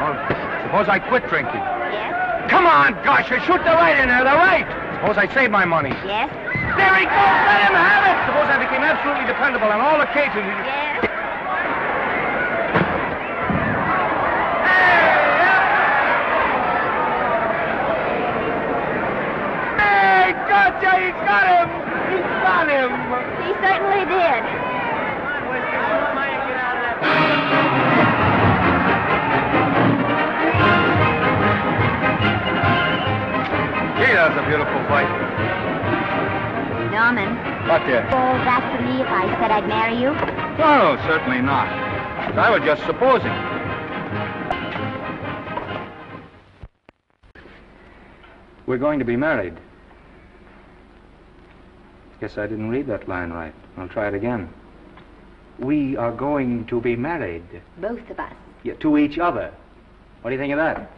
Well, 0.00 0.16
suppose 0.64 0.88
I 0.88 0.98
quit 0.98 1.28
drinking. 1.28 1.60
Yes? 1.92 2.50
Come 2.50 2.66
on, 2.66 2.96
Garcia, 3.04 3.40
shoot 3.44 3.60
the 3.60 3.76
right 3.76 3.96
in 4.00 4.08
there, 4.08 4.24
the 4.24 4.36
right! 4.36 4.64
Suppose 5.00 5.18
I 5.20 5.28
save 5.32 5.50
my 5.50 5.64
money. 5.64 5.92
Yes? 6.08 6.32
There 6.76 6.94
he 6.96 7.04
goes, 7.04 7.36
let 7.44 7.60
him 7.68 7.76
have 7.76 8.04
it! 8.08 8.16
Suppose 8.28 8.48
I 8.48 8.56
became 8.60 8.84
absolutely 8.84 9.26
dependable 9.28 9.68
on 9.68 9.80
all 9.80 10.00
occasions. 10.00 10.48
Yes? 10.64 10.85
Beautiful 34.46 34.80
fight. 34.88 35.10
Norman, 36.92 37.34
What, 37.68 37.84
dear? 37.86 38.02
fall 38.10 38.34
back 38.46 38.62
to 38.76 38.82
me 38.84 39.00
if 39.02 39.06
I 39.08 39.26
said 39.40 39.50
I'd 39.50 39.66
marry 39.68 39.96
you? 40.00 40.10
No, 40.58 40.96
certainly 41.06 41.42
not. 41.42 41.68
I 42.38 42.50
was 42.50 42.62
just 42.64 42.84
supposing. 42.86 43.32
We're 48.66 48.78
going 48.78 48.98
to 48.98 49.04
be 49.04 49.16
married. 49.16 49.54
Guess 52.20 52.38
I 52.38 52.46
didn't 52.46 52.70
read 52.70 52.86
that 52.88 53.08
line 53.08 53.30
right. 53.30 53.54
I'll 53.76 53.88
try 53.88 54.08
it 54.08 54.14
again. 54.14 54.48
We 55.58 55.96
are 55.96 56.12
going 56.12 56.66
to 56.66 56.80
be 56.80 56.96
married 56.96 57.44
Both 57.78 58.08
of 58.10 58.18
us. 58.18 58.32
yeah, 58.62 58.74
to 58.74 58.98
each 58.98 59.18
other. 59.18 59.52
What 60.22 60.30
do 60.30 60.34
you 60.34 60.40
think 60.40 60.52
of 60.52 60.58
that? 60.58 60.90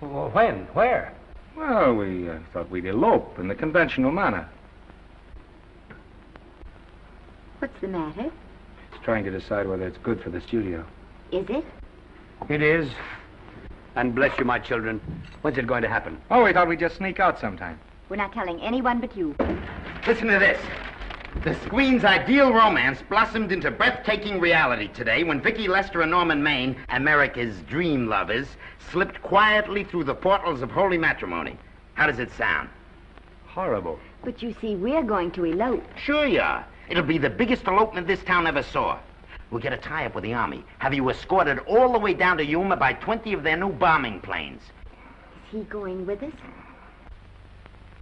Well, 0.00 0.30
when? 0.30 0.60
Where? 0.72 1.12
Well, 1.60 1.94
we 1.94 2.26
uh, 2.26 2.38
thought 2.54 2.70
we'd 2.70 2.86
elope 2.86 3.38
in 3.38 3.48
the 3.48 3.54
conventional 3.54 4.10
manner. 4.10 4.48
What's 7.58 7.78
the 7.82 7.88
matter? 7.88 8.32
It's 8.90 9.04
trying 9.04 9.24
to 9.24 9.30
decide 9.30 9.68
whether 9.68 9.86
it's 9.86 9.98
good 9.98 10.22
for 10.22 10.30
the 10.30 10.40
studio. 10.40 10.86
Is 11.30 11.44
it? 11.50 11.64
It 12.48 12.62
is. 12.62 12.88
And 13.94 14.14
bless 14.14 14.38
you, 14.38 14.46
my 14.46 14.58
children. 14.58 15.02
When's 15.42 15.58
it 15.58 15.66
going 15.66 15.82
to 15.82 15.88
happen? 15.88 16.18
Oh, 16.30 16.44
we 16.44 16.54
thought 16.54 16.66
we'd 16.66 16.80
just 16.80 16.96
sneak 16.96 17.20
out 17.20 17.38
sometime. 17.38 17.78
We're 18.08 18.16
not 18.16 18.32
telling 18.32 18.58
anyone 18.62 18.98
but 18.98 19.14
you. 19.14 19.36
Listen 20.06 20.28
to 20.28 20.38
this. 20.38 20.58
The 21.44 21.54
screen's 21.60 22.04
ideal 22.04 22.52
romance 22.52 23.02
blossomed 23.08 23.50
into 23.50 23.70
breathtaking 23.70 24.40
reality 24.40 24.88
today 24.88 25.24
when 25.24 25.40
Vicky 25.40 25.68
Lester 25.68 26.02
and 26.02 26.10
Norman 26.10 26.42
Maine, 26.42 26.76
America's 26.90 27.56
dream 27.62 28.08
lovers, 28.08 28.46
slipped 28.90 29.22
quietly 29.22 29.84
through 29.84 30.04
the 30.04 30.14
portals 30.14 30.60
of 30.60 30.70
holy 30.70 30.98
matrimony. 30.98 31.56
How 31.94 32.08
does 32.08 32.18
it 32.18 32.30
sound? 32.32 32.68
Horrible. 33.46 33.98
But 34.22 34.42
you 34.42 34.54
see, 34.60 34.74
we're 34.76 35.02
going 35.02 35.30
to 35.30 35.46
elope. 35.46 35.84
Sure 35.96 36.26
you 36.26 36.40
are. 36.40 36.66
It'll 36.90 37.04
be 37.04 37.16
the 37.16 37.30
biggest 37.30 37.66
elopement 37.66 38.06
this 38.06 38.22
town 38.24 38.46
ever 38.46 38.62
saw. 38.62 38.98
We'll 39.50 39.62
get 39.62 39.72
a 39.72 39.78
tie-up 39.78 40.14
with 40.14 40.24
the 40.24 40.34
Army, 40.34 40.62
have 40.78 40.92
you 40.92 41.08
escorted 41.08 41.60
all 41.60 41.92
the 41.92 41.98
way 41.98 42.12
down 42.12 42.36
to 42.36 42.44
Yuma 42.44 42.76
by 42.76 42.92
20 42.92 43.32
of 43.32 43.44
their 43.44 43.56
new 43.56 43.70
bombing 43.70 44.20
planes. 44.20 44.60
Is 44.62 45.52
he 45.52 45.60
going 45.62 46.04
with 46.04 46.22
us? 46.22 46.32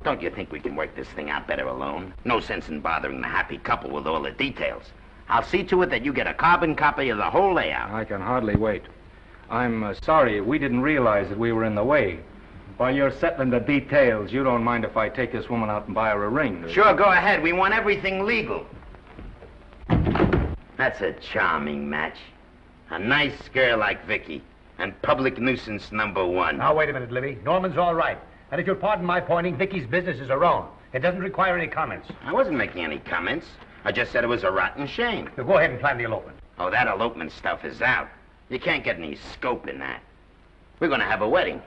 Don't 0.05 0.23
you 0.23 0.31
think 0.31 0.53
we 0.53 0.61
can 0.61 0.77
work 0.77 0.95
this 0.95 1.09
thing 1.09 1.31
out 1.31 1.47
better 1.47 1.67
alone? 1.67 2.15
No 2.25 2.41
sense 2.41 2.69
in 2.69 2.81
bothering 2.81 3.21
the 3.21 3.27
happy 3.27 3.59
couple 3.59 3.91
with 3.91 4.07
all 4.07 4.23
the 4.23 4.31
details. 4.31 4.85
I'll 5.29 5.43
see 5.43 5.63
to 5.65 5.83
it 5.83 5.91
that 5.91 6.05
you 6.05 6.13
get 6.13 6.27
a 6.27 6.35
carbon 6.35 6.75
copy 6.75 7.11
of 7.11 7.19
the 7.19 7.29
whole 7.29 7.55
layout. 7.55 7.91
I 7.91 8.05
can 8.05 8.21
hardly 8.21 8.57
wait. 8.57 8.83
I'm 9.51 9.83
uh, 9.83 9.95
sorry 9.95 10.41
we 10.41 10.59
didn't 10.59 10.81
realize 10.81 11.29
that 11.29 11.39
we 11.39 11.53
were 11.53 11.65
in 11.65 11.75
the 11.75 11.85
way. 11.85 12.21
While 12.77 12.95
you're 12.95 13.11
settling 13.11 13.51
the 13.51 13.59
details, 13.59 14.33
you 14.33 14.45
don't 14.45 14.63
mind 14.63 14.85
if 14.85 14.97
I 14.97 15.09
take 15.09 15.33
this 15.33 15.51
woman 15.51 15.69
out 15.69 15.87
and 15.87 15.95
buy 15.95 16.11
her 16.11 16.25
a 16.25 16.29
ring. 16.29 16.63
do 16.63 16.69
you? 16.69 16.75
Sure, 16.75 16.95
go 16.95 17.07
ahead. 17.07 17.43
We 17.43 17.53
want 17.53 17.75
everything 17.75 18.25
legal. 18.25 18.65
That's 20.77 21.01
a 21.01 21.13
charming 21.15 21.91
match. 21.91 22.19
A 22.91 22.99
nice 22.99 23.49
girl 23.53 23.79
like 23.79 24.07
Vicky. 24.07 24.43
And 24.79 25.01
public 25.03 25.39
nuisance 25.39 25.91
number 25.91 26.25
one. 26.25 26.59
Now, 26.59 26.75
wait 26.75 26.89
a 26.89 26.93
minute, 26.93 27.11
Libby. 27.11 27.39
Norman's 27.45 27.77
all 27.77 27.97
right. 27.97 28.19
And 28.51 28.61
if 28.61 28.67
you'll 28.67 28.77
pardon 28.77 29.05
my 29.05 29.21
pointing, 29.21 29.57
Vicky's 29.57 29.87
business 29.87 30.21
is 30.21 30.29
her 30.29 30.45
own. 30.45 30.69
It 30.93 31.01
doesn't 31.01 31.21
require 31.21 31.57
any 31.57 31.69
comments. 31.69 32.09
I 32.23 32.33
wasn't 32.33 32.57
making 32.57 32.85
any 32.85 32.99
comments. 32.99 33.47
I 33.85 33.93
just 33.93 34.11
said 34.11 34.25
it 34.25 34.29
was 34.29 34.43
a 34.43 34.51
rotten 34.51 34.87
shame. 34.87 35.31
So 35.37 35.45
go 35.45 35.59
ahead 35.59 35.71
and 35.71 35.81
plan 35.81 35.99
the 35.99 36.05
elopement. 36.05 36.39
Oh, 36.59 36.71
that 36.71 36.89
elopement 36.89 37.33
stuff 37.33 37.65
is 37.65 37.83
out. 37.83 38.09
You 38.49 38.59
can't 38.59 38.83
get 38.83 38.97
any 38.97 39.17
scope 39.33 39.69
in 39.69 39.79
that. 39.79 40.03
We're 40.81 40.89
going 40.89 41.01
to 41.01 41.07
have 41.07 41.23
a 41.23 41.29
wedding. 41.29 41.61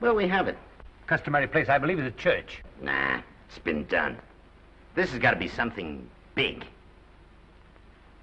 Where'll 0.00 0.16
we 0.16 0.28
have 0.28 0.48
it? 0.48 0.56
Customary 1.06 1.46
place, 1.46 1.68
I 1.68 1.78
believe, 1.78 1.98
is 1.98 2.06
a 2.06 2.16
church. 2.16 2.62
Nah, 2.80 3.20
it's 3.48 3.58
been 3.58 3.84
done. 3.84 4.16
This 4.94 5.10
has 5.10 5.20
got 5.20 5.32
to 5.32 5.36
be 5.36 5.48
something 5.48 6.08
big. 6.34 6.64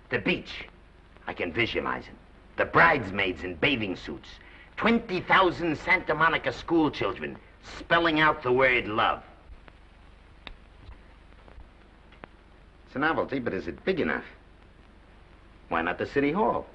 The 0.09 0.19
beach. 0.19 0.65
I 1.27 1.33
can 1.33 1.53
visualize 1.53 2.03
it. 2.05 2.15
The 2.57 2.65
bridesmaids 2.65 3.43
in 3.43 3.55
bathing 3.55 3.95
suits. 3.95 4.29
20,000 4.81 5.77
Santa 5.77 6.15
Monica 6.15 6.51
school 6.51 6.89
children 6.89 7.37
spelling 7.77 8.19
out 8.19 8.41
the 8.41 8.51
word 8.51 8.87
love. 8.87 9.21
It's 12.87 12.95
a 12.95 12.99
novelty, 12.99 13.37
but 13.37 13.53
is 13.53 13.67
it 13.67 13.85
big 13.85 13.99
enough? 13.99 14.23
Why 15.69 15.83
not 15.83 15.99
the 15.99 16.07
city 16.07 16.31
hall? 16.31 16.65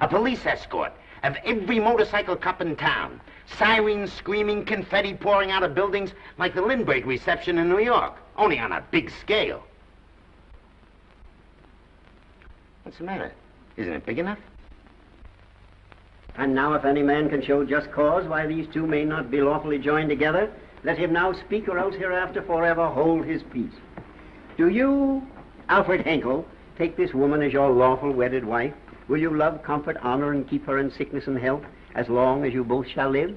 A 0.00 0.08
police 0.08 0.46
escort 0.46 0.92
of 1.22 1.36
every 1.44 1.78
motorcycle 1.78 2.34
cop 2.34 2.62
in 2.62 2.76
town. 2.76 3.20
Sirens 3.58 4.10
screaming, 4.10 4.64
confetti 4.64 5.12
pouring 5.12 5.50
out 5.50 5.62
of 5.62 5.74
buildings 5.74 6.12
like 6.38 6.54
the 6.54 6.62
Lindbergh 6.62 7.04
reception 7.04 7.58
in 7.58 7.68
New 7.68 7.80
York, 7.80 8.14
only 8.38 8.58
on 8.58 8.72
a 8.72 8.82
big 8.90 9.10
scale. 9.20 9.62
What's 12.84 12.96
the 12.96 13.04
matter? 13.04 13.32
Isn't 13.76 13.92
it 13.92 14.06
big 14.06 14.18
enough? 14.18 14.38
And 16.36 16.54
now, 16.54 16.74
if 16.74 16.84
any 16.84 17.02
man 17.02 17.28
can 17.28 17.42
show 17.42 17.64
just 17.64 17.90
cause 17.92 18.26
why 18.26 18.46
these 18.46 18.66
two 18.72 18.86
may 18.86 19.04
not 19.04 19.30
be 19.30 19.40
lawfully 19.40 19.78
joined 19.78 20.08
together, 20.08 20.50
let 20.82 20.98
him 20.98 21.12
now 21.12 21.32
speak 21.32 21.68
or 21.68 21.78
else 21.78 21.94
hereafter 21.94 22.42
forever 22.42 22.88
hold 22.88 23.24
his 23.24 23.42
peace. 23.52 23.72
Do 24.56 24.68
you, 24.68 25.26
Alfred 25.68 26.04
Hinkle, 26.04 26.46
take 26.76 26.96
this 26.96 27.14
woman 27.14 27.42
as 27.42 27.52
your 27.52 27.70
lawful 27.70 28.12
wedded 28.12 28.44
wife? 28.44 28.74
Will 29.08 29.18
you 29.18 29.36
love, 29.36 29.62
comfort, 29.62 29.96
honor, 30.02 30.32
and 30.32 30.48
keep 30.48 30.66
her 30.66 30.78
in 30.78 30.90
sickness 30.90 31.26
and 31.26 31.38
health 31.38 31.62
as 31.94 32.08
long 32.08 32.44
as 32.44 32.52
you 32.52 32.64
both 32.64 32.88
shall 32.88 33.10
live? 33.10 33.36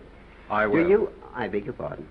I 0.50 0.66
will. 0.66 0.84
Do 0.84 0.90
you, 0.90 1.10
I 1.36 1.48
beg 1.48 1.66
your 1.66 1.74
pardon. 1.74 2.08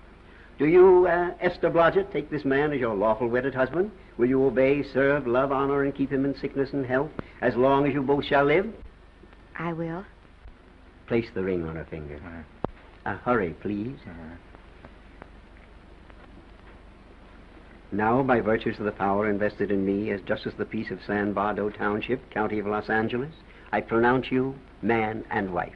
Do 0.57 0.65
you, 0.65 1.07
uh, 1.07 1.33
Esther 1.39 1.69
Blodgett, 1.69 2.11
take 2.11 2.29
this 2.29 2.43
man 2.45 2.71
as 2.71 2.79
your 2.79 2.95
lawful 2.95 3.27
wedded 3.27 3.53
husband? 3.53 3.91
Will 4.17 4.27
you 4.27 4.43
obey, 4.43 4.83
serve, 4.91 5.27
love, 5.27 5.51
honor, 5.51 5.83
and 5.83 5.93
keep 5.93 6.11
him 6.11 6.25
in 6.25 6.35
sickness 6.39 6.69
and 6.73 6.85
health 6.85 7.11
as 7.41 7.55
long 7.55 7.87
as 7.87 7.93
you 7.93 8.01
both 8.01 8.25
shall 8.25 8.45
live? 8.45 8.67
I 9.57 9.73
will. 9.73 10.03
Place 11.07 11.27
the 11.33 11.41
ring 11.41 11.65
on 11.65 11.77
her 11.77 11.85
finger. 11.85 12.19
Uh, 13.05 13.15
hurry, 13.17 13.55
please. 13.61 13.97
Now, 17.93 18.21
by 18.21 18.41
virtues 18.41 18.77
of 18.79 18.85
the 18.85 18.91
power 18.91 19.29
invested 19.29 19.71
in 19.71 19.85
me 19.85 20.11
as 20.11 20.19
Justice 20.21 20.51
of 20.51 20.57
the 20.57 20.65
Peace 20.65 20.91
of 20.91 20.99
San 21.07 21.31
Bardo 21.31 21.69
Township, 21.69 22.29
County 22.31 22.59
of 22.59 22.67
Los 22.67 22.89
Angeles, 22.89 23.33
I 23.71 23.79
pronounce 23.79 24.29
you 24.29 24.55
man 24.81 25.23
and 25.29 25.53
wife. 25.53 25.73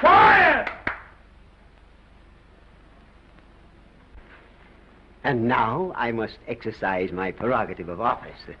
Quiet! 0.00 0.68
And 5.24 5.48
now 5.48 5.94
I 5.96 6.12
must 6.12 6.36
exercise 6.46 7.10
my 7.10 7.32
prerogative 7.32 7.88
of 7.88 8.02
office. 8.02 8.36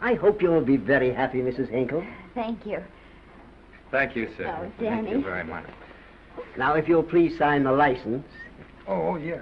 I 0.00 0.14
hope 0.14 0.40
you'll 0.42 0.64
be 0.64 0.76
very 0.76 1.12
happy, 1.12 1.38
Mrs. 1.38 1.68
Hinkle. 1.68 2.04
Thank 2.34 2.64
you. 2.64 2.82
Thank 3.90 4.14
you, 4.14 4.28
sir. 4.36 4.46
Oh, 4.46 4.70
Danny. 4.82 4.90
Thank 4.90 5.06
Danny. 5.06 5.10
you 5.10 5.22
very 5.22 5.44
much. 5.44 5.64
Now, 6.56 6.74
if 6.74 6.88
you'll 6.88 7.02
please 7.02 7.36
sign 7.36 7.64
the 7.64 7.72
license. 7.72 8.26
Oh, 8.86 9.16
yeah. 9.16 9.40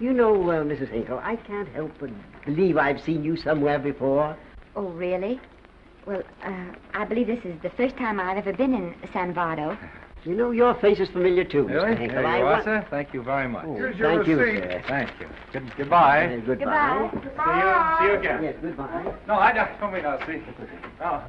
You 0.00 0.12
know, 0.12 0.34
uh, 0.50 0.64
Mrs. 0.64 0.90
Hinkle, 0.90 1.20
I 1.22 1.36
can't 1.36 1.68
help 1.68 1.92
but 2.00 2.10
believe 2.44 2.76
I've 2.76 3.00
seen 3.00 3.22
you 3.22 3.36
somewhere 3.36 3.78
before. 3.78 4.36
Oh, 4.74 4.88
really? 4.88 5.40
Well, 6.06 6.22
uh, 6.44 6.72
I 6.94 7.04
believe 7.04 7.26
this 7.26 7.44
is 7.44 7.60
the 7.62 7.70
first 7.70 7.96
time 7.96 8.18
I've 8.18 8.38
ever 8.38 8.52
been 8.52 8.74
in 8.74 8.94
San 9.12 9.32
Vado. 9.32 9.76
You 10.24 10.36
know, 10.36 10.52
your 10.52 10.74
face 10.74 11.00
is 11.00 11.08
familiar, 11.08 11.42
too, 11.42 11.64
Mr. 11.64 11.74
Really? 11.82 11.96
Hinkle. 11.96 12.18
There 12.18 12.26
I 12.26 12.38
you 12.38 12.44
are, 12.44 12.52
want- 12.52 12.64
sir. 12.64 12.86
Thank 12.90 13.12
you 13.12 13.22
very 13.22 13.48
much. 13.48 13.64
Oh, 13.66 13.74
Here's 13.74 13.96
your 13.98 14.14
thank 14.14 14.28
you, 14.28 14.36
sir. 14.36 14.82
Thank 14.86 15.10
you. 15.18 15.26
Good, 15.52 15.76
goodbye. 15.76 16.26
Uh, 16.26 16.40
goodbye. 16.40 17.10
See 17.10 18.04
you. 18.04 18.06
See 18.06 18.12
you 18.12 18.18
again. 18.20 18.42
Yes, 18.44 18.54
goodbye. 18.62 19.14
No, 19.26 19.34
I 19.34 19.52
don't. 19.52 19.80
Don't 19.80 19.92
mean 19.92 20.06
I'll 20.06 20.24
see. 20.24 20.40
Oh. 21.00 21.24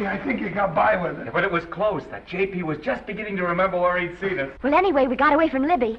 Yeah, 0.00 0.12
I 0.12 0.24
think 0.24 0.40
you 0.40 0.48
got 0.48 0.74
by 0.74 0.96
with 0.96 1.18
it. 1.20 1.32
But 1.34 1.44
it 1.44 1.52
was 1.52 1.66
close. 1.66 2.02
That 2.10 2.26
JP 2.26 2.62
was 2.62 2.78
just 2.78 3.04
beginning 3.06 3.36
to 3.36 3.42
remember 3.44 3.78
where 3.78 3.98
he'd 3.98 4.18
seen 4.20 4.38
us. 4.38 4.50
Well, 4.62 4.74
anyway, 4.74 5.06
we 5.06 5.16
got 5.16 5.34
away 5.34 5.50
from 5.50 5.66
Libby. 5.66 5.98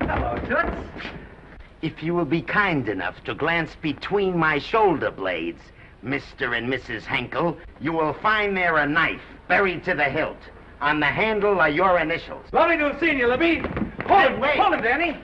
Hello, 0.00 0.36
Toots. 0.48 0.86
If 1.82 2.02
you 2.02 2.14
will 2.14 2.24
be 2.24 2.42
kind 2.42 2.88
enough 2.88 3.22
to 3.24 3.34
glance 3.34 3.76
between 3.80 4.36
my 4.36 4.58
shoulder 4.58 5.10
blades, 5.12 5.60
Mr. 6.06 6.56
and 6.56 6.72
Mrs. 6.72 7.02
Hinkle, 7.02 7.56
you 7.80 7.92
will 7.92 8.12
find 8.14 8.56
there 8.56 8.76
a 8.76 8.86
knife 8.86 9.20
buried 9.48 9.84
to 9.84 9.94
the 9.94 10.04
hilt. 10.04 10.38
On 10.80 11.00
the 11.00 11.06
handle 11.06 11.58
are 11.60 11.68
your 11.68 11.98
initials. 11.98 12.44
Lovely 12.52 12.76
to 12.76 12.90
have 12.90 13.00
seen 13.00 13.18
you, 13.18 13.26
Libby. 13.26 13.58
Hold 13.58 14.08
Hey, 14.08 14.28
him, 14.28 14.40
wait. 14.40 14.56
hold 14.58 14.74
him, 14.74 14.82
Danny. 14.82 15.16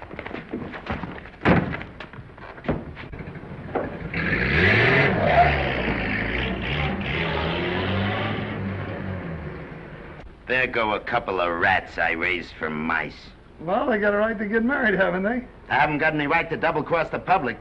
There 10.47 10.66
go 10.66 10.95
a 10.95 11.01
couple 11.01 11.41
of 11.41 11.61
rats 11.61 11.99
I 11.99 12.12
raised 12.12 12.53
from 12.59 12.85
mice. 12.85 13.16
Well, 13.61 13.87
they 13.89 13.99
got 13.99 14.12
a 14.12 14.16
right 14.18 14.37
to 14.39 14.47
get 14.47 14.64
married, 14.64 14.95
haven't 14.99 15.22
they? 15.22 15.45
I 15.68 15.74
haven't 15.76 15.99
got 15.99 16.14
any 16.14 16.26
right 16.26 16.49
to 16.51 16.57
double 16.57 16.83
cross 16.83 17.09
the 17.11 17.18
public, 17.18 17.57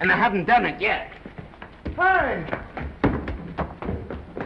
and 0.00 0.10
I 0.10 0.16
haven't 0.16 0.44
done 0.46 0.66
it 0.66 0.80
yet. 0.80 1.10
Hey! 1.96 2.44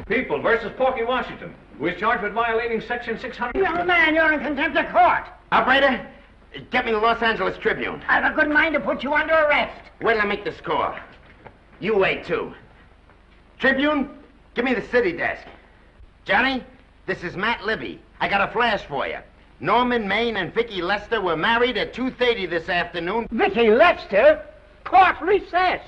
People 0.06 0.40
versus 0.40 0.72
Porky 0.76 1.04
Washington, 1.04 1.54
who 1.78 1.86
is 1.86 1.98
charged 1.98 2.22
with 2.22 2.32
violating 2.32 2.80
Section 2.80 3.18
600. 3.18 3.56
Young 3.56 3.86
man, 3.86 4.14
you're 4.14 4.32
in 4.32 4.40
contempt 4.40 4.76
of 4.76 4.88
court. 4.90 5.24
Operator, 5.52 6.06
get 6.70 6.84
me 6.84 6.92
the 6.92 6.98
Los 6.98 7.22
Angeles 7.22 7.56
Tribune. 7.58 8.02
I've 8.08 8.32
a 8.32 8.34
good 8.34 8.50
mind 8.50 8.74
to 8.74 8.80
put 8.80 9.02
you 9.02 9.14
under 9.14 9.32
arrest. 9.32 9.80
Wait 10.00 10.14
till 10.14 10.22
I 10.22 10.26
make 10.26 10.44
the 10.44 10.52
score. 10.52 10.98
You 11.80 11.96
wait, 11.96 12.24
too. 12.24 12.52
Tribune, 13.58 14.10
give 14.54 14.64
me 14.64 14.74
the 14.74 14.86
city 14.88 15.12
desk. 15.12 15.46
Johnny, 16.24 16.64
this 17.06 17.22
is 17.22 17.36
Matt 17.36 17.64
Libby. 17.64 18.00
I 18.20 18.28
got 18.28 18.46
a 18.46 18.52
flash 18.52 18.82
for 18.84 19.06
you. 19.06 19.18
Norman 19.60 20.06
Maine 20.06 20.36
and 20.36 20.54
Vicky 20.54 20.82
Lester 20.82 21.20
were 21.20 21.36
married 21.36 21.76
at 21.76 21.92
2.30 21.92 22.48
this 22.48 22.68
afternoon. 22.68 23.26
Vicky 23.30 23.70
Lester? 23.70 24.44
Court 24.84 25.16
recess. 25.22 25.80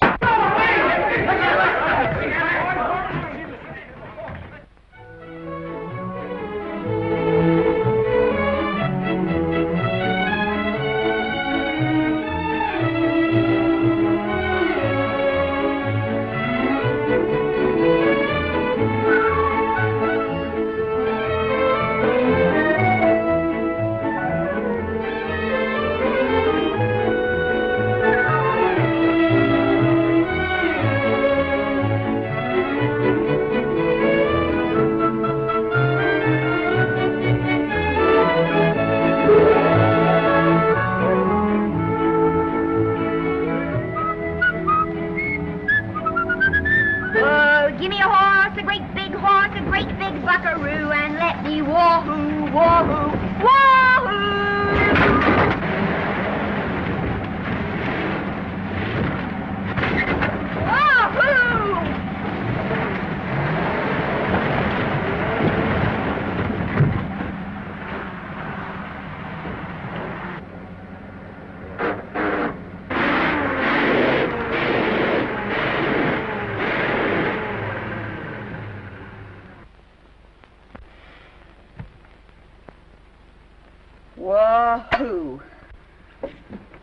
Wahoo! 84.21 85.41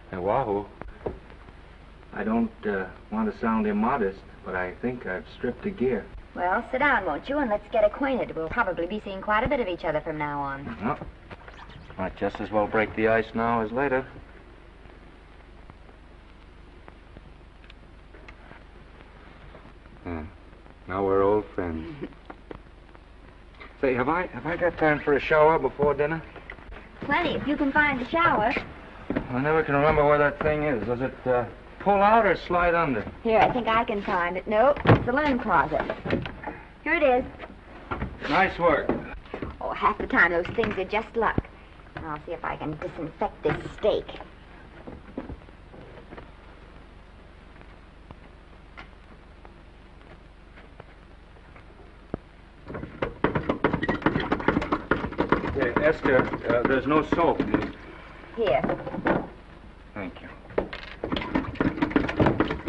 Hey, 0.09 0.17
Wahoo. 0.17 0.65
I 2.11 2.23
don't 2.23 2.51
uh, 2.65 2.87
want 3.11 3.31
to 3.31 3.39
sound 3.39 3.67
immodest, 3.67 4.19
but 4.43 4.55
I 4.55 4.73
think 4.81 5.05
I've 5.05 5.25
stripped 5.37 5.63
a 5.67 5.69
gear. 5.69 6.03
Well, 6.35 6.67
sit 6.71 6.79
down, 6.79 7.05
won't 7.05 7.29
you, 7.29 7.37
and 7.37 7.47
let's 7.51 7.71
get 7.71 7.83
acquainted. 7.83 8.35
We'll 8.35 8.49
probably 8.49 8.87
be 8.87 8.99
seeing 9.05 9.21
quite 9.21 9.43
a 9.43 9.47
bit 9.47 9.59
of 9.59 9.67
each 9.67 9.85
other 9.85 10.01
from 10.01 10.17
now 10.17 10.39
on. 10.39 10.77
Well, 10.83 10.97
might 11.99 12.17
just 12.17 12.41
as 12.41 12.49
well 12.49 12.65
break 12.65 12.95
the 12.95 13.07
ice 13.07 13.27
now 13.35 13.61
as 13.61 13.71
later. 13.71 14.03
Hmm. 20.03 20.23
Now 20.87 21.05
we're 21.05 21.21
old 21.21 21.45
friends. 21.53 21.95
Say, 23.81 23.93
have 23.93 24.09
I 24.09 24.25
have 24.27 24.47
I 24.47 24.57
got 24.57 24.75
time 24.79 24.99
for 24.99 25.13
a 25.13 25.19
shower 25.19 25.59
before 25.59 25.93
dinner? 25.93 26.23
Plenty, 27.07 27.35
if 27.35 27.47
you 27.47 27.55
can 27.55 27.71
find 27.71 28.01
a 28.01 28.09
shower. 28.09 28.53
I 29.29 29.39
never 29.39 29.63
can 29.63 29.75
remember 29.75 30.05
where 30.05 30.17
that 30.17 30.41
thing 30.41 30.63
is. 30.63 30.85
Does 30.85 30.99
it 30.99 31.15
uh, 31.25 31.45
pull 31.79 32.01
out 32.01 32.25
or 32.25 32.35
slide 32.35 32.75
under? 32.75 33.09
Here, 33.23 33.39
I 33.39 33.49
think 33.53 33.69
I 33.69 33.85
can 33.85 34.03
find 34.03 34.35
it. 34.35 34.45
Nope, 34.45 34.77
it's 34.83 35.05
the 35.05 35.13
linen 35.13 35.39
closet. 35.39 35.81
Here 36.83 36.95
it 36.95 37.03
is. 37.03 37.23
Nice 38.29 38.59
work. 38.59 38.91
Oh, 39.61 39.71
half 39.71 39.97
the 39.97 40.07
time 40.07 40.31
those 40.31 40.47
things 40.47 40.77
are 40.77 40.83
just 40.83 41.15
luck. 41.15 41.47
I'll 41.95 42.19
see 42.25 42.33
if 42.33 42.43
I 42.43 42.57
can 42.57 42.77
disinfect 42.77 43.41
this 43.41 43.55
steak. 43.77 44.05
Hey, 56.07 56.15
uh, 56.15 56.63
there's 56.63 56.87
no 56.87 57.03
soap. 57.07 57.41
Here. 58.37 58.61
Thank 59.93 60.21
you. 60.21 60.29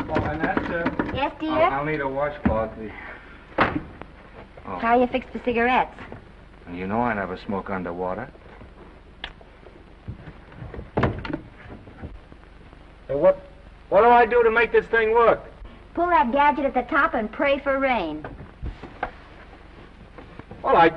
Oh, 0.09 0.25
and 0.25 0.43
Esther. 0.43 0.93
Yes, 1.15 1.33
dear? 1.39 1.53
I'll, 1.53 1.75
I'll 1.75 1.85
need 1.85 2.01
a 2.01 2.09
washcloth. 2.09 2.75
please. 2.75 2.91
Oh, 4.67 4.79
How 4.81 5.01
you 5.01 5.07
fix 5.07 5.25
the 5.33 5.39
cigarettes? 5.45 5.95
you 6.73 6.89
know 6.89 7.01
I 7.01 7.15
never 7.15 7.37
smoke 7.37 7.71
underwater. 7.71 8.29
Hey, 10.97 11.07
what, 13.15 13.41
what 13.89 14.03
do 14.03 14.09
I 14.09 14.27
do 14.27 14.43
to 14.43 14.51
make 14.51 14.73
this 14.73 14.87
thing 14.87 15.13
work? 15.13 15.41
Pull 15.95 16.09
that 16.09 16.33
gadget 16.33 16.65
at 16.65 16.75
the 16.75 16.83
top 16.83 17.15
and 17.15 17.31
pray 17.31 17.61
for 17.61 17.79
rain. 17.79 18.27
Well, 20.61 20.77
I, 20.77 20.91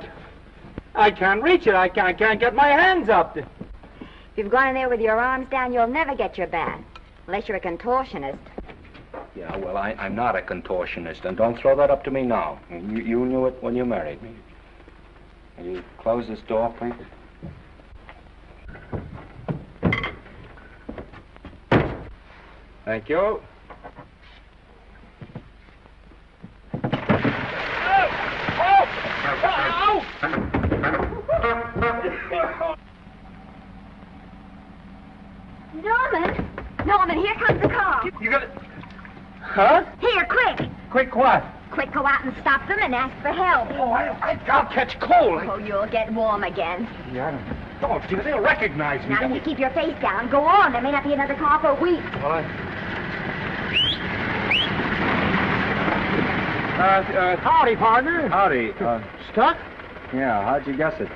I 1.02 1.10
can't 1.10 1.42
reach 1.42 1.66
it. 1.66 1.74
I 1.74 1.88
can't, 1.88 2.06
I 2.06 2.12
can't 2.12 2.38
get 2.38 2.54
my 2.54 2.68
hands 2.68 3.08
up. 3.08 3.36
If 3.36 3.44
you've 4.36 4.52
gone 4.52 4.68
in 4.68 4.74
there 4.74 4.88
with 4.88 5.00
your 5.00 5.18
arms 5.18 5.48
down, 5.50 5.72
you'll 5.72 5.88
never 5.88 6.14
get 6.14 6.38
your 6.38 6.46
bath. 6.46 6.80
Unless 7.26 7.48
you're 7.48 7.56
a 7.56 7.60
contortionist. 7.60 8.38
Yeah, 9.34 9.56
well, 9.56 9.76
I, 9.76 9.92
I'm 9.98 10.14
not 10.14 10.36
a 10.36 10.42
contortionist, 10.42 11.24
and 11.24 11.36
don't 11.36 11.58
throw 11.58 11.76
that 11.76 11.90
up 11.90 12.04
to 12.04 12.10
me 12.12 12.22
now. 12.22 12.60
You, 12.70 12.98
you 12.98 13.26
knew 13.26 13.46
it 13.46 13.60
when 13.60 13.74
you 13.74 13.84
married 13.84 14.22
me. 14.22 14.30
Will 15.58 15.64
you 15.64 15.84
close 15.98 16.28
this 16.28 16.40
door, 16.46 16.72
please? 16.78 16.92
Thank 22.84 23.08
you. 23.08 23.40
Norman! 35.82 36.48
Norman, 36.86 37.18
here 37.18 37.34
comes 37.34 37.60
the 37.60 37.68
car. 37.68 38.02
You 38.20 38.30
got 38.30 38.44
it. 38.44 38.50
Huh? 39.40 39.84
Here, 40.00 40.24
quick! 40.24 40.68
Quick 40.90 41.14
what? 41.14 41.44
Quick, 41.70 41.92
go 41.92 42.06
out 42.06 42.24
and 42.24 42.34
stop 42.40 42.66
them 42.68 42.78
and 42.80 42.94
ask 42.94 43.14
for 43.22 43.32
help. 43.32 43.68
Oh, 43.72 43.90
I, 43.92 44.08
I, 44.08 44.40
I'll 44.50 44.72
catch 44.72 45.00
cold. 45.00 45.42
Oh, 45.44 45.56
you'll 45.58 45.86
get 45.86 46.12
warm 46.12 46.44
again. 46.44 46.86
Yeah, 47.12 47.28
I 47.28 47.30
don't. 47.30 47.72
Oh, 47.82 48.08
dear, 48.08 48.22
they'll 48.22 48.40
recognize 48.40 49.02
me. 49.08 49.14
Now, 49.14 49.32
you 49.34 49.40
keep 49.40 49.58
your 49.58 49.70
face 49.70 49.98
down. 50.00 50.30
Go 50.30 50.44
on. 50.44 50.72
There 50.72 50.82
may 50.82 50.92
not 50.92 51.02
be 51.02 51.14
another 51.14 51.34
car 51.34 51.60
for 51.60 51.68
a 51.68 51.82
week. 51.82 52.04
Well, 52.22 52.32
I... 52.32 52.42
Uh, 56.72 56.84
uh, 56.84 57.36
howdy, 57.36 57.76
partner. 57.76 58.28
Howdy. 58.28 58.72
Uh, 58.72 59.02
Stuck? 59.32 59.56
yeah, 60.12 60.44
how'd 60.44 60.66
you 60.66 60.76
guess 60.76 60.94
it? 61.00 61.08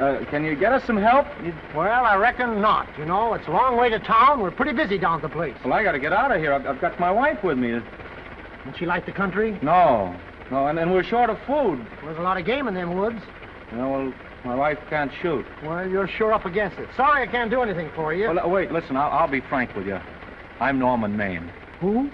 Uh, 0.00 0.24
can 0.30 0.44
you 0.44 0.56
get 0.56 0.72
us 0.72 0.82
some 0.84 0.96
help? 0.96 1.26
You- 1.44 1.54
Well, 1.74 2.04
I 2.04 2.16
reckon 2.16 2.60
not. 2.60 2.88
You 2.98 3.04
know, 3.04 3.34
it's 3.34 3.46
a 3.46 3.50
long 3.52 3.76
way 3.76 3.88
to 3.90 3.98
town. 4.00 4.40
We're 4.40 4.50
pretty 4.50 4.72
busy 4.72 4.98
down 4.98 5.16
at 5.16 5.22
the 5.22 5.28
place. 5.28 5.54
Well, 5.64 5.72
I 5.72 5.82
gotta 5.84 6.00
get 6.00 6.12
out 6.12 6.32
of 6.32 6.40
here. 6.40 6.52
I've, 6.52 6.66
I've 6.66 6.80
got 6.80 6.98
my 6.98 7.10
wife 7.12 7.42
with 7.44 7.58
me. 7.58 7.70
Don't 7.70 8.76
she 8.76 8.86
like 8.86 9.06
the 9.06 9.12
country? 9.12 9.56
No, 9.62 10.14
no, 10.50 10.66
and, 10.66 10.78
and 10.78 10.92
we're 10.92 11.04
short 11.04 11.30
of 11.30 11.38
food. 11.46 11.84
There's 12.02 12.18
a 12.18 12.22
lot 12.22 12.38
of 12.38 12.44
game 12.46 12.66
in 12.66 12.74
them 12.74 12.96
woods. 12.96 13.20
You 13.70 13.78
know, 13.78 13.90
well, 13.90 14.12
my 14.44 14.54
wife 14.56 14.78
can't 14.90 15.12
shoot. 15.22 15.46
Well, 15.64 15.88
you're 15.88 16.08
sure 16.08 16.32
up 16.32 16.44
against 16.44 16.78
it. 16.78 16.88
Sorry 16.96 17.22
I 17.22 17.26
can't 17.30 17.50
do 17.50 17.62
anything 17.62 17.90
for 17.94 18.12
you. 18.12 18.28
Well, 18.28 18.40
uh, 18.40 18.48
wait, 18.48 18.72
listen, 18.72 18.96
I'll, 18.96 19.10
I'll 19.12 19.28
be 19.30 19.40
frank 19.42 19.74
with 19.76 19.86
you. 19.86 19.98
I'm 20.60 20.78
Norman 20.78 21.16
Maine. 21.16 21.50
Who? 21.80 22.10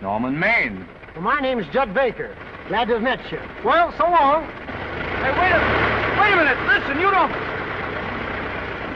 Norman 0.00 0.38
Maine. 0.38 0.86
Well, 1.14 1.22
my 1.24 1.40
name's 1.40 1.66
Judd 1.72 1.92
Baker. 1.94 2.36
Glad 2.68 2.86
to 2.88 2.94
have 2.94 3.02
met 3.02 3.20
you. 3.32 3.40
Well, 3.64 3.92
so 3.98 4.04
long. 4.04 4.44
Hey, 4.46 5.30
wait 5.40 5.52
a, 5.52 5.81
wait 6.22 6.32
a 6.34 6.36
minute. 6.36 6.58
Listen, 6.68 7.00
you 7.00 7.10
don't. 7.10 7.32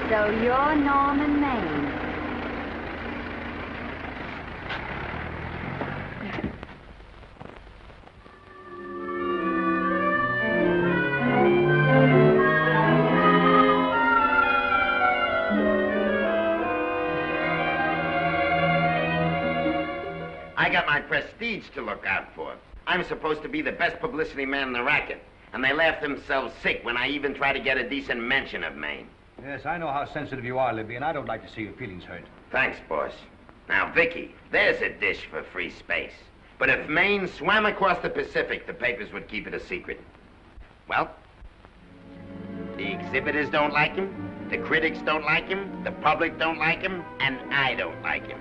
So 0.08 0.30
you're 0.40 0.76
Norman 0.76 1.40
Maine. 1.40 1.92
I 20.56 20.68
got 20.70 20.86
my 20.86 21.00
prestige 21.00 21.64
to 21.74 21.82
look 21.82 22.06
out 22.06 22.32
for. 22.36 22.54
I'm 22.86 23.02
supposed 23.02 23.42
to 23.42 23.48
be 23.48 23.62
the 23.62 23.72
best 23.72 23.98
publicity 23.98 24.46
man 24.46 24.68
in 24.68 24.72
the 24.72 24.82
racket. 24.84 25.20
And 25.56 25.64
they 25.64 25.72
laugh 25.72 26.02
themselves 26.02 26.52
sick 26.62 26.80
when 26.82 26.98
I 26.98 27.08
even 27.08 27.32
try 27.32 27.54
to 27.54 27.58
get 27.58 27.78
a 27.78 27.88
decent 27.88 28.20
mention 28.20 28.62
of 28.62 28.76
Maine. 28.76 29.08
Yes, 29.42 29.64
I 29.64 29.78
know 29.78 29.86
how 29.86 30.04
sensitive 30.04 30.44
you 30.44 30.58
are, 30.58 30.70
Libby, 30.74 30.96
and 30.96 31.04
I 31.04 31.14
don't 31.14 31.24
like 31.24 31.42
to 31.46 31.50
see 31.50 31.62
your 31.62 31.72
feelings 31.72 32.04
hurt. 32.04 32.24
Thanks, 32.52 32.76
boss. 32.90 33.14
Now, 33.66 33.90
Vicky, 33.90 34.34
there's 34.52 34.82
a 34.82 34.90
dish 34.90 35.24
for 35.30 35.42
free 35.42 35.70
space. 35.70 36.12
But 36.58 36.68
if 36.68 36.90
Maine 36.90 37.26
swam 37.26 37.64
across 37.64 38.02
the 38.02 38.10
Pacific, 38.10 38.66
the 38.66 38.74
papers 38.74 39.10
would 39.14 39.28
keep 39.28 39.46
it 39.46 39.54
a 39.54 39.60
secret. 39.60 39.98
Well, 40.88 41.10
the 42.76 42.92
exhibitors 42.92 43.48
don't 43.48 43.72
like 43.72 43.94
him, 43.94 44.12
the 44.50 44.58
critics 44.58 44.98
don't 45.06 45.24
like 45.24 45.48
him, 45.48 45.82
the 45.84 45.92
public 45.92 46.38
don't 46.38 46.58
like 46.58 46.82
him, 46.82 47.02
and 47.20 47.38
I 47.50 47.74
don't 47.76 48.02
like 48.02 48.26
him. 48.26 48.38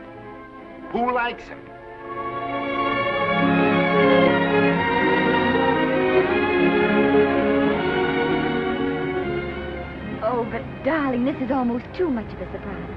Who 0.92 1.14
likes 1.14 1.46
him? 1.46 1.62
But 10.56 10.86
darling, 10.86 11.26
this 11.26 11.36
is 11.42 11.52
almost 11.52 11.84
too 11.98 12.10
much 12.10 12.32
of 12.32 12.40
a 12.40 12.52
surprise. 12.54 12.90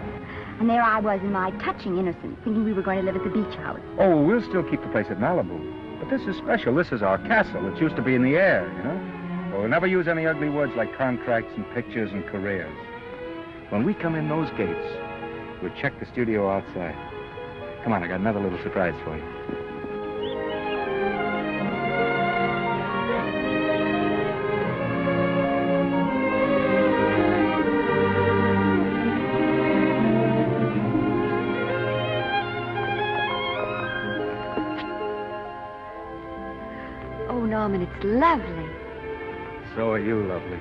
And 0.61 0.71
there 0.71 0.83
I 0.83 1.01
was 1.01 1.21
in 1.23 1.33
my 1.33 1.51
touching 1.63 1.99
innocence, 1.99 2.39
thinking 2.45 2.65
we 2.65 2.73
were 2.73 2.83
going 2.83 2.99
to 2.99 3.05
live 3.05 3.17
at 3.17 3.25
the 3.25 3.31
beach 3.31 3.55
house. 3.57 3.81
Oh, 3.99 4.23
we'll 4.23 4.43
still 4.43 4.63
keep 4.63 4.81
the 4.81 4.89
place 4.89 5.07
at 5.11 5.19
Malibu. 5.19 5.59
But 5.99 6.09
this 6.09 6.23
is 6.29 6.37
special. 6.37 6.75
This 6.77 6.93
is 6.93 7.03
our 7.03 7.19
castle. 7.19 7.67
It 7.75 7.81
used 7.81 7.97
to 7.97 8.03
be 8.03 8.15
in 8.15 8.23
the 8.23 8.37
air, 8.37 8.71
you 8.77 8.83
know? 8.85 9.59
We'll 9.59 9.69
never 9.69 9.89
use 9.89 10.07
any 10.07 10.25
ugly 10.25 10.49
words 10.49 10.73
like 10.77 10.97
contracts 10.97 11.53
and 11.57 11.69
pictures 11.75 12.13
and 12.13 12.25
careers. 12.27 12.73
When 13.71 13.85
we 13.85 13.93
come 13.93 14.15
in 14.15 14.29
those 14.29 14.51
gates, 14.51 14.87
we'll 15.61 15.75
check 15.75 15.99
the 15.99 16.07
studio 16.07 16.49
outside. 16.49 16.95
Come 17.83 17.93
on, 17.93 18.05
I 18.05 18.07
got 18.07 18.21
another 18.21 18.41
little 18.41 18.63
surprise 18.63 18.95
for 19.03 19.17
you. 19.17 19.58
Lovely. 38.05 38.69
So 39.75 39.93
are 39.93 39.99
you, 39.99 40.23
lovely. 40.27 40.59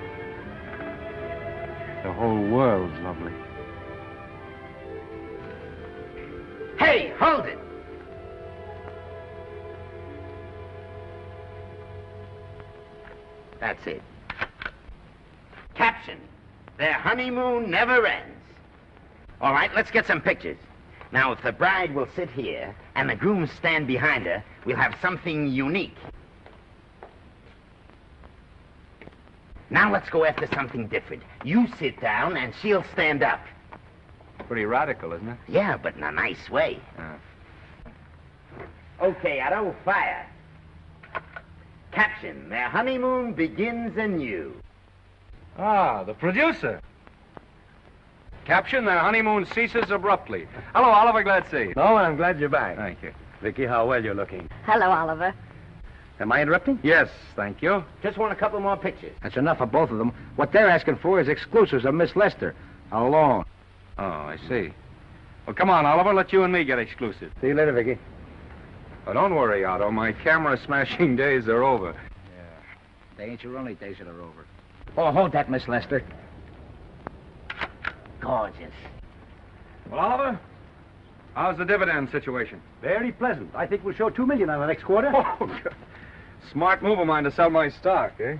The 2.03 2.13
whole 2.13 2.41
world's 2.49 2.97
lovely. 2.99 3.33
Hey, 6.77 7.11
hold 7.19 7.45
it! 7.45 7.59
That's 13.59 13.85
it. 13.87 14.01
Caption. 15.73 16.19
Their 16.77 16.93
honeymoon 16.93 17.71
never 17.71 18.05
ends. 18.05 18.35
All 19.41 19.51
right, 19.51 19.71
let's 19.75 19.91
get 19.91 20.05
some 20.05 20.21
pictures. 20.21 20.57
Now, 21.11 21.31
if 21.31 21.41
the 21.41 21.51
bride 21.51 21.93
will 21.95 22.07
sit 22.15 22.29
here 22.29 22.75
and 22.95 23.09
the 23.09 23.15
groom 23.15 23.47
stand 23.47 23.87
behind 23.87 24.25
her, 24.25 24.43
we'll 24.65 24.75
have 24.75 24.95
something 25.01 25.47
unique. 25.47 25.95
Now 29.69 29.91
let's 29.91 30.09
go 30.09 30.23
after 30.25 30.47
something 30.53 30.87
different. 30.87 31.23
You 31.43 31.67
sit 31.77 31.99
down 31.99 32.37
and 32.37 32.53
she'll 32.61 32.85
stand 32.93 33.23
up. 33.23 33.41
Pretty 34.47 34.65
radical, 34.65 35.11
isn't 35.13 35.27
it? 35.27 35.37
Yeah, 35.47 35.75
but 35.77 35.95
in 35.95 36.03
a 36.03 36.11
nice 36.11 36.49
way. 36.49 36.79
Okay, 39.01 39.41
Otto, 39.41 39.75
fire. 39.83 40.25
Caption, 41.91 42.49
their 42.49 42.69
honeymoon 42.69 43.33
begins 43.33 43.97
anew. 43.97 44.53
Ah, 45.57 46.03
the 46.03 46.13
producer. 46.13 46.79
Caption, 48.45 48.85
their 48.85 48.99
honeymoon 48.99 49.45
ceases 49.53 49.91
abruptly. 49.91 50.47
Hello, 50.73 50.87
Oliver, 50.89 51.23
glad 51.23 51.43
to 51.45 51.49
see 51.49 51.57
you. 51.69 51.73
No, 51.75 51.97
I'm 51.97 52.15
glad 52.15 52.39
you're 52.39 52.49
back. 52.49 52.77
Thank 52.77 53.03
you. 53.03 53.13
Vicky, 53.41 53.65
how 53.65 53.85
well 53.85 54.03
you're 54.03 54.15
looking. 54.15 54.49
Hello, 54.65 54.89
Oliver. 54.89 55.33
Am 56.19 56.31
I 56.31 56.41
interrupting? 56.41 56.79
Yes, 56.83 57.09
thank 57.35 57.61
you. 57.61 57.83
Just 58.01 58.17
want 58.17 58.33
a 58.33 58.35
couple 58.35 58.59
more 58.59 58.75
pictures. 58.75 59.15
That's 59.21 59.37
enough 59.37 59.61
of 59.61 59.71
both 59.71 59.91
of 59.91 59.97
them. 59.99 60.11
What 60.35 60.51
they're 60.51 60.69
asking 60.69 60.97
for 60.97 61.19
is 61.21 61.27
exclusives 61.27 61.85
of 61.85 61.93
Miss 61.93 62.15
Lester. 62.15 62.55
Alone. 62.91 63.45
Oh, 63.99 64.03
I 64.03 64.37
see. 64.49 64.71
Well, 65.45 65.55
come 65.55 65.69
on, 65.69 65.85
Oliver. 65.85 66.13
Let 66.13 66.33
you 66.33 66.43
and 66.43 66.51
me 66.51 66.63
get 66.63 66.79
exclusive. 66.79 67.31
See 67.41 67.47
you 67.47 67.53
later, 67.53 67.71
Vicky. 67.71 67.99
Oh, 69.05 69.13
don't 69.13 69.35
worry, 69.35 69.63
Otto. 69.63 69.91
My 69.91 70.11
camera 70.11 70.59
smashing 70.65 71.15
days 71.17 71.47
are 71.47 71.63
over. 71.63 71.91
Yeah. 71.91 72.43
They 73.17 73.25
ain't 73.25 73.43
your 73.43 73.57
only 73.57 73.75
days 73.75 73.97
that 73.99 74.07
are 74.07 74.21
over. 74.21 74.45
Oh, 74.97 75.11
hold 75.11 75.31
that, 75.33 75.49
Miss 75.49 75.67
Lester. 75.67 76.03
Gorgeous. 78.19 78.73
Well, 79.89 79.99
Oliver, 79.99 80.39
how's 81.35 81.57
the 81.57 81.63
dividend 81.65 82.09
situation? 82.11 82.61
Very 82.81 83.11
pleasant. 83.11 83.51
I 83.55 83.67
think 83.67 83.83
we'll 83.85 83.93
show 83.95 84.09
two 84.09 84.25
million 84.25 84.49
on 84.49 84.59
the 84.59 84.67
next 84.67 84.83
quarter. 84.83 85.11
Oh, 85.39 85.49
Smart 86.51 86.81
move 86.81 86.99
of 86.99 87.07
mine 87.07 87.23
to 87.25 87.31
sell 87.31 87.49
my 87.49 87.69
stock, 87.69 88.13
eh? 88.19 88.37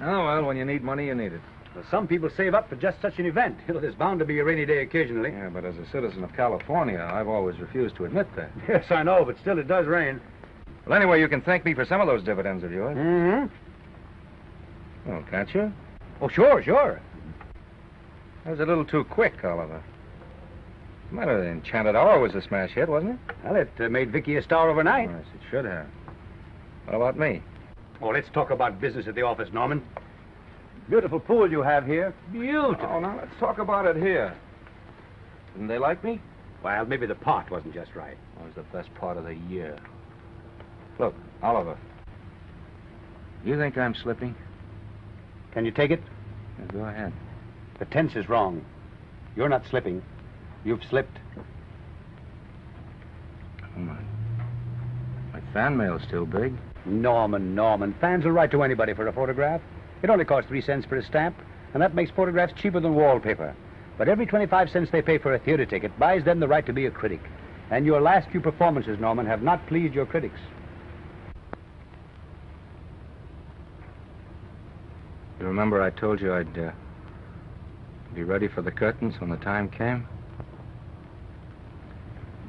Oh, 0.00 0.24
well, 0.24 0.44
when 0.44 0.56
you 0.56 0.64
need 0.64 0.82
money, 0.82 1.06
you 1.06 1.14
need 1.14 1.32
it. 1.32 1.40
Well, 1.74 1.84
some 1.90 2.06
people 2.06 2.30
save 2.34 2.54
up 2.54 2.68
for 2.68 2.76
just 2.76 3.00
such 3.02 3.18
an 3.18 3.26
event. 3.26 3.58
You 3.68 3.74
know, 3.74 3.80
there's 3.80 3.94
bound 3.94 4.20
to 4.20 4.24
be 4.24 4.38
a 4.38 4.44
rainy 4.44 4.64
day 4.64 4.82
occasionally. 4.82 5.30
Yeah, 5.30 5.50
but 5.50 5.64
as 5.64 5.76
a 5.76 5.86
citizen 5.90 6.24
of 6.24 6.32
California, 6.34 7.00
I've 7.12 7.28
always 7.28 7.58
refused 7.58 7.96
to 7.96 8.04
admit 8.04 8.28
that. 8.36 8.50
Yes, 8.68 8.90
I 8.90 9.02
know, 9.02 9.24
but 9.24 9.38
still 9.40 9.58
it 9.58 9.68
does 9.68 9.86
rain. 9.86 10.20
Well, 10.86 10.96
anyway, 10.96 11.20
you 11.20 11.28
can 11.28 11.42
thank 11.42 11.64
me 11.64 11.74
for 11.74 11.84
some 11.84 12.00
of 12.00 12.06
those 12.06 12.22
dividends 12.22 12.62
of 12.64 12.72
yours. 12.72 12.96
Mm-hmm. 12.96 13.52
Oh, 15.10 15.24
can't 15.30 15.52
you? 15.54 15.72
Oh, 16.20 16.28
sure, 16.28 16.62
sure. 16.62 17.00
That 18.44 18.50
was 18.52 18.60
a 18.60 18.66
little 18.66 18.84
too 18.84 19.04
quick, 19.04 19.44
Oliver. 19.44 19.82
Might 21.10 21.28
have 21.28 21.40
the 21.40 21.46
Enchanted 21.46 21.94
Hour 21.94 22.18
was 22.20 22.34
a 22.34 22.42
smash 22.42 22.70
hit, 22.70 22.88
wasn't 22.88 23.12
it? 23.28 23.36
Well, 23.44 23.56
it 23.56 23.70
uh, 23.78 23.88
made 23.88 24.10
Vicky 24.10 24.36
a 24.36 24.42
star 24.42 24.70
overnight. 24.70 25.08
Yes, 25.10 25.24
it 25.34 25.40
should 25.50 25.64
have. 25.64 25.86
What 26.86 26.94
about 26.94 27.18
me? 27.18 27.42
Oh, 28.00 28.08
let's 28.08 28.28
talk 28.32 28.50
about 28.50 28.80
business 28.80 29.08
at 29.08 29.16
the 29.16 29.22
office, 29.22 29.48
Norman. 29.52 29.82
Beautiful 30.88 31.18
pool 31.18 31.50
you 31.50 31.62
have 31.62 31.84
here. 31.84 32.14
Beautiful. 32.30 32.86
Oh, 32.88 33.00
now 33.00 33.16
let's 33.16 33.34
talk 33.40 33.58
about 33.58 33.86
it 33.86 33.96
here. 33.96 34.32
Didn't 35.52 35.66
they 35.66 35.78
like 35.78 36.04
me? 36.04 36.20
Well, 36.62 36.84
maybe 36.86 37.06
the 37.06 37.16
pot 37.16 37.50
wasn't 37.50 37.74
just 37.74 37.96
right. 37.96 38.16
It 38.38 38.44
was 38.44 38.54
the 38.54 38.62
best 38.76 38.94
part 38.94 39.16
of 39.16 39.24
the 39.24 39.34
year. 39.34 39.76
Look, 41.00 41.14
Oliver. 41.42 41.76
You 43.44 43.58
think 43.58 43.76
I'm 43.76 43.94
slipping? 43.94 44.36
Can 45.52 45.64
you 45.64 45.72
take 45.72 45.90
it? 45.90 46.02
Yeah, 46.58 46.66
go 46.66 46.84
ahead. 46.84 47.12
The 47.80 47.84
tense 47.86 48.14
is 48.14 48.28
wrong. 48.28 48.64
You're 49.34 49.48
not 49.48 49.66
slipping. 49.68 50.02
You've 50.64 50.84
slipped. 50.84 51.18
Oh, 53.62 53.80
my. 53.80 53.98
My 55.32 55.40
fan 55.52 55.76
mail's 55.76 56.02
still 56.02 56.26
big. 56.26 56.54
Norman, 56.86 57.54
Norman. 57.54 57.94
Fans 58.00 58.24
will 58.24 58.32
write 58.32 58.50
to 58.52 58.62
anybody 58.62 58.94
for 58.94 59.06
a 59.08 59.12
photograph. 59.12 59.60
It 60.02 60.10
only 60.10 60.24
costs 60.24 60.48
three 60.48 60.60
cents 60.60 60.86
for 60.86 60.96
a 60.96 61.02
stamp, 61.02 61.36
and 61.72 61.82
that 61.82 61.94
makes 61.94 62.10
photographs 62.10 62.52
cheaper 62.60 62.80
than 62.80 62.94
wallpaper. 62.94 63.54
But 63.98 64.08
every 64.08 64.26
25 64.26 64.70
cents 64.70 64.90
they 64.90 65.02
pay 65.02 65.18
for 65.18 65.34
a 65.34 65.38
theater 65.38 65.64
ticket 65.64 65.98
buys 65.98 66.24
them 66.24 66.40
the 66.40 66.48
right 66.48 66.64
to 66.66 66.72
be 66.72 66.86
a 66.86 66.90
critic. 66.90 67.20
And 67.70 67.84
your 67.84 68.00
last 68.00 68.28
few 68.30 68.40
performances, 68.40 68.98
Norman, 69.00 69.26
have 69.26 69.42
not 69.42 69.66
pleased 69.66 69.94
your 69.94 70.06
critics. 70.06 70.38
You 75.40 75.46
remember 75.46 75.82
I 75.82 75.90
told 75.90 76.20
you 76.20 76.32
I'd 76.32 76.58
uh, 76.58 76.70
be 78.14 78.22
ready 78.22 78.48
for 78.48 78.62
the 78.62 78.70
curtains 78.70 79.20
when 79.20 79.30
the 79.30 79.36
time 79.36 79.68
came? 79.68 80.06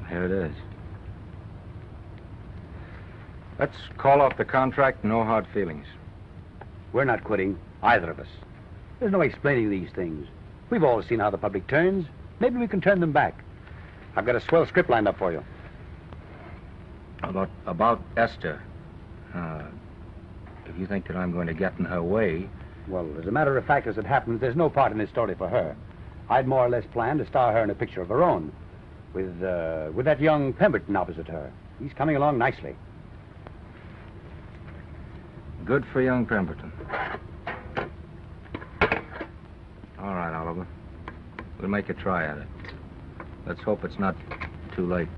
Here 0.08 0.24
it 0.24 0.30
is. 0.30 0.54
Let's 3.58 3.76
call 3.96 4.20
off 4.20 4.36
the 4.36 4.44
contract, 4.44 5.04
no 5.04 5.24
hard 5.24 5.46
feelings. 5.52 5.86
We're 6.92 7.04
not 7.04 7.24
quitting, 7.24 7.58
either 7.82 8.10
of 8.10 8.20
us. 8.20 8.28
There's 9.00 9.12
no 9.12 9.20
explaining 9.20 9.70
these 9.70 9.90
things. 9.94 10.28
We've 10.70 10.84
all 10.84 11.02
seen 11.02 11.18
how 11.18 11.30
the 11.30 11.38
public 11.38 11.66
turns. 11.66 12.06
Maybe 12.40 12.56
we 12.58 12.68
can 12.68 12.80
turn 12.80 13.00
them 13.00 13.12
back. 13.12 13.42
I've 14.16 14.26
got 14.26 14.36
a 14.36 14.40
swell 14.40 14.66
script 14.66 14.90
lined 14.90 15.08
up 15.08 15.18
for 15.18 15.32
you. 15.32 15.42
About 17.22 17.50
about 17.66 18.00
Esther. 18.16 18.62
Uh, 19.34 19.62
if 20.66 20.78
you 20.78 20.86
think 20.86 21.08
that 21.08 21.16
I'm 21.16 21.32
going 21.32 21.48
to 21.48 21.54
get 21.54 21.76
in 21.78 21.84
her 21.84 22.02
way, 22.02 22.48
Well, 22.86 23.06
as 23.18 23.26
a 23.26 23.30
matter 23.30 23.56
of 23.56 23.66
fact, 23.66 23.86
as 23.86 23.98
it 23.98 24.06
happens, 24.06 24.40
there's 24.40 24.56
no 24.56 24.70
part 24.70 24.92
in 24.92 24.98
this 24.98 25.10
story 25.10 25.34
for 25.34 25.48
her. 25.48 25.76
I'd 26.30 26.46
more 26.46 26.64
or 26.64 26.68
less 26.68 26.84
planned 26.92 27.18
to 27.18 27.26
star 27.26 27.52
her 27.52 27.62
in 27.62 27.70
a 27.70 27.74
picture 27.74 28.00
of 28.00 28.08
her 28.08 28.22
own, 28.22 28.52
with 29.14 29.42
uh, 29.42 29.90
with 29.92 30.04
that 30.06 30.20
young 30.20 30.52
Pemberton 30.52 30.94
opposite 30.94 31.26
her. 31.26 31.52
He's 31.80 31.92
coming 31.92 32.16
along 32.16 32.38
nicely. 32.38 32.76
Good 35.68 35.84
for 35.92 36.00
young 36.00 36.24
Pemberton. 36.24 36.72
All 39.98 40.14
right, 40.14 40.34
Oliver. 40.34 40.66
We'll 41.60 41.68
make 41.68 41.90
a 41.90 41.94
try 41.94 42.24
at 42.24 42.38
it. 42.38 42.46
Let's 43.46 43.60
hope 43.60 43.84
it's 43.84 43.98
not 43.98 44.16
too 44.74 44.86
late. 44.86 45.08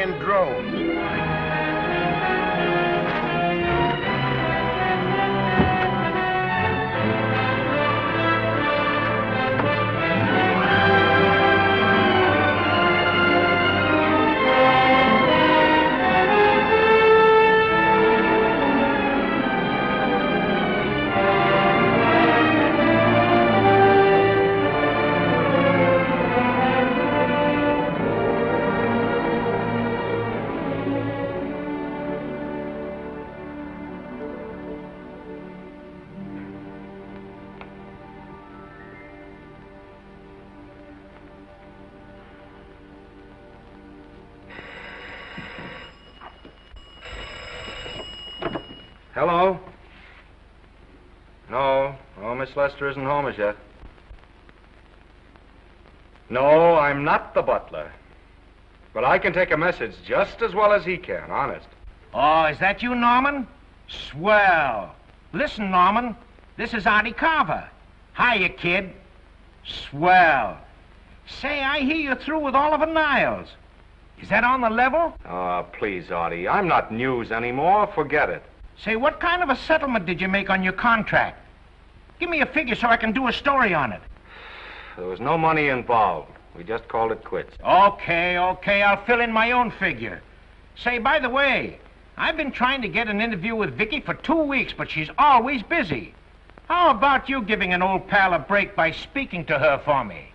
In 0.00 0.18
droves. 0.18 0.89
Miss 52.50 52.56
Lester 52.56 52.88
isn't 52.88 53.04
home 53.04 53.28
as 53.28 53.38
yet. 53.38 53.54
No, 56.30 56.74
I'm 56.74 57.04
not 57.04 57.32
the 57.32 57.42
butler. 57.42 57.92
But 58.92 59.04
I 59.04 59.20
can 59.20 59.32
take 59.32 59.52
a 59.52 59.56
message 59.56 59.94
just 60.04 60.42
as 60.42 60.52
well 60.52 60.72
as 60.72 60.84
he 60.84 60.96
can, 60.96 61.30
honest. 61.30 61.68
Oh, 62.12 62.46
is 62.46 62.58
that 62.58 62.82
you, 62.82 62.96
Norman? 62.96 63.46
Swell. 63.86 64.92
Listen, 65.32 65.70
Norman. 65.70 66.16
This 66.56 66.74
is 66.74 66.88
Artie 66.88 67.12
Carver. 67.12 67.68
Hiya, 68.16 68.48
kid. 68.48 68.94
Swell. 69.64 70.58
Say, 71.28 71.62
I 71.62 71.78
hear 71.78 71.98
you're 71.98 72.16
through 72.16 72.40
with 72.40 72.56
Oliver 72.56 72.86
Niles. 72.86 73.46
Is 74.20 74.28
that 74.30 74.42
on 74.42 74.60
the 74.60 74.70
level? 74.70 75.14
Oh, 75.24 75.66
please, 75.72 76.10
Artie. 76.10 76.48
I'm 76.48 76.66
not 76.66 76.92
news 76.92 77.30
anymore. 77.30 77.86
Forget 77.94 78.28
it. 78.28 78.42
Say, 78.76 78.96
what 78.96 79.20
kind 79.20 79.40
of 79.40 79.50
a 79.50 79.56
settlement 79.56 80.04
did 80.04 80.20
you 80.20 80.26
make 80.26 80.50
on 80.50 80.64
your 80.64 80.72
contract? 80.72 81.39
Give 82.20 82.28
me 82.28 82.42
a 82.42 82.46
figure 82.46 82.74
so 82.74 82.86
I 82.86 82.98
can 82.98 83.12
do 83.12 83.26
a 83.26 83.32
story 83.32 83.72
on 83.72 83.92
it. 83.92 84.00
There 84.96 85.06
was 85.06 85.20
no 85.20 85.38
money 85.38 85.68
involved. 85.68 86.30
We 86.54 86.62
just 86.62 86.86
called 86.86 87.12
it 87.12 87.24
quits. 87.24 87.56
Okay, 87.64 88.36
okay, 88.36 88.82
I'll 88.82 89.02
fill 89.04 89.20
in 89.20 89.32
my 89.32 89.52
own 89.52 89.70
figure. 89.70 90.20
Say, 90.76 90.98
by 90.98 91.18
the 91.18 91.30
way, 91.30 91.78
I've 92.18 92.36
been 92.36 92.52
trying 92.52 92.82
to 92.82 92.88
get 92.88 93.08
an 93.08 93.22
interview 93.22 93.56
with 93.56 93.74
Vicky 93.76 94.00
for 94.00 94.12
two 94.12 94.42
weeks, 94.42 94.74
but 94.76 94.90
she's 94.90 95.08
always 95.16 95.62
busy. 95.62 96.14
How 96.68 96.90
about 96.90 97.28
you 97.28 97.40
giving 97.42 97.72
an 97.72 97.82
old 97.82 98.06
pal 98.08 98.34
a 98.34 98.38
break 98.38 98.76
by 98.76 98.90
speaking 98.90 99.46
to 99.46 99.58
her 99.58 99.80
for 99.84 100.04
me? 100.04 100.30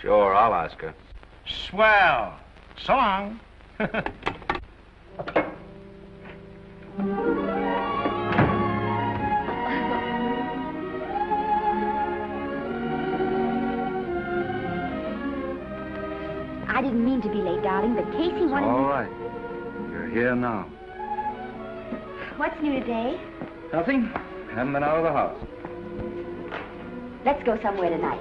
Sure, 0.00 0.34
I'll 0.34 0.54
ask 0.54 0.78
her. 0.80 0.94
Swell. 1.46 2.38
So 2.78 2.94
long. 2.94 3.40
late, 17.82 17.94
darling, 17.94 17.94
but 17.94 18.12
Casey 18.16 18.46
wanted 18.46 18.66
All 18.66 18.88
right. 18.88 19.10
You're 19.90 20.08
here 20.08 20.34
now. 20.34 20.68
What's 22.36 22.60
new 22.62 22.80
today? 22.80 23.20
Nothing? 23.72 24.10
Haven't 24.54 24.72
been 24.72 24.82
out 24.82 24.98
of 24.98 25.04
the 25.04 25.12
house. 25.12 25.38
Let's 27.24 27.42
go 27.44 27.58
somewhere 27.62 27.90
tonight. 27.90 28.20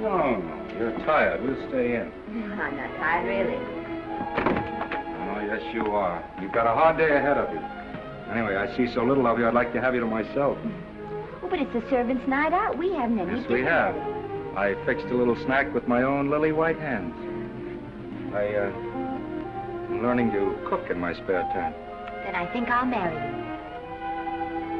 No, 0.00 0.38
no. 0.38 0.78
You're 0.78 0.98
tired. 1.00 1.42
We'll 1.42 1.68
stay 1.68 1.96
in. 1.96 2.12
I'm 2.52 2.76
not 2.76 2.96
tired, 2.96 3.26
really. 3.26 3.56
Oh, 5.30 5.40
yes, 5.40 5.74
you 5.74 5.86
are. 5.92 6.24
You've 6.40 6.52
got 6.52 6.66
a 6.66 6.74
hard 6.74 6.96
day 6.96 7.16
ahead 7.16 7.36
of 7.36 7.52
you. 7.52 7.60
Anyway, 8.32 8.56
I 8.56 8.74
see 8.76 8.92
so 8.94 9.04
little 9.04 9.26
of 9.26 9.38
you, 9.38 9.46
I'd 9.46 9.54
like 9.54 9.72
to 9.72 9.80
have 9.80 9.94
you 9.94 10.00
to 10.00 10.06
myself. 10.06 10.56
Oh, 11.42 11.48
but 11.48 11.58
it's 11.58 11.72
the 11.72 11.82
servants' 11.90 12.26
night 12.28 12.52
out. 12.52 12.78
We 12.78 12.92
haven't 12.92 13.18
any 13.18 13.40
Yes, 13.40 13.48
we 13.48 13.62
have. 13.62 13.94
I 14.56 14.74
fixed 14.84 15.06
a 15.06 15.14
little 15.14 15.36
snack 15.44 15.72
with 15.74 15.86
my 15.88 16.02
own 16.02 16.30
lily 16.30 16.52
white 16.52 16.78
hands. 16.78 17.14
I, 18.34 18.54
uh, 18.54 18.70
am 19.90 20.02
learning 20.02 20.30
to 20.32 20.56
cook 20.68 20.88
in 20.88 21.00
my 21.00 21.12
spare 21.14 21.42
time. 21.52 21.74
Then 22.24 22.36
I 22.36 22.46
think 22.52 22.68
I'll 22.68 22.86
marry 22.86 23.14
you. 23.14 23.50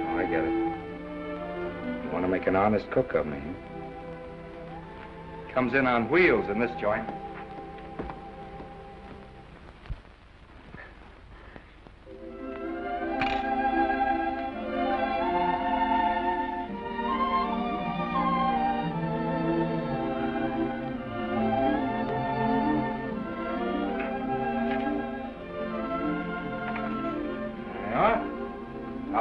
Oh, 0.06 0.18
I 0.18 0.24
get 0.24 0.44
it. 0.44 2.04
You 2.04 2.10
want 2.12 2.24
to 2.24 2.28
make 2.28 2.46
an 2.46 2.54
honest 2.54 2.88
cook 2.92 3.14
of 3.14 3.26
me. 3.26 3.40
Comes 5.52 5.74
in 5.74 5.86
on 5.86 6.08
wheels 6.08 6.48
in 6.48 6.60
this 6.60 6.70
joint. 6.80 7.08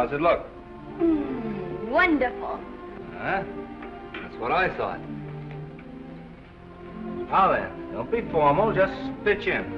How's 0.09 0.17
it 0.17 0.21
look? 0.23 0.43
Mm, 0.97 1.89
wonderful. 1.89 2.59
Huh? 3.13 3.43
That's 4.23 4.35
what 4.39 4.51
I 4.51 4.75
thought. 4.75 4.99
Now 7.29 7.51
then, 7.51 7.91
don't 7.91 8.09
be 8.11 8.21
formal, 8.31 8.73
just 8.73 8.91
pitch 9.23 9.45
in. 9.45 9.69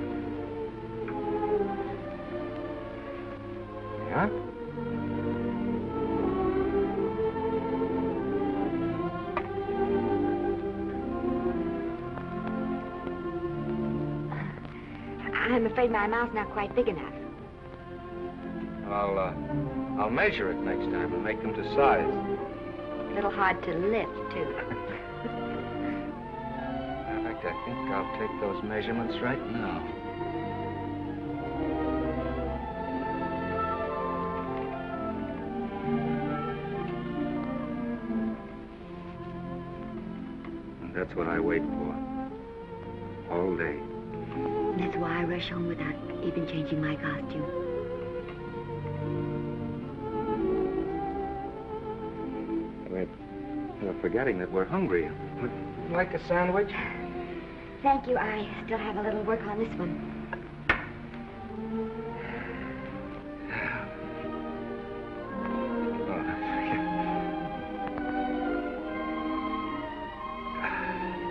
Yeah? 4.07 4.29
I'm 15.33 15.65
afraid 15.65 15.91
my 15.91 16.07
mouth's 16.07 16.33
not 16.33 16.49
quite 16.53 16.73
big 16.73 16.87
enough. 16.87 17.13
I'll, 18.87 19.19
uh, 19.19 19.80
I'll 20.01 20.09
measure 20.09 20.49
it 20.49 20.57
next 20.57 20.85
time 20.85 21.13
and 21.13 21.23
make 21.23 21.39
them 21.43 21.53
to 21.53 21.63
size. 21.75 22.09
A 22.09 23.13
little 23.13 23.29
hard 23.29 23.61
to 23.65 23.71
lift, 23.71 24.09
too. 24.33 24.39
In 27.07 27.23
fact, 27.23 27.45
I 27.45 27.53
think 27.65 27.77
I'll 27.91 28.11
take 28.17 28.41
those 28.41 28.63
measurements 28.63 29.21
right 29.21 29.37
now. 29.51 29.77
And 40.81 40.95
that's 40.95 41.15
what 41.15 41.27
I 41.27 41.39
wait 41.39 41.61
for. 41.61 41.95
All 43.29 43.55
day. 43.55 43.77
That's 44.83 44.97
why 44.97 45.19
I 45.19 45.25
rush 45.25 45.47
home 45.49 45.67
without 45.67 45.93
even 46.23 46.47
changing 46.47 46.81
my 46.81 46.95
costume. 46.95 47.70
Forgetting 54.01 54.39
that 54.39 54.51
we're 54.51 54.65
hungry. 54.65 55.09
Would 55.41 55.51
you 55.89 55.95
like 55.95 56.13
a 56.13 56.27
sandwich? 56.27 56.71
Thank 57.83 58.07
you. 58.07 58.17
I 58.17 58.49
still 58.65 58.79
have 58.79 58.97
a 58.97 59.01
little 59.01 59.23
work 59.23 59.41
on 59.43 59.59
this 59.59 59.69
one. 59.77 60.17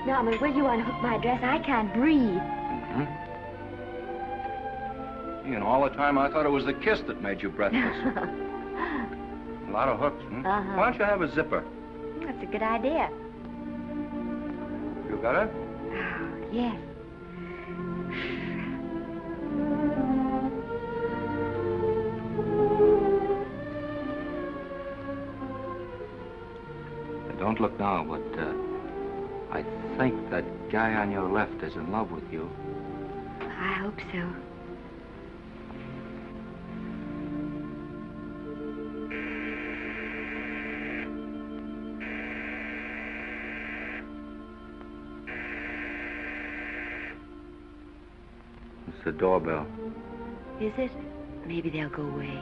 Norman, 0.06 0.40
will 0.40 0.56
you 0.56 0.66
unhook 0.66 1.02
my 1.02 1.18
dress? 1.18 1.40
I 1.42 1.59
can't 1.59 1.92
breathe. 1.92 2.40
Hmm? 2.90 3.05
You 5.47 5.59
know, 5.59 5.66
all 5.66 5.82
the 5.84 5.90
time 5.90 6.16
I 6.18 6.30
thought 6.30 6.47
it 6.47 6.51
was 6.51 6.64
the 6.64 6.72
kiss 6.72 7.01
that 7.06 7.20
made 7.22 7.42
you 7.42 7.51
breathless. 7.51 7.82
a 8.09 9.70
lot 9.70 9.88
of 9.88 9.98
hooks, 10.01 10.22
hmm? 10.24 10.44
Uh-huh. 10.44 10.76
Why 10.76 10.90
don't 10.90 10.98
you 10.98 11.05
have 11.05 11.20
a 11.20 11.32
zipper? 11.32 11.64
That's 12.31 12.44
a 12.44 12.47
good 12.47 12.62
idea. 12.62 13.11
You 15.09 15.19
got 15.20 15.35
it? 15.35 15.51
Oh, 15.52 16.47
Yes. 16.52 16.77
Don't 27.40 27.61
look 27.61 27.77
now, 27.81 28.05
but 28.05 28.39
uh, 28.39 28.52
I 29.51 29.65
think 29.98 30.31
that 30.31 30.44
guy 30.70 30.94
on 30.94 31.11
your 31.11 31.28
left 31.28 31.61
is 31.65 31.74
in 31.74 31.90
love 31.90 32.12
with 32.12 32.31
you. 32.31 32.48
I 33.40 33.73
hope 33.73 33.98
so. 34.12 34.49
It's 49.01 49.06
the 49.06 49.12
doorbell. 49.12 49.66
Is 50.60 50.74
it? 50.77 50.90
Maybe 51.47 51.70
they'll 51.70 51.89
go 51.89 52.02
away. 52.02 52.39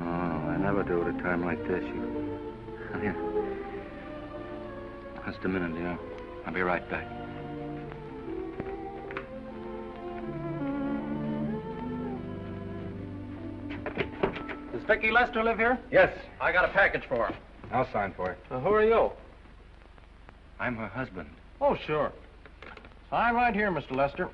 Oh, 0.00 0.04
I 0.04 0.56
never 0.56 0.84
do 0.84 1.02
at 1.02 1.08
a 1.08 1.18
time 1.20 1.44
like 1.44 1.60
this. 1.66 1.82
You... 1.82 2.38
Come 2.92 3.00
here. 3.00 3.16
Just 5.26 5.44
a 5.44 5.48
minute, 5.48 5.74
dear. 5.74 5.98
I'll 6.46 6.54
be 6.54 6.62
right 6.62 6.88
back. 6.88 7.08
Does 14.72 14.82
Vicky 14.86 15.10
Lester 15.10 15.42
live 15.42 15.58
here? 15.58 15.76
Yes. 15.90 16.16
I 16.40 16.52
got 16.52 16.66
a 16.66 16.72
package 16.72 17.02
for 17.08 17.26
her. 17.26 17.34
I'll 17.72 17.90
sign 17.92 18.14
for 18.16 18.30
it. 18.30 18.38
Uh, 18.48 18.60
who 18.60 18.68
are 18.68 18.84
you? 18.84 19.10
I'm 20.60 20.76
her 20.76 20.86
husband. 20.86 21.28
Oh, 21.60 21.76
sure. 21.84 22.12
Sign 23.10 23.34
right 23.34 23.56
here, 23.56 23.72
Mr. 23.72 23.96
Lester. 23.96 24.30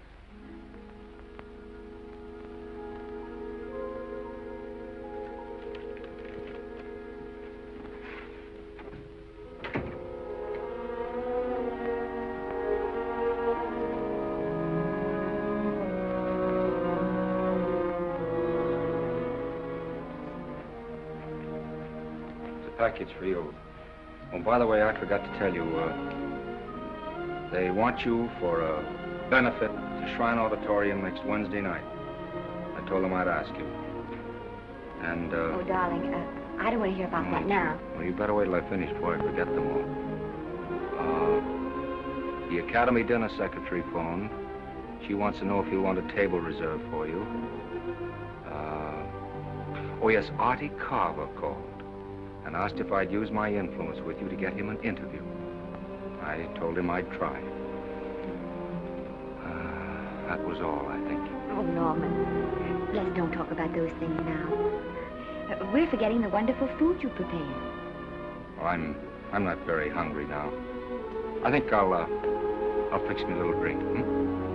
Package 22.96 23.14
for 23.18 23.26
you. 23.26 23.54
Oh, 24.32 24.38
by 24.40 24.58
the 24.58 24.66
way, 24.66 24.82
I 24.82 24.98
forgot 24.98 25.22
to 25.22 25.38
tell 25.38 25.52
you, 25.52 25.62
uh, 25.62 27.50
they 27.52 27.70
want 27.70 28.04
you 28.04 28.30
for 28.40 28.60
a 28.62 29.28
benefit 29.30 29.68
to 29.68 30.14
Shrine 30.16 30.38
Auditorium 30.38 31.02
next 31.02 31.24
Wednesday 31.24 31.60
night. 31.60 31.84
I 32.76 32.88
told 32.88 33.04
them 33.04 33.12
I'd 33.12 33.28
ask 33.28 33.50
you. 33.56 33.66
And, 35.02 35.32
uh, 35.32 35.36
Oh, 35.36 35.62
darling, 35.68 36.14
uh, 36.14 36.62
I 36.62 36.70
don't 36.70 36.80
want 36.80 36.92
to 36.92 36.96
hear 36.96 37.06
about 37.06 37.30
that 37.30 37.46
now. 37.46 37.78
well, 37.94 38.04
you 38.04 38.12
better 38.12 38.34
wait 38.34 38.46
till 38.46 38.54
I 38.54 38.68
finish 38.70 38.90
before 38.92 39.16
I 39.16 39.18
forget 39.18 39.46
them 39.46 39.66
all. 39.70 39.84
Uh, 40.98 42.48
the 42.50 42.58
Academy 42.66 43.02
dinner 43.02 43.28
secretary 43.36 43.82
phoned. 43.92 44.30
She 45.06 45.14
wants 45.14 45.38
to 45.40 45.44
know 45.44 45.60
if 45.62 45.70
you 45.70 45.82
want 45.82 45.98
a 45.98 46.14
table 46.14 46.40
reserved 46.40 46.82
for 46.90 47.06
you. 47.06 47.26
Uh, 48.46 49.04
oh, 50.02 50.08
yes, 50.08 50.30
Artie 50.38 50.72
Carver 50.80 51.26
called 51.38 51.75
and 52.56 52.64
asked 52.64 52.80
if 52.80 52.90
I'd 52.90 53.12
use 53.12 53.30
my 53.30 53.52
influence 53.52 54.00
with 54.00 54.18
you 54.20 54.28
to 54.30 54.36
get 54.36 54.54
him 54.54 54.70
an 54.70 54.80
interview. 54.82 55.22
I 56.22 56.48
told 56.58 56.78
him 56.78 56.88
I'd 56.88 57.10
try. 57.12 57.38
Uh, 59.44 60.28
that 60.28 60.42
was 60.42 60.58
all, 60.62 60.88
I 60.88 60.98
think. 61.06 61.20
Oh, 61.52 61.62
Norman, 61.62 62.94
let's 62.94 63.14
don't 63.14 63.32
talk 63.32 63.50
about 63.50 63.74
those 63.74 63.90
things 64.00 64.18
now. 64.24 64.48
Uh, 65.52 65.70
we're 65.72 65.88
forgetting 65.90 66.22
the 66.22 66.30
wonderful 66.30 66.68
food 66.78 67.02
you 67.02 67.10
prepared. 67.10 67.62
Well, 68.56 68.66
I'm 68.66 68.96
I'm 69.32 69.44
not 69.44 69.58
very 69.66 69.90
hungry 69.90 70.24
now. 70.26 70.50
I 71.44 71.50
think 71.50 71.70
I'll 71.72 71.92
uh, 71.92 72.06
I'll 72.90 73.06
fix 73.06 73.20
me 73.22 73.34
a 73.34 73.36
little 73.36 73.60
drink. 73.60 73.82
Hmm? 73.82 74.45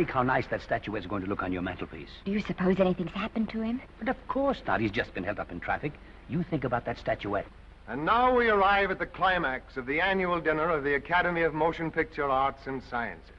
Think 0.00 0.10
how 0.12 0.22
nice 0.22 0.46
that 0.46 0.62
statue 0.62 0.94
is 0.94 1.04
going 1.04 1.22
to 1.22 1.28
look 1.28 1.42
on 1.42 1.52
your 1.52 1.60
mantelpiece. 1.60 2.08
Do 2.24 2.32
you 2.32 2.40
suppose 2.40 2.80
anything's 2.80 3.12
happened 3.12 3.50
to 3.50 3.60
him? 3.60 3.82
But 3.98 4.08
of 4.08 4.16
course 4.28 4.56
not. 4.66 4.80
He's 4.80 4.90
just 4.90 5.12
been 5.12 5.24
held 5.24 5.38
up 5.38 5.52
in 5.52 5.60
traffic. 5.60 5.92
You 6.26 6.42
think 6.42 6.64
about 6.64 6.86
that 6.86 6.96
statuette. 6.98 7.44
And 7.86 8.06
now 8.06 8.34
we 8.34 8.48
arrive 8.48 8.90
at 8.90 8.98
the 8.98 9.04
climax 9.04 9.76
of 9.76 9.84
the 9.84 10.00
annual 10.00 10.40
dinner 10.40 10.70
of 10.70 10.84
the 10.84 10.94
Academy 10.94 11.42
of 11.42 11.52
Motion 11.52 11.90
Picture 11.90 12.24
Arts 12.24 12.66
and 12.66 12.82
Sciences, 12.84 13.34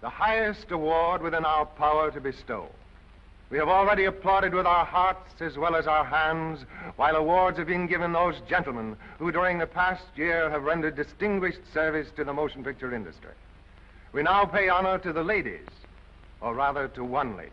the 0.00 0.08
highest 0.08 0.70
award 0.70 1.20
within 1.20 1.44
our 1.44 1.66
power 1.66 2.10
to 2.10 2.22
bestow. 2.22 2.70
We 3.50 3.58
have 3.58 3.68
already 3.68 4.06
applauded 4.06 4.54
with 4.54 4.64
our 4.64 4.86
hearts 4.86 5.42
as 5.42 5.58
well 5.58 5.76
as 5.76 5.86
our 5.86 6.06
hands, 6.06 6.64
while 6.96 7.16
awards 7.16 7.58
have 7.58 7.66
been 7.66 7.86
given 7.86 8.14
those 8.14 8.40
gentlemen 8.48 8.96
who 9.18 9.30
during 9.30 9.58
the 9.58 9.66
past 9.66 10.04
year 10.16 10.48
have 10.48 10.62
rendered 10.62 10.96
distinguished 10.96 11.60
service 11.74 12.08
to 12.16 12.24
the 12.24 12.32
motion 12.32 12.64
picture 12.64 12.94
industry. 12.94 13.32
We 14.14 14.22
now 14.22 14.46
pay 14.46 14.70
honor 14.70 14.98
to 14.98 15.12
the 15.12 15.22
ladies, 15.22 15.66
or 16.42 16.54
rather 16.54 16.88
to 16.88 17.04
one 17.04 17.36
lady. 17.36 17.50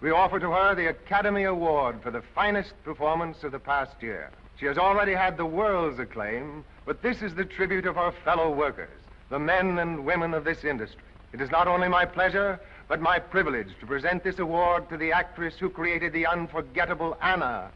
We 0.00 0.10
offer 0.10 0.38
to 0.38 0.50
her 0.50 0.74
the 0.74 0.88
Academy 0.88 1.44
Award 1.44 2.02
for 2.02 2.10
the 2.10 2.22
finest 2.34 2.72
performance 2.84 3.42
of 3.42 3.52
the 3.52 3.58
past 3.58 4.02
year. 4.02 4.30
She 4.58 4.66
has 4.66 4.78
already 4.78 5.12
had 5.12 5.36
the 5.36 5.44
world's 5.44 5.98
acclaim, 5.98 6.64
but 6.84 7.02
this 7.02 7.20
is 7.20 7.34
the 7.34 7.44
tribute 7.44 7.86
of 7.86 7.96
her 7.96 8.12
fellow 8.24 8.50
workers, 8.50 8.88
the 9.28 9.38
men 9.38 9.78
and 9.78 10.06
women 10.06 10.32
of 10.32 10.44
this 10.44 10.64
industry. 10.64 11.02
It 11.32 11.40
is 11.40 11.50
not 11.50 11.66
only 11.66 11.88
my 11.88 12.04
pleasure, 12.06 12.60
but 12.88 13.00
my 13.00 13.18
privilege 13.18 13.68
to 13.80 13.86
present 13.86 14.22
this 14.22 14.38
award 14.38 14.88
to 14.90 14.96
the 14.96 15.12
actress 15.12 15.56
who 15.58 15.68
created 15.68 16.12
the 16.12 16.26
unforgettable 16.26 17.16
Anna 17.20 17.70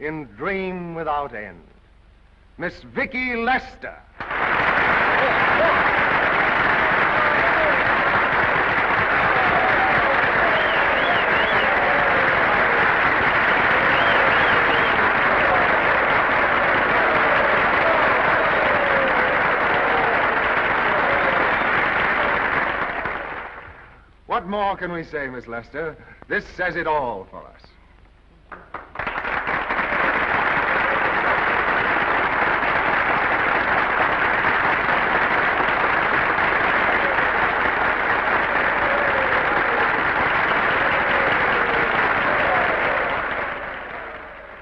in 0.00 0.26
Dream 0.36 0.94
Without 0.94 1.34
End, 1.34 1.62
Miss 2.58 2.82
Vicki 2.82 3.36
Lester. 3.36 3.96
What 24.26 24.46
more 24.76 24.88
can 24.88 24.94
we 24.94 25.04
say, 25.04 25.26
Miss 25.28 25.46
Lester? 25.46 25.96
This 26.28 26.44
says 26.54 26.76
it 26.76 26.86
all 26.86 27.26
for 27.30 27.38
us. 27.38 27.62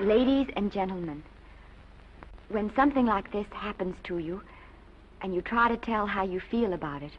Ladies 0.01 0.47
and 0.57 0.71
gentlemen, 0.71 1.23
when 2.51 2.73
something 2.77 3.07
like 3.07 3.33
this 3.33 3.47
happens 3.51 3.97
to 4.05 4.19
you 4.19 4.43
and 5.23 5.35
you 5.35 5.43
try 5.43 5.69
to 5.69 5.77
tell 5.77 6.07
how 6.07 6.23
you 6.23 6.41
feel 6.51 6.73
about 6.73 7.03
it, 7.03 7.13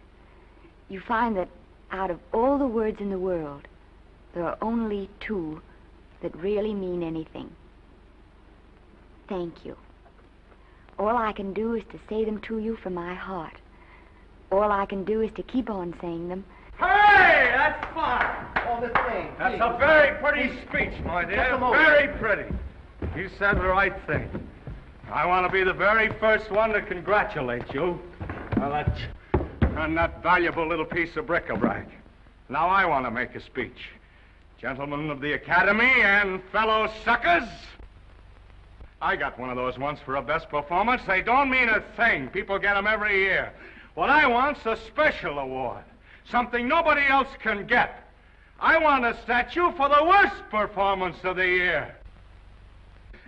you 0.88 1.02
find 1.02 1.36
that 1.36 1.50
out 1.92 2.12
of 2.12 2.20
all 2.34 2.58
the 2.58 2.68
words 2.68 3.00
in 3.00 3.10
the 3.10 3.20
world, 3.20 3.68
there 4.34 4.44
are 4.44 4.58
only 4.62 5.10
two 5.20 5.62
that 6.22 6.36
really 6.36 6.74
mean 6.74 7.04
anything. 7.04 7.50
Thank 9.28 9.66
you. 9.66 9.76
All 10.98 11.18
I 11.18 11.34
can 11.34 11.54
do 11.54 11.74
is 11.74 11.84
to 11.92 12.00
say 12.10 12.24
them 12.26 12.40
to 12.42 12.60
you 12.60 12.78
from 12.78 12.94
my 12.94 13.14
heart. 13.14 13.56
All 14.52 14.72
I 14.72 14.86
can 14.86 15.04
do 15.04 15.22
is 15.22 15.32
to 15.36 15.44
keep 15.44 15.70
on 15.70 15.96
saying 16.00 16.30
them. 16.30 16.46
Hey, 16.78 17.52
that's 17.56 17.94
fine. 17.94 18.68
All 18.68 18.82
the 18.82 18.90
thing. 18.90 19.30
That's 19.38 19.56
a 19.62 19.78
very 19.78 20.18
pretty 20.20 20.56
speech, 20.68 20.94
my 21.06 21.26
dear. 21.26 21.38
Just 21.38 21.54
a 21.54 21.58
moment. 21.58 21.86
Very 21.86 22.08
pretty. 22.18 22.56
You 23.16 23.30
said 23.40 23.58
the 23.58 23.68
right 23.68 23.94
thing. 24.08 24.30
I 25.12 25.26
want 25.26 25.46
to 25.46 25.52
be 25.52 25.64
the 25.64 25.74
very 25.74 26.10
first 26.20 26.52
one 26.52 26.72
to 26.72 26.82
congratulate 26.82 27.74
you 27.74 28.00
on 28.58 28.72
that, 28.72 28.98
on 29.78 29.96
that 29.96 30.24
valuable 30.24 30.68
little 30.68 30.86
piece 30.86 31.16
of 31.18 31.28
bric-a-brac. 31.28 31.88
Now 32.50 32.68
I 32.68 32.86
want 32.86 33.06
to 33.06 33.12
make 33.12 33.36
a 33.36 33.42
speech. 33.42 33.90
Gentlemen 34.58 35.10
of 35.10 35.20
the 35.20 35.34
Academy 35.34 35.92
and 36.02 36.42
fellow 36.52 36.92
suckers, 37.04 37.48
I 39.02 39.16
got 39.16 39.38
one 39.38 39.50
of 39.50 39.58
those 39.58 39.78
once 39.78 40.00
for 40.00 40.16
a 40.16 40.22
best 40.22 40.50
performance. 40.50 41.02
They 41.06 41.22
don't 41.22 41.50
mean 41.50 41.70
a 41.70 41.84
thing. 41.98 42.30
People 42.30 42.58
get 42.58 42.76
them 42.76 42.88
every 42.88 43.20
year. 43.20 43.52
What 43.96 44.10
I 44.10 44.26
want's 44.28 44.66
a 44.66 44.78
special 44.88 45.40
award, 45.40 45.84
something 46.30 46.68
nobody 46.68 47.06
else 47.08 47.28
can 47.42 47.68
get. 47.68 48.02
I 48.60 48.78
want 48.78 49.06
a 49.06 49.18
statue 49.24 49.72
for 49.74 49.90
the 49.90 50.04
worst 50.04 50.42
performance 50.50 51.18
of 51.24 51.36
the 51.36 51.48
year. 51.48 51.96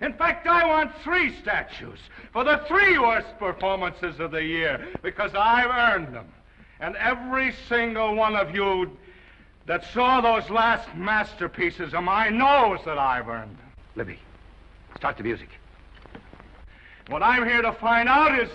In 0.02 0.14
fact, 0.14 0.48
I 0.48 0.66
want 0.66 0.92
three 1.04 1.36
statues 1.42 2.00
for 2.32 2.44
the 2.44 2.62
three 2.68 2.98
worst 3.00 3.28
performances 3.40 4.20
of 4.20 4.32
the 4.32 4.44
year 4.44 4.88
because 5.02 5.32
I've 5.34 5.72
earned 5.72 6.14
them. 6.14 6.28
And 6.80 6.96
every 6.98 7.54
single 7.68 8.16
one 8.16 8.36
of 8.36 8.54
you 8.54 8.98
that 9.66 9.84
saw 9.94 10.22
those 10.22 10.50
last 10.50 10.88
masterpieces 10.96 11.94
of 11.94 12.04
mine 12.04 12.38
knows 12.38 12.80
that 12.86 12.98
I've 12.98 13.28
earned 13.28 13.58
them. 13.58 13.72
Libby, 13.96 14.20
start 14.96 15.18
the 15.18 15.24
music. 15.24 15.50
What 17.08 17.24
I'm 17.24 17.46
here 17.46 17.62
to 17.62 17.74
find 17.74 18.08
out 18.08 18.40
is 18.40 18.50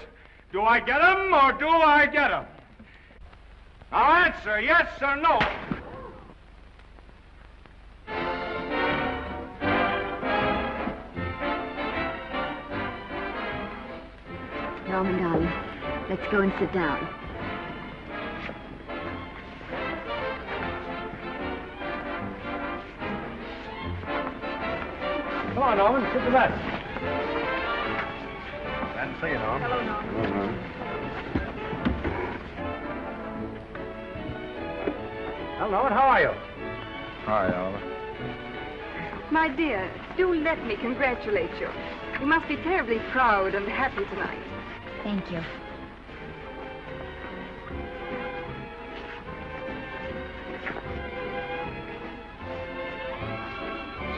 do 0.53 0.62
I 0.62 0.81
get 0.81 1.01
them 1.01 1.32
or 1.32 1.53
do 1.53 1.69
I 1.69 2.07
get 2.07 2.28
them? 2.28 2.47
Now 3.90 4.24
answer 4.24 4.61
yes 4.61 4.89
or 5.03 5.16
no. 5.16 5.39
Norman, 14.89 15.23
darling, 15.23 15.53
let's 16.09 16.31
go 16.31 16.40
and 16.40 16.53
sit 16.59 16.73
down. 16.73 17.22
Come 25.54 25.64
on, 25.64 25.76
Norman, 25.76 26.10
sit 26.14 26.24
to 26.24 26.30
that. 26.30 26.50
Glad 28.94 29.12
to 29.12 29.20
see 29.20 29.28
you, 29.28 29.38
Norm. 29.38 29.60
Hello, 29.60 29.84
Norm. 29.84 30.06
Uh-huh. 30.16 30.48
Well, 35.60 35.70
Norman, 35.70 35.92
how 35.92 36.08
are 36.08 36.22
you? 36.22 36.32
Hi, 37.26 37.52
Oliver. 37.54 37.80
My 39.30 39.48
dear, 39.54 39.90
do 40.16 40.34
let 40.34 40.64
me 40.64 40.76
congratulate 40.76 41.50
you. 41.60 41.68
You 42.18 42.26
must 42.26 42.48
be 42.48 42.56
terribly 42.56 43.00
proud 43.10 43.54
and 43.54 43.68
happy 43.68 44.04
tonight. 44.06 44.38
Thank 45.04 45.30
you. 45.30 45.42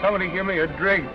Somebody 0.01 0.31
give 0.31 0.47
me 0.47 0.59
a 0.61 0.67
drink. 0.67 1.09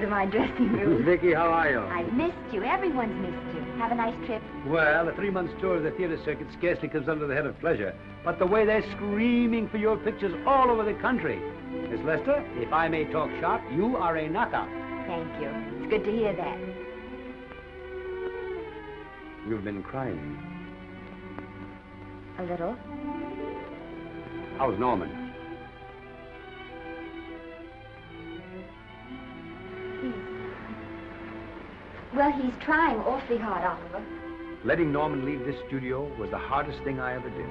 To 0.00 0.06
my 0.06 0.26
dressing 0.26 0.72
room. 0.72 1.04
Vicky, 1.04 1.34
how 1.34 1.46
are 1.46 1.70
you? 1.70 1.80
I've 1.80 2.12
missed 2.12 2.52
you. 2.52 2.62
Everyone's 2.62 3.14
missed 3.20 3.54
you. 3.54 3.60
Have 3.78 3.92
a 3.92 3.94
nice 3.94 4.14
trip. 4.26 4.42
Well, 4.66 5.08
a 5.08 5.14
three 5.14 5.30
months 5.30 5.52
tour 5.60 5.76
of 5.76 5.82
the 5.82 5.90
theater 5.92 6.18
circuit 6.24 6.46
scarcely 6.58 6.88
comes 6.88 7.08
under 7.08 7.26
the 7.26 7.34
head 7.34 7.46
of 7.46 7.58
pleasure. 7.60 7.94
But 8.24 8.38
the 8.38 8.46
way 8.46 8.64
they're 8.64 8.84
screaming 8.96 9.68
for 9.68 9.78
your 9.78 9.96
pictures 9.96 10.34
all 10.46 10.70
over 10.70 10.84
the 10.84 10.98
country. 11.00 11.40
Miss 11.70 12.00
Lester, 12.04 12.44
if 12.56 12.72
I 12.72 12.88
may 12.88 13.04
talk 13.04 13.30
shop, 13.40 13.62
you 13.72 13.96
are 13.96 14.16
a 14.16 14.28
knockout. 14.28 14.68
Thank 15.06 15.40
you. 15.40 15.50
It's 15.82 15.90
good 15.90 16.04
to 16.04 16.12
hear 16.12 16.34
that. 16.36 16.58
You've 19.48 19.64
been 19.64 19.82
crying. 19.82 20.38
A 22.38 22.42
little. 22.42 22.76
How's 24.58 24.78
Norman? 24.78 25.29
Well, 32.14 32.32
he's 32.32 32.52
trying 32.60 32.98
awfully 32.98 33.38
hard, 33.38 33.64
Oliver. 33.64 34.04
Letting 34.64 34.92
Norman 34.92 35.24
leave 35.24 35.46
this 35.46 35.56
studio 35.68 36.04
was 36.18 36.30
the 36.30 36.38
hardest 36.38 36.82
thing 36.82 36.98
I 36.98 37.14
ever 37.14 37.30
did. 37.30 37.46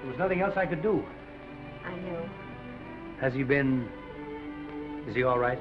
There 0.00 0.10
was 0.10 0.18
nothing 0.18 0.40
else 0.40 0.56
I 0.56 0.66
could 0.66 0.82
do. 0.82 1.02
I 1.84 1.96
know. 1.96 2.28
Has 3.20 3.32
he 3.32 3.42
been... 3.42 3.88
Is 5.08 5.14
he 5.14 5.22
all 5.22 5.38
right? 5.38 5.58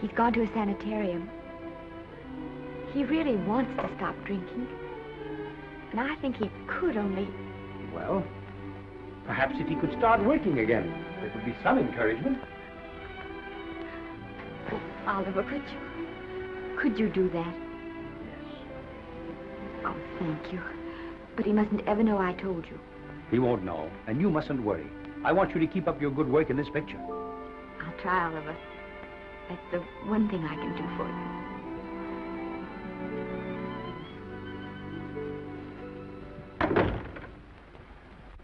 He's 0.00 0.12
gone 0.12 0.32
to 0.34 0.42
a 0.42 0.46
sanitarium. 0.54 1.28
He 2.92 3.04
really 3.04 3.36
wants 3.36 3.70
to 3.82 3.90
stop 3.96 4.14
drinking. 4.24 4.68
And 5.90 6.00
I 6.00 6.14
think 6.16 6.36
he 6.36 6.50
could 6.66 6.96
only... 6.96 7.28
Well, 7.92 8.24
perhaps 9.26 9.54
if 9.58 9.66
he 9.66 9.74
could 9.74 9.92
start 9.98 10.24
working 10.24 10.60
again, 10.60 11.04
there 11.20 11.32
would 11.34 11.44
be 11.44 11.56
some 11.62 11.78
encouragement. 11.78 12.38
Oliver, 15.08 15.42
could 15.42 15.62
you... 15.62 15.78
Could 16.78 16.98
you 16.98 17.08
do 17.08 17.30
that? 17.30 17.54
Yes. 18.22 18.44
Oh, 19.86 19.96
thank 20.18 20.52
you. 20.52 20.60
But 21.34 21.46
he 21.46 21.52
mustn't 21.52 21.80
ever 21.88 22.02
know 22.02 22.18
I 22.18 22.34
told 22.34 22.66
you. 22.66 22.78
He 23.30 23.38
won't 23.38 23.64
know, 23.64 23.90
and 24.06 24.20
you 24.20 24.30
mustn't 24.30 24.62
worry. 24.62 24.86
I 25.24 25.32
want 25.32 25.54
you 25.54 25.60
to 25.60 25.66
keep 25.66 25.88
up 25.88 25.98
your 26.00 26.10
good 26.10 26.28
work 26.28 26.50
in 26.50 26.56
this 26.56 26.68
picture. 26.68 27.00
I'll 27.00 28.02
try, 28.02 28.26
Oliver. 28.26 28.54
That's 29.48 29.62
the 29.72 29.78
one 30.10 30.28
thing 30.28 30.44
I 30.44 30.54
can 30.54 30.76
do 30.76 30.84
for 30.96 31.08
you. 31.08 31.38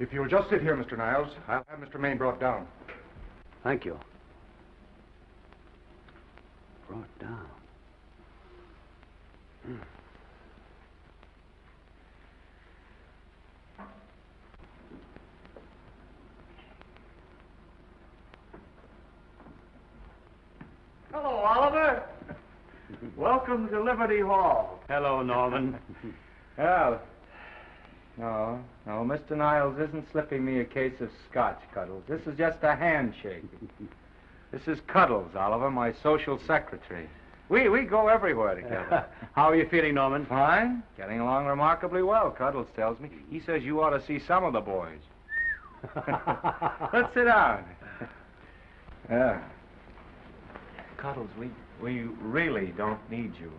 If 0.01 0.12
you'll 0.12 0.28
just 0.28 0.49
sit 0.49 0.62
here, 0.62 0.77
Mr. 0.77 0.97
Niles, 0.97 1.28
I'll 1.47 1.65
have 1.69 1.78
Mr. 1.78 2.01
Maine 2.01 2.16
brought 2.16 2.41
down. 2.41 2.66
Thank 3.62 3.85
you. 3.85 3.99
Brought 6.95 7.19
down. 7.19 7.47
Hmm. 9.66 9.75
Hello, 21.11 21.31
Oliver. 21.31 22.05
Welcome 23.16 23.69
to 23.71 23.83
Liberty 23.83 24.21
Hall. 24.21 24.79
Hello, 24.89 25.21
Norman. 25.25 25.77
Well, 26.57 27.03
no, 28.16 28.62
no, 28.87 28.93
Mr. 29.03 29.37
Niles 29.37 29.81
isn't 29.81 30.07
slipping 30.12 30.45
me 30.45 30.61
a 30.61 30.65
case 30.65 31.01
of 31.01 31.11
scotch, 31.29 31.61
Cuddles. 31.75 32.05
This 32.07 32.25
is 32.29 32.39
just 32.39 32.62
a 32.62 32.77
handshake. 32.77 33.43
This 34.55 34.68
is 34.68 34.81
Cuddles, 34.86 35.35
Oliver, 35.35 35.68
my 35.68 35.93
social 36.01 36.39
secretary. 36.47 37.09
We 37.48 37.68
we 37.68 37.82
go 37.82 38.06
everywhere 38.06 38.55
together. 38.55 39.05
How 39.32 39.51
are 39.51 39.56
you 39.56 39.66
feeling, 39.68 39.94
Norman? 39.94 40.26
Fine. 40.26 40.85
Getting 40.97 41.18
along 41.18 41.47
remarkably 41.47 42.05
well, 42.05 42.31
Cuddles 42.31 42.68
tells 42.76 43.01
me. 43.01 43.10
He 43.28 43.40
says 43.40 43.64
you 43.64 43.82
ought 43.82 43.90
to 43.90 44.06
see 44.06 44.20
some 44.20 44.44
of 44.44 44.52
the 44.52 44.60
boys. 44.60 45.01
Let's 46.93 47.12
sit 47.14 47.24
down. 47.24 47.64
Yeah. 49.10 49.43
Cuddles, 50.98 51.31
we 51.36 51.51
we 51.82 52.02
really 52.22 52.72
don't 52.76 53.10
need 53.10 53.32
you. 53.40 53.51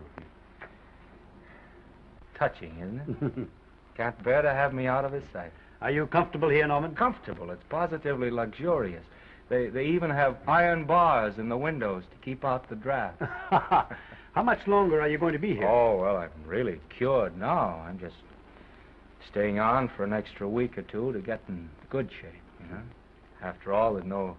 Touching, 2.38 2.74
isn't 2.80 3.34
it? 3.36 3.48
Can't 3.98 4.24
bear 4.24 4.40
to 4.40 4.50
have 4.50 4.72
me 4.72 4.86
out 4.86 5.04
of 5.04 5.12
his 5.12 5.24
sight. 5.30 5.52
Are 5.82 5.90
you 5.90 6.06
comfortable 6.06 6.48
here, 6.48 6.66
Norman? 6.66 6.94
Comfortable. 6.94 7.50
It's 7.50 7.64
positively 7.68 8.30
luxurious. 8.30 9.04
They 9.48 9.68
they 9.68 9.86
even 9.86 10.10
have 10.10 10.36
iron 10.48 10.86
bars 10.86 11.34
in 11.38 11.48
the 11.48 11.56
windows 11.56 12.02
to 12.10 12.16
keep 12.24 12.44
out 12.44 12.68
the 12.68 12.74
draft. 12.74 13.20
How 13.50 14.42
much 14.42 14.66
longer 14.66 15.00
are 15.00 15.08
you 15.08 15.18
going 15.18 15.32
to 15.32 15.38
be 15.38 15.54
here? 15.54 15.66
Oh, 15.66 15.98
well, 15.98 16.16
I'm 16.16 16.30
really 16.44 16.80
cured 16.96 17.38
now. 17.38 17.82
I'm 17.86 17.98
just 17.98 18.16
staying 19.30 19.58
on 19.58 19.88
for 19.96 20.04
an 20.04 20.12
extra 20.12 20.48
week 20.48 20.76
or 20.76 20.82
two 20.82 21.12
to 21.12 21.20
get 21.20 21.40
in 21.48 21.70
good 21.88 22.10
shape, 22.10 22.42
you 22.60 22.74
know. 22.74 22.82
After 23.42 23.72
all, 23.72 23.94
there's 23.94 24.04
no 24.04 24.36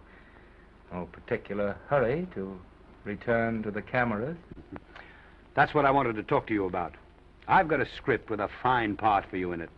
no 0.92 1.08
particular 1.12 1.78
hurry 1.88 2.28
to 2.36 2.60
return 3.04 3.64
to 3.64 3.72
the 3.72 3.82
cameras. 3.82 4.38
That's 5.56 5.74
what 5.74 5.86
I 5.86 5.92
wanted 5.92 6.16
to 6.18 6.24
talk 6.24 6.48
to 6.48 6.54
you 6.54 6.66
about. 6.66 6.94
I've 7.48 7.68
got 7.68 7.80
a 7.80 7.88
script 7.98 8.30
with 8.30 8.40
a 8.40 8.50
fine 8.62 8.98
part 8.98 9.26
for 9.30 9.38
you 9.38 9.54
in 9.54 9.62
it. 9.62 9.70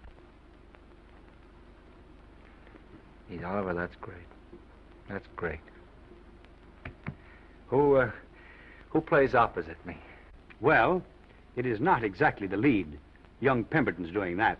Gee, 3.29 3.43
Oliver, 3.43 3.75
that's 3.75 3.95
great. 4.01 4.28
That's 5.09 5.27
great. 5.35 5.59
Who, 7.67 7.95
uh, 7.95 8.11
who 8.89 9.01
plays 9.01 9.35
opposite 9.35 9.83
me? 9.85 9.97
Well, 10.61 11.01
it 11.55 11.65
is 11.65 11.79
not 11.79 12.03
exactly 12.03 12.47
the 12.47 12.57
lead. 12.57 12.87
Young 13.41 13.63
Pemberton's 13.63 14.11
doing 14.11 14.37
that. 14.37 14.59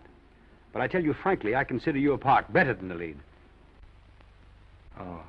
But 0.73 0.81
I 0.81 0.87
tell 0.87 1.03
you 1.03 1.13
frankly, 1.13 1.55
I 1.55 1.63
consider 1.63 1.97
your 1.97 2.17
part 2.17 2.51
better 2.51 2.73
than 2.73 2.87
the 2.89 2.95
lead. 2.95 3.17
Oh, 4.99 5.21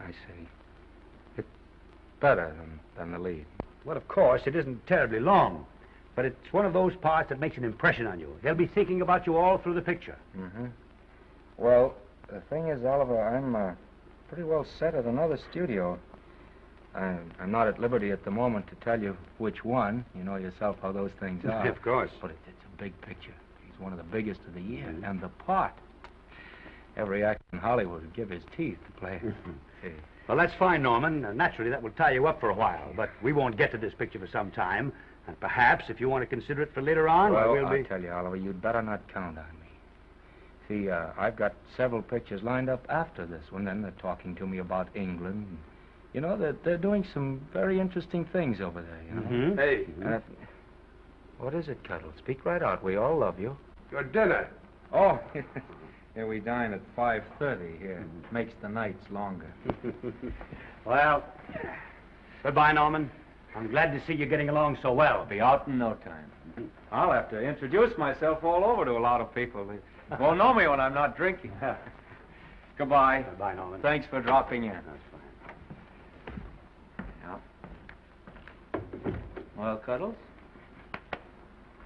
I 0.00 0.10
see. 0.10 0.48
It's 1.38 1.48
better 2.20 2.54
than, 2.58 2.80
than 2.96 3.12
the 3.12 3.18
lead. 3.18 3.46
Well, 3.84 3.96
of 3.96 4.06
course, 4.08 4.42
it 4.46 4.54
isn't 4.54 4.86
terribly 4.86 5.20
long. 5.20 5.66
But 6.16 6.24
it's 6.24 6.52
one 6.52 6.66
of 6.66 6.72
those 6.72 6.94
parts 6.96 7.30
that 7.30 7.40
makes 7.40 7.56
an 7.56 7.64
impression 7.64 8.06
on 8.06 8.20
you. 8.20 8.36
They'll 8.42 8.54
be 8.54 8.66
thinking 8.66 9.00
about 9.00 9.26
you 9.26 9.36
all 9.36 9.58
through 9.58 9.74
the 9.74 9.82
picture. 9.82 10.18
Mm-hmm. 10.36 10.66
Well, 11.56 11.94
the 12.28 12.40
thing 12.40 12.68
is, 12.68 12.84
Oliver, 12.84 13.22
I'm 13.22 13.56
uh, 13.56 13.72
pretty 14.30 14.44
well 14.44 14.64
set 14.78 14.94
at 14.94 15.06
another 15.06 15.38
studio. 15.50 15.98
I'm, 16.94 17.32
I'm 17.40 17.50
not 17.50 17.66
at 17.66 17.80
liberty 17.80 18.12
at 18.12 18.24
the 18.24 18.30
moment 18.30 18.68
to 18.68 18.76
tell 18.76 19.00
you 19.00 19.16
which 19.38 19.64
one. 19.64 20.04
You 20.14 20.22
know 20.22 20.36
yourself 20.36 20.76
how 20.80 20.92
those 20.92 21.10
things 21.18 21.44
are. 21.50 21.66
of 21.66 21.82
course. 21.82 22.10
But 22.22 22.30
it, 22.30 22.38
it's 22.46 22.64
a 22.64 22.82
big 22.82 22.98
picture. 23.00 23.34
He's 23.66 23.80
one 23.80 23.92
of 23.92 23.98
the 23.98 24.04
biggest 24.04 24.40
of 24.46 24.54
the 24.54 24.62
year. 24.62 24.86
And 25.04 25.20
the 25.20 25.28
part. 25.28 25.72
Every 26.96 27.24
actor 27.24 27.42
in 27.52 27.58
Hollywood 27.58 28.02
would 28.02 28.14
give 28.14 28.30
his 28.30 28.42
teeth 28.56 28.78
to 28.86 29.00
play. 29.00 29.20
See. 29.82 29.90
Well, 30.28 30.36
that's 30.36 30.54
fine, 30.54 30.82
Norman. 30.82 31.24
Uh, 31.24 31.32
naturally, 31.32 31.70
that 31.70 31.82
will 31.82 31.90
tie 31.90 32.12
you 32.12 32.28
up 32.28 32.38
for 32.38 32.50
a 32.50 32.54
while. 32.54 32.92
But 32.96 33.10
we 33.22 33.32
won't 33.32 33.56
get 33.56 33.72
to 33.72 33.78
this 33.78 33.94
picture 33.94 34.20
for 34.20 34.28
some 34.28 34.52
time. 34.52 34.92
And 35.26 35.38
perhaps, 35.40 35.86
if 35.88 36.00
you 36.00 36.08
want 36.08 36.22
to 36.22 36.26
consider 36.26 36.62
it 36.62 36.72
for 36.72 36.82
later 36.82 37.08
on, 37.08 37.32
well, 37.32 37.52
we'll 37.52 37.66
I 37.66 37.72
be... 37.72 37.78
I'll 37.80 37.84
tell 37.84 38.00
you, 38.00 38.12
Oliver, 38.12 38.36
you'd 38.36 38.62
better 38.62 38.80
not 38.80 39.00
count 39.12 39.38
on 39.38 39.44
me. 39.59 39.59
See, 40.70 40.88
uh, 40.88 41.08
I've 41.18 41.34
got 41.34 41.52
several 41.76 42.00
pictures 42.00 42.44
lined 42.44 42.70
up 42.70 42.86
after 42.88 43.26
this 43.26 43.42
one. 43.50 43.64
Then 43.64 43.82
they're 43.82 43.90
talking 44.00 44.36
to 44.36 44.46
me 44.46 44.58
about 44.58 44.86
England. 44.94 45.58
You 46.12 46.20
know, 46.20 46.36
they're, 46.36 46.54
they're 46.64 46.78
doing 46.78 47.04
some 47.12 47.40
very 47.52 47.80
interesting 47.80 48.24
things 48.26 48.60
over 48.60 48.80
there, 48.80 49.02
you 49.08 49.14
know. 49.14 49.54
Mhm. 49.54 49.56
Hey. 49.56 49.86
what 51.38 51.54
is 51.54 51.66
it, 51.68 51.82
Cuddle? 51.82 52.12
Speak 52.18 52.44
right 52.44 52.62
out. 52.62 52.84
We 52.84 52.94
all 52.96 53.18
love 53.18 53.40
you. 53.40 53.56
Your 53.90 54.04
dinner. 54.04 54.48
Oh, 54.92 55.18
here 56.14 56.28
we 56.28 56.38
dine 56.38 56.72
at 56.72 56.80
5.30 56.96 57.80
here. 57.80 58.04
Makes 58.30 58.54
the 58.62 58.68
nights 58.68 59.04
longer. 59.10 59.52
Well, 60.86 61.22
goodbye, 62.42 62.72
Norman. 62.72 63.10
I'm 63.54 63.70
glad 63.70 63.92
to 63.92 64.04
see 64.06 64.14
you 64.14 64.24
getting 64.24 64.48
along 64.48 64.78
so 64.80 64.94
well. 64.94 65.26
Be 65.26 65.38
out 65.38 65.68
in 65.68 65.76
no 65.76 65.92
time. 66.02 66.70
I'll 66.90 67.12
have 67.12 67.28
to 67.30 67.40
introduce 67.40 67.96
myself 67.98 68.42
all 68.42 68.64
over 68.64 68.86
to 68.86 68.92
a 68.92 68.98
lot 68.98 69.20
of 69.20 69.32
people. 69.34 69.68
Won't 70.18 70.38
know 70.38 70.52
me 70.52 70.66
when 70.66 70.80
I'm 70.80 70.94
not 70.94 71.16
drinking. 71.16 71.52
Goodbye. 72.78 73.24
Bye, 73.38 73.54
Norman. 73.54 73.80
Thanks 73.80 74.06
for 74.08 74.20
dropping 74.20 74.64
in. 74.64 74.72
That's 74.72 74.86
fine. 75.12 75.20
Yeah. 77.22 78.80
Well, 79.56 79.76
Cuddles? 79.76 80.16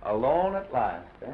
Alone 0.04 0.54
at 0.54 0.72
last, 0.72 1.06
eh? 1.26 1.32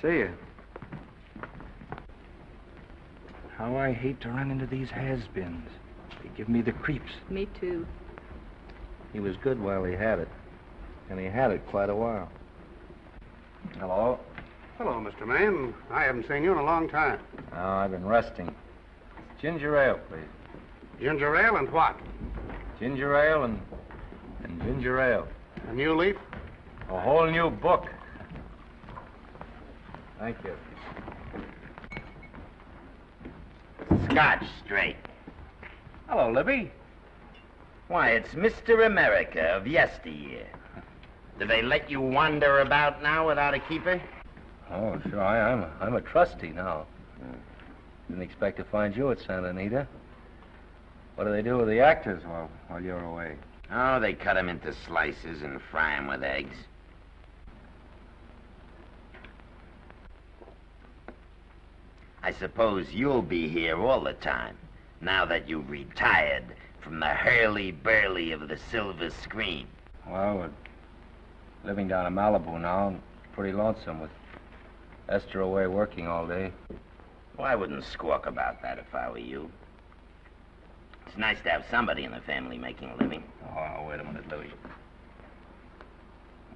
See 0.00 0.18
you. 0.18 0.30
How 3.56 3.76
I 3.76 3.92
hate 3.92 4.20
to 4.20 4.28
run 4.28 4.50
into 4.50 4.66
these 4.66 4.90
has-beens. 4.90 5.68
They 6.22 6.30
give 6.36 6.48
me 6.48 6.62
the 6.62 6.72
creeps. 6.72 7.12
Me 7.28 7.48
too. 7.60 7.86
He 9.12 9.20
was 9.20 9.36
good 9.38 9.60
while 9.60 9.84
he 9.84 9.94
had 9.94 10.18
it. 10.18 10.28
And 11.10 11.18
he 11.18 11.26
had 11.26 11.50
it 11.50 11.66
quite 11.66 11.90
a 11.90 11.94
while. 11.94 12.30
Hello? 13.78 14.20
Hello, 14.76 14.92
Mr. 14.92 15.26
Maine. 15.26 15.74
I 15.90 16.04
haven't 16.04 16.28
seen 16.28 16.44
you 16.44 16.52
in 16.52 16.58
a 16.58 16.64
long 16.64 16.88
time. 16.88 17.18
Oh, 17.52 17.56
I've 17.58 17.90
been 17.90 18.06
resting. 18.06 18.54
Ginger 19.40 19.76
ale, 19.76 19.98
please. 20.08 20.20
Ginger 21.00 21.34
ale 21.36 21.56
and 21.56 21.70
what? 21.72 21.96
Ginger 22.78 23.16
ale 23.16 23.44
and 23.44 23.60
and 24.44 24.62
ginger 24.62 25.00
ale. 25.00 25.26
A 25.68 25.74
new 25.74 25.94
leaf? 25.96 26.16
A 26.90 27.00
whole 27.00 27.26
new 27.26 27.50
book. 27.50 27.86
Thank 30.18 30.36
you. 30.44 30.54
Scotch 34.10 34.44
straight. 34.64 34.96
Hello, 36.08 36.30
Libby. 36.30 36.70
Why, 37.88 38.10
it's 38.10 38.30
Mr. 38.30 38.84
America 38.86 39.42
of 39.56 39.66
yesteryear. 39.66 40.46
Do 41.38 41.46
they 41.46 41.62
let 41.62 41.90
you 41.90 42.00
wander 42.00 42.60
about 42.60 43.02
now 43.02 43.28
without 43.28 43.54
a 43.54 43.60
keeper? 43.60 44.00
Oh, 44.70 45.00
sure. 45.08 45.22
I, 45.22 45.52
I'm 45.52 45.62
a, 45.62 45.70
I'm 45.80 45.94
a 45.94 46.00
trustee 46.00 46.48
now. 46.50 46.86
Didn't 48.08 48.22
expect 48.22 48.56
to 48.56 48.64
find 48.64 48.96
you 48.96 49.10
at 49.10 49.20
Santa 49.20 49.48
Anita. 49.48 49.86
What 51.14 51.24
do 51.24 51.30
they 51.32 51.42
do 51.42 51.58
with 51.58 51.68
the 51.68 51.80
actors 51.80 52.22
while 52.24 52.50
while 52.68 52.82
you're 52.82 53.04
away? 53.04 53.36
Oh, 53.70 54.00
they 54.00 54.14
cut 54.14 54.36
'em 54.36 54.48
into 54.48 54.72
slices 54.72 55.42
and 55.42 55.60
fry 55.60 55.94
'em 55.94 56.06
with 56.06 56.22
eggs. 56.22 56.56
I 62.22 62.32
suppose 62.32 62.92
you'll 62.92 63.22
be 63.22 63.48
here 63.48 63.80
all 63.80 64.00
the 64.00 64.14
time, 64.14 64.56
now 65.00 65.24
that 65.26 65.48
you've 65.48 65.70
retired 65.70 66.44
from 66.80 67.00
the 67.00 67.06
hurly-burly 67.06 68.32
of 68.32 68.48
the 68.48 68.58
silver 68.70 69.10
screen. 69.10 69.66
Well, 70.06 70.36
we're 70.36 70.50
living 71.64 71.88
down 71.88 72.06
in 72.06 72.14
Malibu 72.14 72.60
now. 72.60 72.88
and 72.88 73.02
Pretty 73.32 73.52
lonesome 73.52 74.00
with 74.00 74.10
Esther 75.08 75.40
away 75.40 75.66
working 75.68 76.08
all 76.08 76.26
day. 76.26 76.52
Well, 77.36 77.46
I 77.46 77.54
wouldn't 77.54 77.84
squawk 77.84 78.26
about 78.26 78.62
that 78.62 78.78
if 78.78 78.92
I 78.94 79.08
were 79.10 79.18
you. 79.18 79.50
It's 81.06 81.16
nice 81.16 81.40
to 81.42 81.50
have 81.50 81.64
somebody 81.70 82.04
in 82.04 82.10
the 82.10 82.20
family 82.20 82.58
making 82.58 82.90
a 82.90 82.96
living. 82.96 83.22
Oh, 83.56 83.86
wait 83.88 84.00
a 84.00 84.04
minute, 84.04 84.28
Louis. 84.28 84.50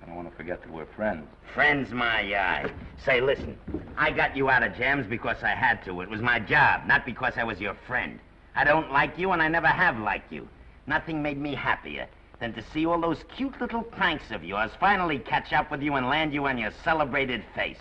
I 0.02 0.06
don't 0.06 0.16
want 0.16 0.30
to 0.30 0.36
forget 0.36 0.60
that 0.62 0.72
we're 0.72 0.86
friends. 0.86 1.26
Friends, 1.54 1.92
my 1.92 2.20
eye. 2.34 2.70
Say, 3.04 3.20
listen, 3.20 3.56
I 3.96 4.10
got 4.10 4.36
you 4.36 4.50
out 4.50 4.62
of 4.62 4.76
jams 4.76 5.06
because 5.06 5.42
I 5.42 5.50
had 5.50 5.84
to. 5.84 6.00
It 6.00 6.10
was 6.10 6.20
my 6.20 6.40
job, 6.40 6.86
not 6.86 7.06
because 7.06 7.34
I 7.36 7.44
was 7.44 7.60
your 7.60 7.74
friend. 7.86 8.18
I 8.54 8.64
don't 8.64 8.90
like 8.90 9.18
you, 9.18 9.32
and 9.32 9.40
I 9.40 9.48
never 9.48 9.68
have 9.68 9.98
liked 9.98 10.32
you. 10.32 10.48
Nothing 10.86 11.22
made 11.22 11.38
me 11.38 11.54
happier 11.54 12.06
than 12.40 12.52
to 12.54 12.62
see 12.72 12.84
all 12.84 13.00
those 13.00 13.22
cute 13.36 13.60
little 13.60 13.82
pranks 13.82 14.30
of 14.32 14.42
yours 14.42 14.72
finally 14.80 15.18
catch 15.18 15.52
up 15.52 15.70
with 15.70 15.80
you 15.80 15.94
and 15.94 16.08
land 16.08 16.34
you 16.34 16.46
on 16.46 16.58
your 16.58 16.72
celebrated 16.82 17.44
face. 17.54 17.78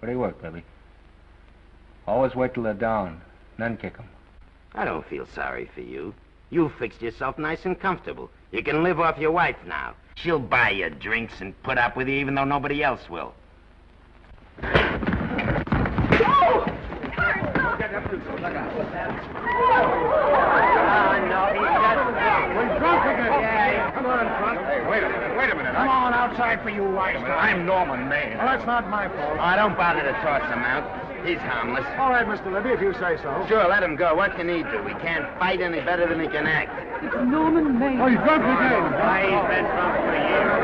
Where 0.00 0.08
do 0.08 0.12
you 0.16 0.20
work, 0.20 0.42
Billy? 0.42 0.64
Always 2.08 2.34
wait 2.34 2.54
till 2.54 2.64
they're 2.64 2.74
down, 2.74 3.20
then 3.58 3.76
kick 3.76 3.94
'em. 3.98 4.08
I 4.74 4.84
don't 4.84 5.06
feel 5.06 5.26
sorry 5.26 5.66
for 5.74 5.82
you. 5.82 6.14
You 6.50 6.70
fixed 6.78 7.00
yourself 7.00 7.38
nice 7.38 7.64
and 7.64 7.78
comfortable. 7.78 8.30
You 8.50 8.64
can 8.64 8.82
live 8.82 8.98
off 8.98 9.18
your 9.18 9.30
wife 9.30 9.56
now. 9.64 9.94
She'll 10.22 10.38
buy 10.38 10.70
you 10.70 10.90
drinks 10.90 11.40
and 11.40 11.60
put 11.62 11.78
up 11.78 11.96
with 11.96 12.08
you 12.08 12.14
even 12.14 12.34
though 12.34 12.44
nobody 12.44 12.82
else 12.82 13.08
will. 13.08 13.32
We're 22.50 22.78
drunk 22.78 23.04
again. 23.06 23.92
Come 23.94 24.06
on, 24.06 24.26
Front. 24.38 24.58
Hey, 24.66 24.86
wait 24.90 25.02
a 25.02 25.08
minute, 25.08 25.38
wait 25.38 25.50
a 25.50 25.54
minute. 25.54 25.72
Come 25.72 25.88
on 25.88 26.12
outside 26.12 26.62
for 26.62 26.68
you, 26.68 26.82
Wait 26.84 27.16
a. 27.16 27.18
I'm 27.18 27.64
Norman 27.64 28.08
Maine. 28.08 28.36
Well, 28.36 28.46
that's 28.46 28.66
not 28.66 28.90
my 28.90 29.08
fault. 29.08 29.38
Oh, 29.40 29.56
don't 29.56 29.76
bother 29.76 30.02
to 30.02 30.12
toss 30.20 30.42
him 30.42 30.58
out. 30.60 31.09
He's 31.24 31.38
harmless. 31.38 31.84
All 31.98 32.10
right, 32.10 32.26
Mr. 32.26 32.50
Libby, 32.52 32.70
if 32.70 32.80
you 32.80 32.92
say 32.94 33.16
so. 33.22 33.44
Sure, 33.46 33.68
let 33.68 33.82
him 33.82 33.94
go. 33.94 34.14
What 34.14 34.34
can 34.36 34.48
he 34.48 34.62
do? 34.62 34.82
He 34.86 34.94
can't 34.94 35.26
fight 35.38 35.60
any 35.60 35.80
better 35.80 36.08
than 36.08 36.18
he 36.18 36.26
can 36.28 36.46
act. 36.46 36.72
It's 37.04 37.14
Norman 37.14 37.78
Maine. 37.78 38.00
Oh, 38.00 38.06
he's 38.06 38.18
drunk 38.18 38.42
again. 38.42 38.92
Why, 38.92 39.22
he's 39.22 39.44
been 39.48 39.64
drunk 39.64 39.96
for 40.04 40.14
years. 40.16 40.60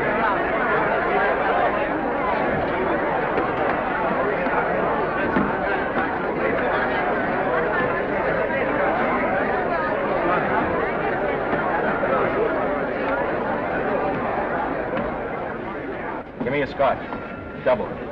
Give 16.43 16.53
me 16.53 16.61
a 16.61 16.67
scotch. 16.67 17.65
Double. 17.65 18.06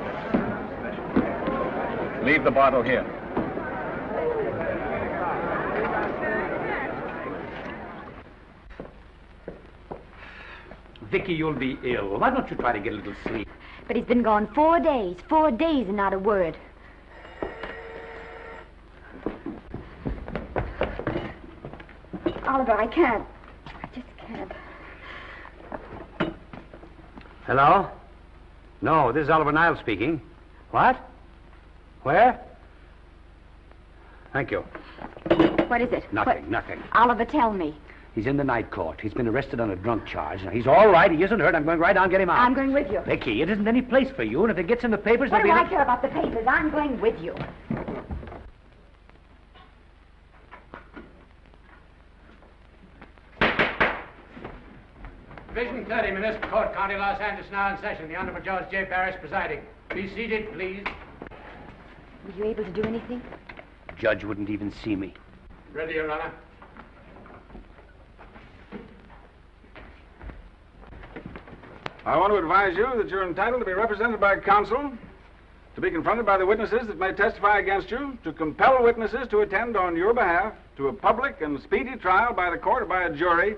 Leave 2.25 2.43
the 2.43 2.49
bottle 2.49 2.81
here. 2.81 3.05
Vicky, 11.11 11.33
you'll 11.33 11.53
be 11.53 11.77
ill. 11.83 12.17
Why 12.17 12.31
don't 12.31 12.49
you 12.49 12.57
try 12.57 12.73
to 12.73 12.79
get 12.79 12.93
a 12.93 12.95
little 12.95 13.13
sleep? 13.27 13.47
But 13.85 13.95
he's 13.95 14.05
been 14.05 14.23
gone 14.23 14.51
four 14.55 14.79
days. 14.79 15.17
Four 15.29 15.51
days 15.51 15.87
and 15.87 15.95
not 15.95 16.13
a 16.13 16.17
word. 16.17 16.57
Oliver, 22.47 22.73
I 22.73 22.87
can't. 22.87 23.23
I 23.67 23.87
just 23.93 24.07
can't. 24.17 24.51
Hello? 27.45 27.87
No, 28.81 29.11
this 29.11 29.25
is 29.25 29.29
Oliver 29.29 29.51
Niles 29.51 29.77
speaking. 29.79 30.19
What? 30.71 30.97
Where? 32.05 32.39
Thank 34.31 34.51
you. 34.51 34.59
What 35.67 35.81
is 35.81 35.91
it? 35.91 36.03
Nothing, 36.13 36.43
What- 36.43 36.49
nothing. 36.51 36.83
Oliver, 36.93 37.25
tell 37.25 37.51
me. 37.51 37.75
He's 38.13 38.27
in 38.27 38.37
the 38.37 38.43
night 38.43 38.69
court. 38.69 39.01
He's 39.01 39.13
been 39.15 39.27
arrested 39.27 39.59
on 39.59 39.71
a 39.71 39.75
drunk 39.75 40.05
charge. 40.05 40.43
Now, 40.43 40.51
he's 40.51 40.67
all 40.67 40.87
right. 40.87 41.09
He 41.11 41.23
isn't 41.23 41.39
hurt. 41.39 41.55
I'm 41.55 41.65
going 41.65 41.79
right 41.79 41.93
down 41.93 42.03
and 42.03 42.11
get 42.11 42.21
him 42.21 42.29
out. 42.29 42.37
I'm 42.37 42.53
going 42.53 42.73
with 42.73 42.91
you. 42.91 42.99
Vicky, 43.01 43.41
it 43.41 43.49
isn't 43.49 43.67
any 43.67 43.81
place 43.81 44.07
for 44.15 44.21
you, 44.21 44.43
and 44.43 44.51
if 44.51 44.59
it 44.59 44.67
gets 44.67 44.83
in 44.83 44.91
the 44.91 44.99
papers, 44.99 45.31
What 45.31 45.41
there'll 45.41 45.51
do 45.57 45.61
be... 45.63 45.65
I 45.65 45.69
care 45.69 45.81
about 45.81 46.03
the 46.03 46.09
papers? 46.09 46.45
I'm 46.47 46.69
going 46.69 47.01
with 47.01 47.19
you. 47.19 47.33
Division 55.53 55.85
30, 55.85 56.11
Municipal 56.11 56.49
Court, 56.49 56.73
County 56.73 56.95
Los 56.95 57.19
Angeles, 57.21 57.49
now 57.51 57.73
in 57.73 57.81
session. 57.81 58.09
The 58.09 58.15
Honorable 58.15 58.41
Judge 58.41 58.69
J. 58.71 58.83
Barris 58.85 59.15
presiding. 59.19 59.61
Be 59.93 60.09
seated, 60.13 60.51
please. 60.53 60.83
Were 62.25 62.31
you 62.31 62.45
able 62.45 62.63
to 62.63 62.71
do 62.71 62.81
anything? 62.83 63.21
Judge 63.99 64.23
wouldn't 64.23 64.49
even 64.49 64.71
see 64.83 64.95
me. 64.95 65.13
Ready, 65.73 65.93
Your 65.93 66.11
Honor. 66.11 66.31
I 72.05 72.17
want 72.17 72.33
to 72.33 72.37
advise 72.37 72.75
you 72.75 72.87
that 72.97 73.09
you're 73.09 73.27
entitled 73.27 73.61
to 73.61 73.65
be 73.65 73.73
represented 73.73 74.19
by 74.19 74.37
counsel, 74.37 74.91
to 75.75 75.81
be 75.81 75.91
confronted 75.91 76.25
by 76.25 76.37
the 76.37 76.45
witnesses 76.45 76.87
that 76.87 76.97
may 76.99 77.11
testify 77.13 77.59
against 77.59 77.91
you, 77.91 78.17
to 78.23 78.31
compel 78.31 78.81
witnesses 78.83 79.27
to 79.29 79.41
attend 79.41 79.75
on 79.75 79.95
your 79.95 80.13
behalf 80.13 80.53
to 80.77 80.87
a 80.87 80.93
public 80.93 81.41
and 81.41 81.61
speedy 81.61 81.95
trial 81.95 82.33
by 82.33 82.49
the 82.49 82.57
court 82.57 82.83
or 82.83 82.85
by 82.85 83.03
a 83.03 83.13
jury, 83.13 83.55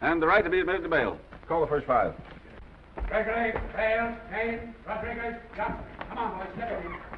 and 0.00 0.20
the 0.20 0.26
right 0.26 0.44
to 0.44 0.50
be 0.50 0.60
admitted 0.60 0.82
to 0.82 0.88
bail. 0.88 1.18
Call 1.48 1.60
the 1.60 1.66
first 1.66 1.86
five. 1.86 2.14
Gregory, 3.08 3.52
Bale, 3.76 4.16
Kane, 4.30 4.74
Rodriguez, 4.86 5.36
Johnson. 5.54 5.84
Come 6.08 6.18
on, 6.18 6.38
boys, 6.38 6.48
step 6.56 6.84
in. 6.84 7.15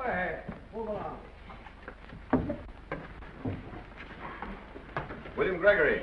Go 0.00 0.06
ahead. 0.06 0.42
Move 0.74 0.88
along. 0.88 1.18
William 5.36 5.58
Gregory. 5.58 6.02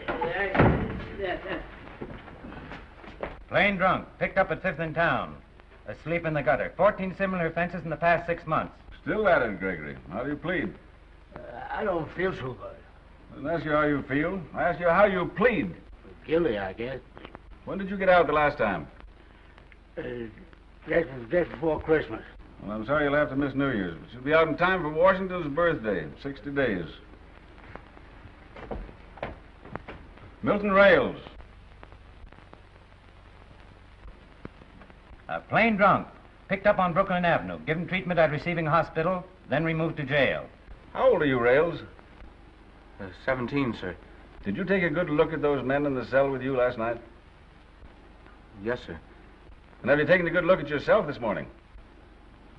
Plain 3.49 3.77
drunk, 3.77 4.07
picked 4.19 4.37
up 4.37 4.51
at 4.51 4.61
Fifth 4.61 4.79
in 4.79 4.93
town. 4.93 5.35
Asleep 5.87 6.27
in 6.27 6.35
the 6.35 6.43
gutter. 6.43 6.73
14 6.77 7.15
similar 7.17 7.47
offenses 7.47 7.83
in 7.85 7.89
the 7.89 7.95
past 7.95 8.27
six 8.27 8.45
months. 8.45 8.73
Still 9.01 9.27
at 9.27 9.41
it, 9.41 9.59
Gregory. 9.59 9.97
How 10.11 10.21
do 10.21 10.29
you 10.29 10.35
plead? 10.35 10.71
I 11.71 11.83
don't 11.83 12.11
feel 12.11 12.35
so 12.35 12.53
good. 12.53 12.75
I 13.31 13.35
didn't 13.35 13.49
ask 13.49 13.65
you 13.65 13.71
how 13.71 13.83
you 13.83 14.03
feel. 14.03 14.39
I 14.53 14.63
asked 14.63 14.79
you 14.79 14.89
how 14.89 15.05
you 15.05 15.25
plead. 15.35 15.73
Guilty, 16.23 16.59
I 16.59 16.73
guess. 16.73 16.99
When 17.65 17.79
did 17.79 17.89
you 17.89 17.97
get 17.97 18.09
out 18.09 18.27
the 18.27 18.33
last 18.33 18.59
time? 18.59 18.87
Uh, 19.97 20.03
just, 20.87 21.07
just 21.31 21.49
before 21.49 21.79
Christmas. 21.79 22.21
Well, 22.63 22.71
I'm 22.75 22.85
sorry 22.85 23.05
you'll 23.05 23.15
have 23.15 23.29
to 23.29 23.35
miss 23.35 23.53
New 23.53 23.71
Year's, 23.71 23.97
but 23.99 24.13
you'll 24.13 24.23
be 24.23 24.33
out 24.33 24.47
in 24.47 24.57
time 24.57 24.81
for 24.81 24.89
Washington's 24.89 25.53
birthday, 25.55 26.05
60 26.21 26.49
days. 26.51 26.85
Milton 30.43 30.71
Rails. 30.71 31.17
Uh, 35.29 35.39
plain 35.41 35.75
drunk, 35.75 36.07
picked 36.47 36.65
up 36.65 36.79
on 36.79 36.93
Brooklyn 36.93 37.25
Avenue, 37.25 37.59
given 37.65 37.87
treatment 37.87 38.19
at 38.19 38.31
receiving 38.31 38.65
hospital, 38.65 39.25
then 39.49 39.63
removed 39.63 39.97
to 39.97 40.03
jail. 40.03 40.45
How 40.93 41.11
old 41.11 41.21
are 41.21 41.25
you, 41.25 41.39
Rails? 41.39 41.81
Uh, 42.99 43.07
17, 43.25 43.75
sir. 43.79 43.95
Did 44.43 44.55
you 44.55 44.63
take 44.63 44.83
a 44.83 44.89
good 44.89 45.09
look 45.09 45.33
at 45.33 45.41
those 45.41 45.65
men 45.65 45.85
in 45.85 45.93
the 45.93 46.05
cell 46.05 46.29
with 46.29 46.41
you 46.41 46.55
last 46.55 46.77
night? 46.77 46.97
Yes, 48.63 48.79
sir. 48.87 48.97
And 49.81 49.89
have 49.89 49.99
you 49.99 50.05
taken 50.05 50.25
a 50.27 50.31
good 50.31 50.45
look 50.45 50.59
at 50.59 50.69
yourself 50.69 51.05
this 51.07 51.19
morning? 51.19 51.47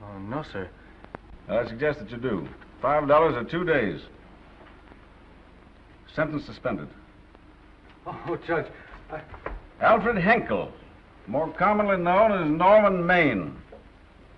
Oh, 0.03 0.19
no, 0.19 0.43
sir. 0.43 0.69
I 1.49 1.67
suggest 1.67 1.99
that 1.99 2.11
you 2.11 2.19
do. 2.19 2.49
Five 2.81 3.09
dollars 3.09 3.35
or 3.35 3.45
two 3.45 3.65
days. 3.65 4.01
Sentence 6.15 6.45
suspended. 6.45 6.89
Oh, 8.07 8.39
Judge, 8.47 8.67
I... 9.11 9.21
Alfred 9.81 10.19
Hinkle, 10.19 10.73
more 11.27 11.49
commonly 11.53 11.97
known 11.97 12.33
as 12.33 12.51
Norman 12.51 13.07
Maine. 13.07 13.57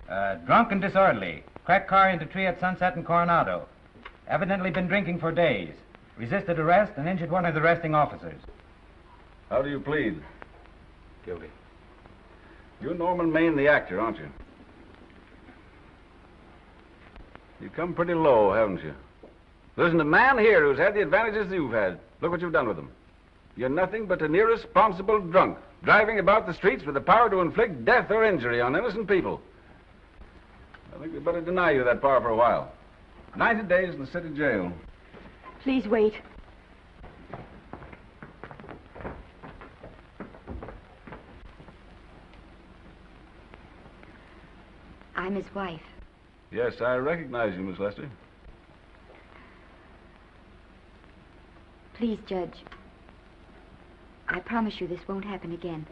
Uh, 0.09 0.35
drunk 0.35 0.71
and 0.71 0.81
disorderly. 0.81 1.43
Cracked 1.65 1.87
car 1.87 2.09
into 2.09 2.25
tree 2.25 2.45
at 2.45 2.59
Sunset 2.59 2.95
and 2.95 3.05
Coronado. 3.05 3.67
Evidently 4.27 4.71
been 4.71 4.87
drinking 4.87 5.19
for 5.19 5.31
days. 5.31 5.73
Resisted 6.17 6.59
arrest 6.59 6.93
and 6.97 7.07
injured 7.07 7.31
one 7.31 7.45
of 7.45 7.53
the 7.53 7.61
arresting 7.61 7.95
officers. 7.95 8.39
How 9.49 9.61
do 9.61 9.69
you 9.69 9.79
plead? 9.79 10.21
Guilty. 11.25 11.49
You're 12.81 12.93
Norman 12.93 13.31
Maine, 13.31 13.55
the 13.55 13.67
actor, 13.67 13.99
aren't 13.99 14.17
you? 14.17 14.29
You've 17.61 17.73
come 17.73 17.93
pretty 17.93 18.13
low, 18.13 18.51
haven't 18.53 18.83
you? 18.83 18.93
There 19.75 19.87
isn't 19.87 20.01
a 20.01 20.05
man 20.05 20.37
here 20.37 20.63
who's 20.63 20.79
had 20.79 20.95
the 20.95 21.01
advantages 21.01 21.51
you've 21.51 21.73
had. 21.73 21.99
Look 22.19 22.31
what 22.31 22.41
you've 22.41 22.51
done 22.51 22.67
with 22.67 22.75
them. 22.75 22.89
You're 23.55 23.69
nothing 23.69 24.05
but 24.05 24.21
an 24.21 24.33
irresponsible 24.33 25.19
drunk, 25.19 25.57
driving 25.83 26.19
about 26.19 26.47
the 26.47 26.53
streets 26.53 26.83
with 26.85 26.95
the 26.95 27.01
power 27.01 27.29
to 27.29 27.41
inflict 27.41 27.85
death 27.85 28.09
or 28.09 28.25
injury 28.25 28.61
on 28.61 28.75
innocent 28.75 29.07
people. 29.07 29.41
I 30.95 30.99
think 30.99 31.13
we'd 31.13 31.23
better 31.23 31.41
deny 31.41 31.71
you 31.71 31.83
that 31.83 32.01
power 32.01 32.19
for 32.21 32.29
a 32.29 32.35
while. 32.35 32.71
Ninety 33.35 33.63
days 33.63 33.93
in 33.93 33.99
the 33.99 34.07
city 34.07 34.29
jail. 34.35 34.73
Please 35.63 35.87
wait. 35.87 36.13
I'm 45.15 45.35
his 45.35 45.53
wife. 45.53 45.81
Yes, 46.51 46.81
I 46.81 46.95
recognize 46.95 47.55
you, 47.55 47.61
Miss 47.61 47.79
Lester. 47.79 48.09
Please, 51.93 52.19
Judge. 52.27 52.55
I 54.27 54.39
promise 54.39 54.79
you 54.79 54.87
this 54.87 55.07
won't 55.07 55.23
happen 55.23 55.53
again. 55.53 55.85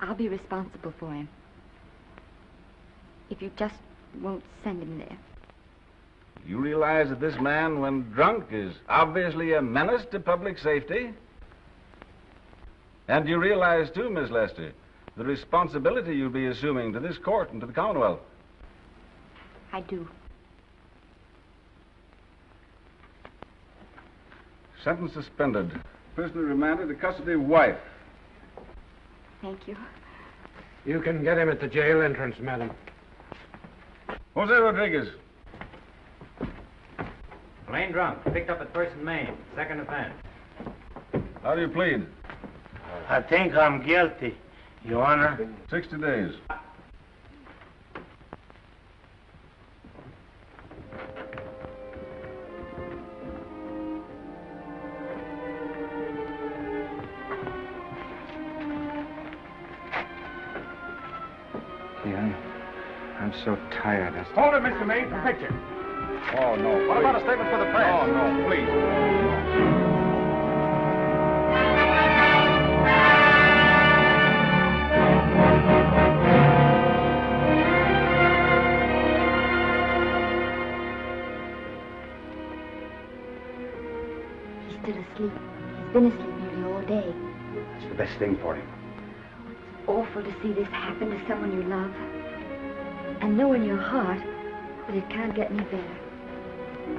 I'll 0.00 0.14
be 0.14 0.28
responsible 0.28 0.92
for 0.98 1.12
him. 1.12 1.28
If 3.28 3.40
you 3.40 3.50
just 3.56 3.74
won't 4.20 4.42
send 4.64 4.82
him 4.82 4.98
there. 4.98 5.16
You 6.46 6.58
realize 6.58 7.10
that 7.10 7.20
this 7.20 7.38
man, 7.40 7.80
when 7.80 8.10
drunk, 8.10 8.46
is 8.50 8.74
obviously 8.88 9.52
a 9.52 9.62
menace 9.62 10.06
to 10.10 10.18
public 10.18 10.58
safety? 10.58 11.12
And 13.06 13.28
you 13.28 13.38
realize, 13.38 13.90
too, 13.90 14.10
Miss 14.10 14.30
Lester, 14.30 14.72
the 15.16 15.24
responsibility 15.24 16.16
you'll 16.16 16.30
be 16.30 16.46
assuming 16.46 16.92
to 16.94 17.00
this 17.00 17.18
court 17.18 17.52
and 17.52 17.60
to 17.60 17.66
the 17.66 17.72
Commonwealth. 17.72 18.20
I 19.72 19.80
do. 19.82 20.08
Sentence 24.82 25.12
suspended. 25.12 25.70
Prisoner 26.14 26.42
remanded 26.42 26.88
to 26.88 26.94
custody 26.94 27.32
of 27.34 27.42
wife. 27.42 27.76
Thank 29.42 29.68
you. 29.68 29.76
You 30.84 31.00
can 31.00 31.22
get 31.22 31.38
him 31.38 31.50
at 31.50 31.60
the 31.60 31.68
jail 31.68 32.02
entrance, 32.02 32.36
madam. 32.40 32.70
Jose 34.34 34.52
Rodriguez. 34.52 35.08
Plain 37.66 37.92
drunk, 37.92 38.24
picked 38.32 38.50
up 38.50 38.60
at 38.60 38.72
First 38.72 38.92
and 38.96 39.04
Main. 39.04 39.28
Second 39.54 39.80
offense. 39.80 40.14
How 41.42 41.54
do 41.54 41.60
you 41.60 41.68
plead? 41.68 42.06
I 43.08 43.20
think 43.22 43.54
I'm 43.54 43.82
guilty, 43.84 44.36
Your 44.84 45.04
Honor. 45.04 45.48
60 45.70 45.98
days. 45.98 46.34
So 63.44 63.56
tired. 63.70 64.14
I... 64.14 64.22
Hold 64.38 64.54
it, 64.54 64.62
Mr. 64.62 64.86
Maine, 64.86 65.08
for 65.08 65.20
picture. 65.22 65.52
Oh, 66.38 66.56
no. 66.56 66.86
What 66.86 66.98
about 66.98 67.16
a 67.16 67.20
statement 67.20 67.50
for 67.50 67.58
the 67.58 67.70
press? 67.70 68.02
Oh, 68.02 68.06
no, 68.06 68.44
please. 68.46 68.68
He's 84.68 84.78
still 84.82 84.98
asleep. 84.98 85.32
He's 85.78 85.92
been 85.92 86.06
asleep 86.06 86.34
nearly 86.40 86.72
all 86.72 86.82
day. 86.82 87.14
It's 87.76 87.88
the 87.88 87.94
best 87.94 88.18
thing 88.18 88.36
for 88.42 88.54
him. 88.54 88.68
Oh, 89.88 90.02
it's 90.02 90.08
awful 90.10 90.22
to 90.22 90.32
see 90.42 90.52
this 90.52 90.68
happen 90.68 91.10
to 91.10 91.26
someone 91.26 91.52
you 91.52 91.62
love. 91.62 92.19
And 93.20 93.36
know 93.36 93.52
in 93.52 93.64
your 93.64 93.76
heart 93.76 94.20
that 94.86 94.96
it 94.96 95.08
can't 95.10 95.34
get 95.34 95.50
any 95.50 95.62
better. 95.64 95.98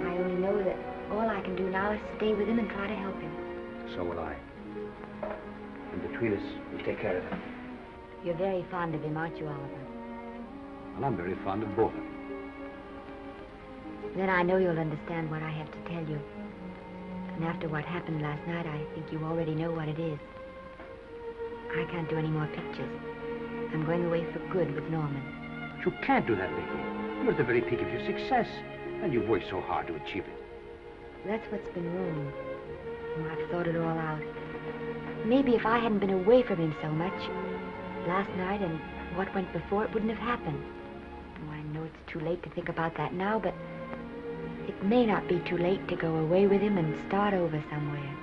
I 0.06 0.18
only 0.18 0.36
know 0.42 0.64
that 0.64 0.78
all 1.12 1.28
I 1.30 1.42
can 1.42 1.56
do 1.56 1.70
now 1.70 1.92
is 1.92 2.00
stay 2.18 2.34
with 2.34 2.48
him 2.48 2.60
and 2.60 2.70
try 2.70 2.88
to 2.88 2.96
help 2.96 3.20
him. 3.20 3.32
So 3.96 4.04
will 4.04 4.20
I. 4.20 4.36
And 5.92 6.12
between 6.12 6.34
us, 6.34 6.44
we'll 6.72 6.86
take 6.86 7.02
care 7.02 7.18
of 7.18 7.24
him. 7.26 7.42
You're 8.24 8.36
very 8.36 8.64
fond 8.70 8.96
of 8.96 9.02
him, 9.02 9.18
aren't 9.18 9.38
you, 9.38 9.48
Oliver? 9.48 9.68
Well, 10.96 11.06
I'm 11.06 11.18
very 11.18 11.36
fond 11.44 11.64
of 11.64 11.76
both 11.76 11.92
of 11.92 11.98
them. 11.98 12.08
Then 14.16 14.30
I 14.30 14.44
know 14.44 14.58
you'll 14.58 14.78
understand 14.78 15.32
what 15.32 15.42
I 15.42 15.50
have 15.50 15.72
to 15.72 15.90
tell 15.90 16.04
you. 16.08 16.20
And 17.36 17.46
after 17.46 17.68
what 17.68 17.84
happened 17.84 18.22
last 18.22 18.46
night, 18.48 18.68
I 18.68 18.84
think 18.94 19.12
you 19.12 19.24
already 19.24 19.56
know 19.56 19.72
what 19.72 19.88
it 19.88 20.00
is. 20.00 20.20
I 21.72 21.86
can't 21.86 22.10
do 22.10 22.18
any 22.18 22.28
more 22.28 22.48
pictures. 22.48 23.00
I'm 23.74 23.86
going 23.86 24.06
away 24.06 24.26
for 24.32 24.40
good 24.52 24.76
with 24.76 24.84
Norman. 24.90 25.41
You 25.86 25.92
can't 26.04 26.28
do 26.28 26.36
that, 26.36 26.50
Vicky. 26.50 26.78
You're 27.22 27.32
at 27.32 27.38
the 27.38 27.44
very 27.44 27.62
peak 27.62 27.82
of 27.82 27.92
your 27.92 28.06
success. 28.06 28.48
And 29.02 29.12
you've 29.12 29.28
worked 29.28 29.50
so 29.50 29.62
hard 29.62 29.88
to 29.88 29.96
achieve 29.96 30.26
it. 30.26 30.44
That's 31.26 31.52
what's 31.52 31.68
been 31.70 31.92
wrong. 31.96 32.34
Oh, 33.18 33.30
I've 33.32 33.50
thought 33.50 33.68
it 33.68 33.76
all 33.76 33.98
out. 33.98 34.22
Maybe 35.26 35.56
if 35.56 35.66
I 35.66 35.80
hadn't 35.80 36.00
been 36.00 36.12
away 36.12 36.44
from 36.44 36.58
him 36.58 36.76
so 36.82 36.90
much, 36.90 37.14
last 38.08 38.30
night 38.38 38.62
and 38.62 38.80
what 39.16 39.34
went 39.34 39.52
before, 39.54 39.84
it 39.84 39.94
wouldn't 39.94 40.12
have 40.12 40.22
happened. 40.22 40.64
Oh, 41.48 41.52
I 41.52 41.62
know 41.74 41.84
it's 41.84 42.12
too 42.12 42.20
late 42.20 42.44
to 42.44 42.50
think 42.52 42.70
about 42.70 42.96
that 42.98 43.14
now, 43.14 43.40
but 43.40 43.56
it 44.68 44.84
may 44.84 45.06
not 45.06 45.28
be 45.28 45.40
too 45.40 45.58
late 45.58 45.88
to 45.88 45.96
go 45.96 46.16
away 46.18 46.46
with 46.46 46.62
him 46.62 46.78
and 46.78 46.96
start 47.08 47.34
over 47.34 47.64
somewhere. 47.70 48.18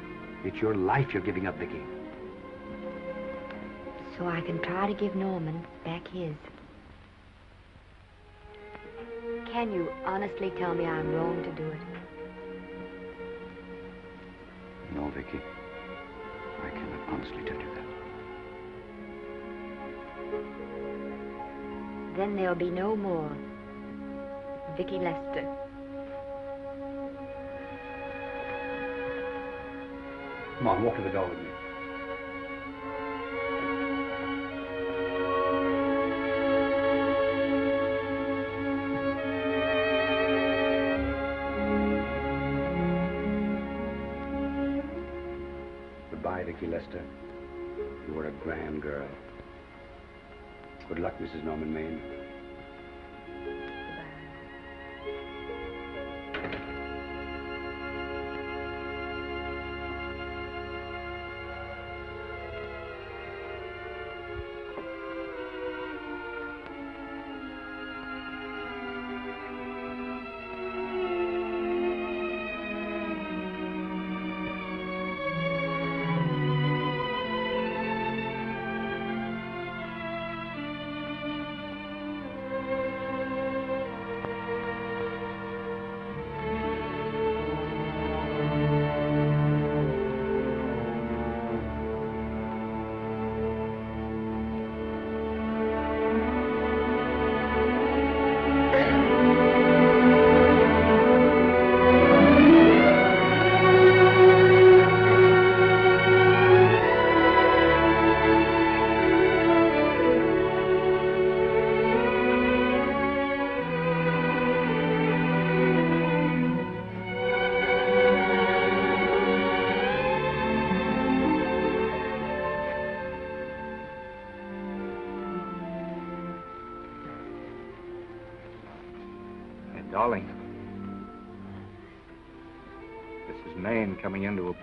It's 0.45 0.59
your 0.59 0.75
life 0.75 1.13
you're 1.13 1.23
giving 1.23 1.47
up, 1.47 1.59
Vicky. 1.59 1.83
so 4.19 4.27
I 4.27 4.41
can 4.41 4.61
try 4.61 4.89
to 4.89 4.95
give 4.95 5.15
Norman 5.15 5.65
back 5.85 6.09
his. 6.09 6.35
Can 9.59 9.73
you 9.73 9.91
honestly 10.07 10.53
tell 10.57 10.73
me 10.73 10.87
I'm 10.87 11.13
wrong 11.13 11.43
to 11.43 11.51
do 11.51 11.67
it? 11.67 11.79
No, 14.95 15.11
Vicky. 15.11 15.41
I 16.63 16.71
cannot 16.71 17.09
honestly 17.09 17.43
tell 17.45 17.59
you 17.59 17.75
that. 17.75 17.89
Then 22.17 22.37
there'll 22.37 22.55
be 22.55 22.71
no 22.71 22.95
more 22.95 23.37
Vicky 24.77 24.99
Lester. 24.99 25.43
Come 30.59 30.69
on, 30.69 30.85
walk 30.85 30.97
to 30.99 31.03
the 31.03 31.11
door 31.11 31.29
with 31.29 31.39
me. 31.41 31.48
Lester. 46.79 47.03
You 48.07 48.15
were 48.15 48.29
a 48.29 48.31
grand 48.31 48.81
girl. 48.81 49.09
Good 50.89 51.01
luck, 51.01 51.19
Mrs. 51.19 51.43
Norman 51.43 51.75
Maine. 51.75 52.18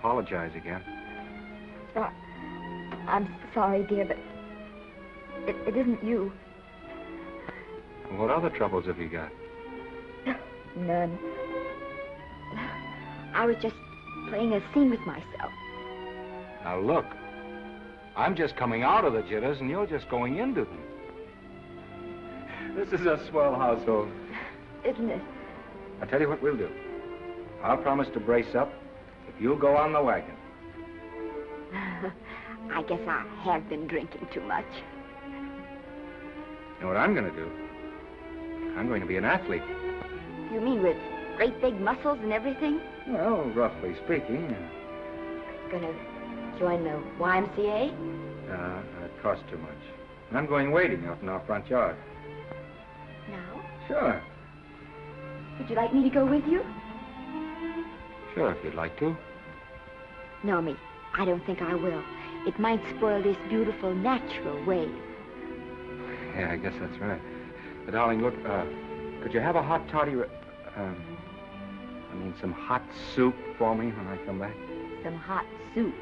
Apologize 0.06 0.52
again. 0.54 0.80
Uh, 1.96 2.08
I'm 3.08 3.34
sorry, 3.52 3.82
dear, 3.88 4.04
but 4.04 4.16
it, 5.48 5.56
it 5.66 5.76
isn't 5.76 6.04
you. 6.04 6.32
What 8.12 8.30
other 8.30 8.48
troubles 8.50 8.86
have 8.86 8.98
you 8.98 9.08
got? 9.08 9.32
None. 10.76 11.18
I 13.34 13.46
was 13.46 13.56
just 13.60 13.74
playing 14.28 14.52
a 14.52 14.60
scene 14.72 14.90
with 14.90 15.00
myself. 15.00 15.52
Now 16.62 16.78
look, 16.78 17.06
I'm 18.16 18.36
just 18.36 18.56
coming 18.56 18.84
out 18.84 19.04
of 19.04 19.12
the 19.12 19.22
jitters 19.22 19.58
and 19.58 19.68
you're 19.68 19.88
just 19.88 20.08
going 20.08 20.38
into 20.38 20.64
them. 20.64 20.82
This 22.76 22.92
is 22.92 23.06
a 23.06 23.26
swell 23.28 23.56
household. 23.56 24.08
Isn't 24.84 25.10
it? 25.10 25.22
I'll 26.00 26.06
tell 26.06 26.20
you 26.20 26.28
what 26.28 26.40
we'll 26.40 26.56
do. 26.56 26.70
I'll 27.64 27.78
promise 27.78 28.06
to 28.14 28.20
brace 28.20 28.54
up 28.54 28.72
you'll 29.40 29.58
go 29.58 29.76
on 29.76 29.92
the 29.92 30.02
wagon. 30.02 30.34
I 32.72 32.82
guess 32.82 33.00
I 33.06 33.24
have 33.42 33.68
been 33.68 33.86
drinking 33.86 34.28
too 34.32 34.42
much. 34.42 34.64
You 35.26 36.82
know 36.82 36.88
what 36.88 36.96
I'm 36.96 37.14
going 37.14 37.30
to 37.30 37.36
do? 37.36 37.50
I'm 38.76 38.88
going 38.88 39.00
to 39.00 39.06
be 39.06 39.16
an 39.16 39.24
athlete. 39.24 39.62
You 40.52 40.60
mean 40.60 40.82
with 40.82 40.96
great 41.36 41.60
big 41.60 41.80
muscles 41.80 42.18
and 42.22 42.32
everything? 42.32 42.80
Well, 43.08 43.44
roughly 43.54 43.94
speaking. 44.04 44.54
Gonna 45.70 45.92
join 46.58 46.84
the 46.84 47.02
YMCA? 47.18 47.92
Uh, 48.50 49.04
it 49.04 49.22
costs 49.22 49.44
too 49.50 49.58
much. 49.58 49.70
And 50.28 50.38
I'm 50.38 50.46
going 50.46 50.70
wading 50.70 51.06
out 51.06 51.20
in 51.22 51.28
our 51.28 51.44
front 51.46 51.68
yard. 51.68 51.96
Now? 53.30 53.62
Sure. 53.88 54.22
Would 55.58 55.70
you 55.70 55.76
like 55.76 55.94
me 55.94 56.02
to 56.08 56.14
go 56.14 56.24
with 56.26 56.44
you? 56.46 56.62
Sure, 58.34 58.52
if 58.52 58.64
you'd 58.64 58.74
like 58.74 58.98
to. 58.98 59.16
No, 60.42 60.60
me. 60.60 60.76
I 61.14 61.24
don't 61.24 61.44
think 61.46 61.62
I 61.62 61.74
will. 61.74 62.02
It 62.46 62.58
might 62.58 62.80
spoil 62.96 63.22
this 63.22 63.36
beautiful, 63.48 63.94
natural 63.94 64.62
wave. 64.64 64.94
Yeah, 66.36 66.50
I 66.52 66.56
guess 66.56 66.74
that's 66.78 66.98
right. 66.98 67.20
But, 67.84 67.92
darling, 67.92 68.22
look, 68.22 68.34
uh, 68.46 68.64
could 69.22 69.32
you 69.32 69.40
have 69.40 69.56
a 69.56 69.62
hot 69.62 69.88
toddy... 69.88 70.12
Um, 70.76 70.96
I 72.10 72.14
mean, 72.14 72.34
some 72.40 72.52
hot 72.52 72.82
soup 73.14 73.34
for 73.58 73.74
me 73.74 73.86
when 73.90 74.06
I 74.06 74.16
come 74.24 74.38
back? 74.38 74.54
Some 75.02 75.16
hot 75.16 75.44
soup. 75.74 75.94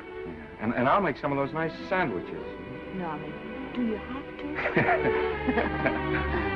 And, 0.61 0.75
and 0.75 0.89
I'll 0.89 1.01
make 1.01 1.19
some 1.19 1.33
of 1.33 1.39
those 1.39 1.55
nice 1.55 1.73
sandwiches. 1.89 2.45
Norman, 2.95 3.33
do 3.75 3.83
you 3.83 3.97
have 3.97 4.25
to? 4.75 6.51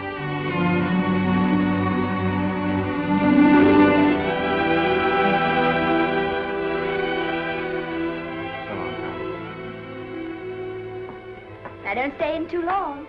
Now 11.89 11.95
don't 11.95 12.15
stay 12.17 12.37
in 12.37 12.47
too 12.51 12.61
long. 12.61 13.07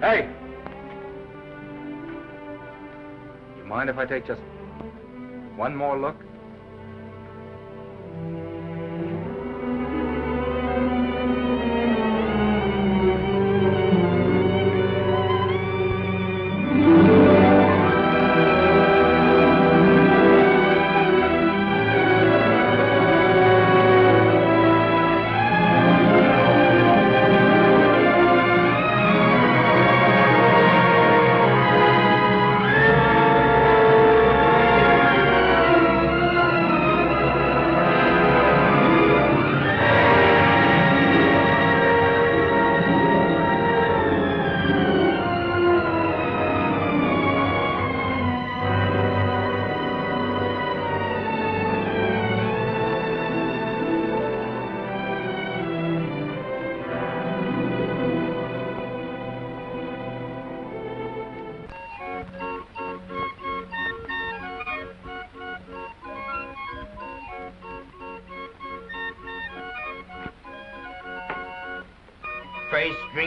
Hey! 0.00 0.30
You 3.58 3.64
mind 3.64 3.90
if 3.90 3.98
I 3.98 4.04
take 4.04 4.28
just 4.28 4.40
one 5.56 5.74
more 5.74 5.98
look? 5.98 6.25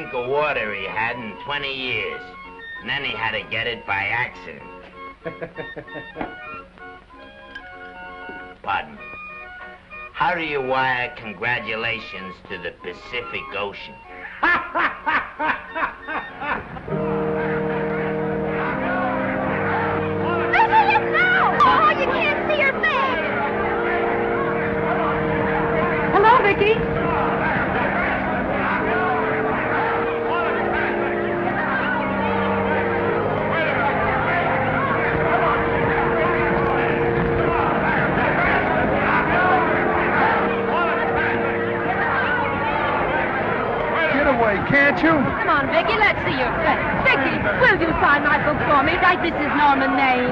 Drink 0.09 0.25
of 0.25 0.29
water 0.29 0.73
he 0.73 0.85
had 0.85 1.15
in 1.17 1.33
20 1.43 1.73
years. 1.73 2.21
And 2.81 2.89
then 2.89 3.03
he 3.03 3.11
had 3.11 3.31
to 3.31 3.43
get 3.49 3.67
it 3.67 3.85
by 3.85 4.05
accident. 4.05 4.63
Pardon. 8.63 8.97
How 10.13 10.35
do 10.35 10.41
you 10.41 10.61
wire 10.61 11.13
congratulations 11.17 12.35
to 12.49 12.57
the 12.57 12.71
Pacific 12.81 13.43
Ocean? 13.57 13.95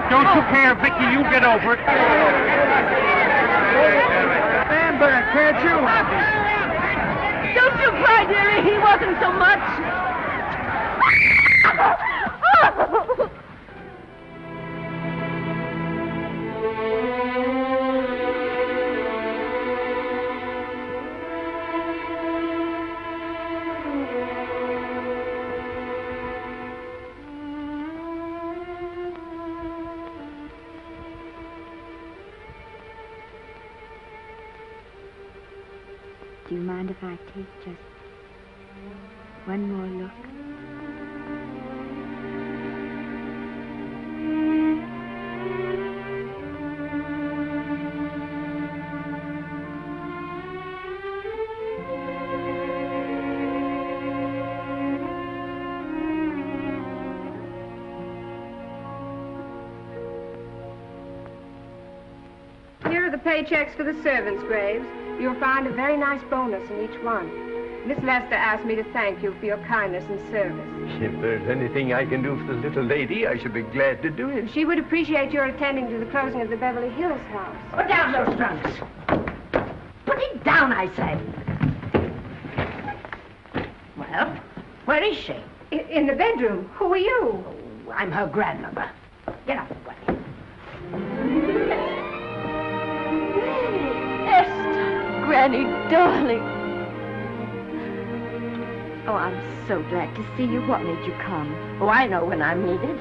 Don't 0.09 0.23
you 0.35 0.41
care, 0.55 0.73
Vicky? 0.75 1.03
You 1.11 1.21
get 1.27 1.43
over 1.43 1.73
it. 1.73 1.79
Stand 4.67 4.99
back, 5.03 5.33
can't 5.35 5.59
you? 5.67 5.75
Don't 7.59 7.77
you 7.81 7.91
cry, 8.03 8.23
dearie. 8.27 8.63
He 8.63 8.77
wasn't 8.79 9.19
so 9.19 9.33
much. 9.33 9.46
Do 36.47 36.55
you 36.55 36.61
mind 36.61 36.89
if 36.89 37.03
I 37.03 37.17
take 37.35 37.45
just 37.65 37.77
one 39.43 39.69
more 39.69 39.85
look? 39.85 40.11
Here 62.89 63.05
are 63.05 63.09
the 63.11 63.17
paychecks 63.17 63.75
for 63.75 63.83
the 63.83 64.01
servants' 64.01 64.43
graves. 64.43 64.85
You'll 65.19 65.39
find 65.39 65.65
a 65.65 65.71
very 65.71 65.97
nice 65.97 66.21
bonus 66.29 66.69
in 66.69 66.83
each 66.83 67.03
one. 67.03 67.87
Miss 67.87 67.97
Lester 68.03 68.35
asked 68.35 68.65
me 68.65 68.75
to 68.75 68.83
thank 68.91 69.23
you 69.23 69.33
for 69.39 69.45
your 69.45 69.57
kindness 69.59 70.03
and 70.09 70.19
service. 70.29 71.01
If 71.01 71.21
there's 71.21 71.49
anything 71.49 71.93
I 71.93 72.05
can 72.05 72.21
do 72.21 72.37
for 72.37 72.53
the 72.53 72.59
little 72.59 72.83
lady, 72.83 73.25
I 73.25 73.37
shall 73.37 73.51
be 73.51 73.61
glad 73.61 74.01
to 74.01 74.09
do 74.09 74.29
it. 74.29 74.51
She 74.51 74.65
would 74.65 74.77
appreciate 74.77 75.31
your 75.31 75.45
attending 75.45 75.89
to 75.89 75.97
the 75.97 76.05
closing 76.07 76.41
of 76.41 76.49
the 76.49 76.57
Beverly 76.57 76.89
Hills 76.89 77.21
house. 77.29 77.55
Put 77.71 77.87
down 77.87 78.11
those 78.11 78.35
trunks. 78.35 78.71
Put 80.05 80.19
it 80.19 80.43
down, 80.43 80.73
I 80.73 80.93
say. 80.95 81.17
Well, 83.95 84.37
where 84.85 85.03
is 85.03 85.17
she? 85.17 85.35
In, 85.71 85.79
in 85.79 86.07
the 86.07 86.13
bedroom. 86.13 86.69
Who 86.75 86.93
are 86.93 86.97
you? 86.97 87.19
Oh, 87.21 87.91
I'm 87.91 88.11
her 88.11 88.27
grandmother. 88.27 88.89
Darling. 95.89 96.41
Oh, 99.07 99.15
I'm 99.15 99.67
so 99.67 99.81
glad 99.83 100.13
to 100.15 100.25
see 100.35 100.43
you. 100.43 100.61
What 100.67 100.83
made 100.83 101.05
you 101.05 101.13
come? 101.23 101.53
Oh, 101.81 101.87
I 101.87 102.07
know 102.07 102.25
when 102.25 102.41
I'm 102.41 102.65
needed. 102.65 102.95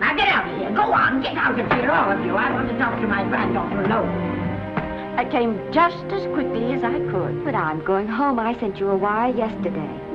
Now 0.00 0.14
get 0.16 0.28
out 0.28 0.48
of 0.48 0.58
here. 0.58 0.70
Go 0.70 0.92
on, 0.92 1.22
get 1.22 1.36
out 1.36 1.58
of 1.58 1.70
here, 1.72 1.90
all 1.90 2.12
of 2.12 2.24
you. 2.24 2.36
I 2.36 2.52
want 2.52 2.68
to 2.68 2.78
talk 2.78 3.00
to 3.00 3.06
my 3.06 3.24
granddaughter 3.24 3.82
alone. 3.82 4.36
I 5.18 5.28
came 5.30 5.56
just 5.72 6.04
as 6.12 6.26
quickly 6.34 6.72
as 6.72 6.84
I 6.84 6.98
could. 7.10 7.44
But 7.44 7.54
I'm 7.54 7.84
going 7.84 8.08
home. 8.08 8.38
I 8.38 8.58
sent 8.58 8.78
you 8.78 8.90
a 8.90 8.96
wire 8.96 9.34
yesterday. 9.34 10.05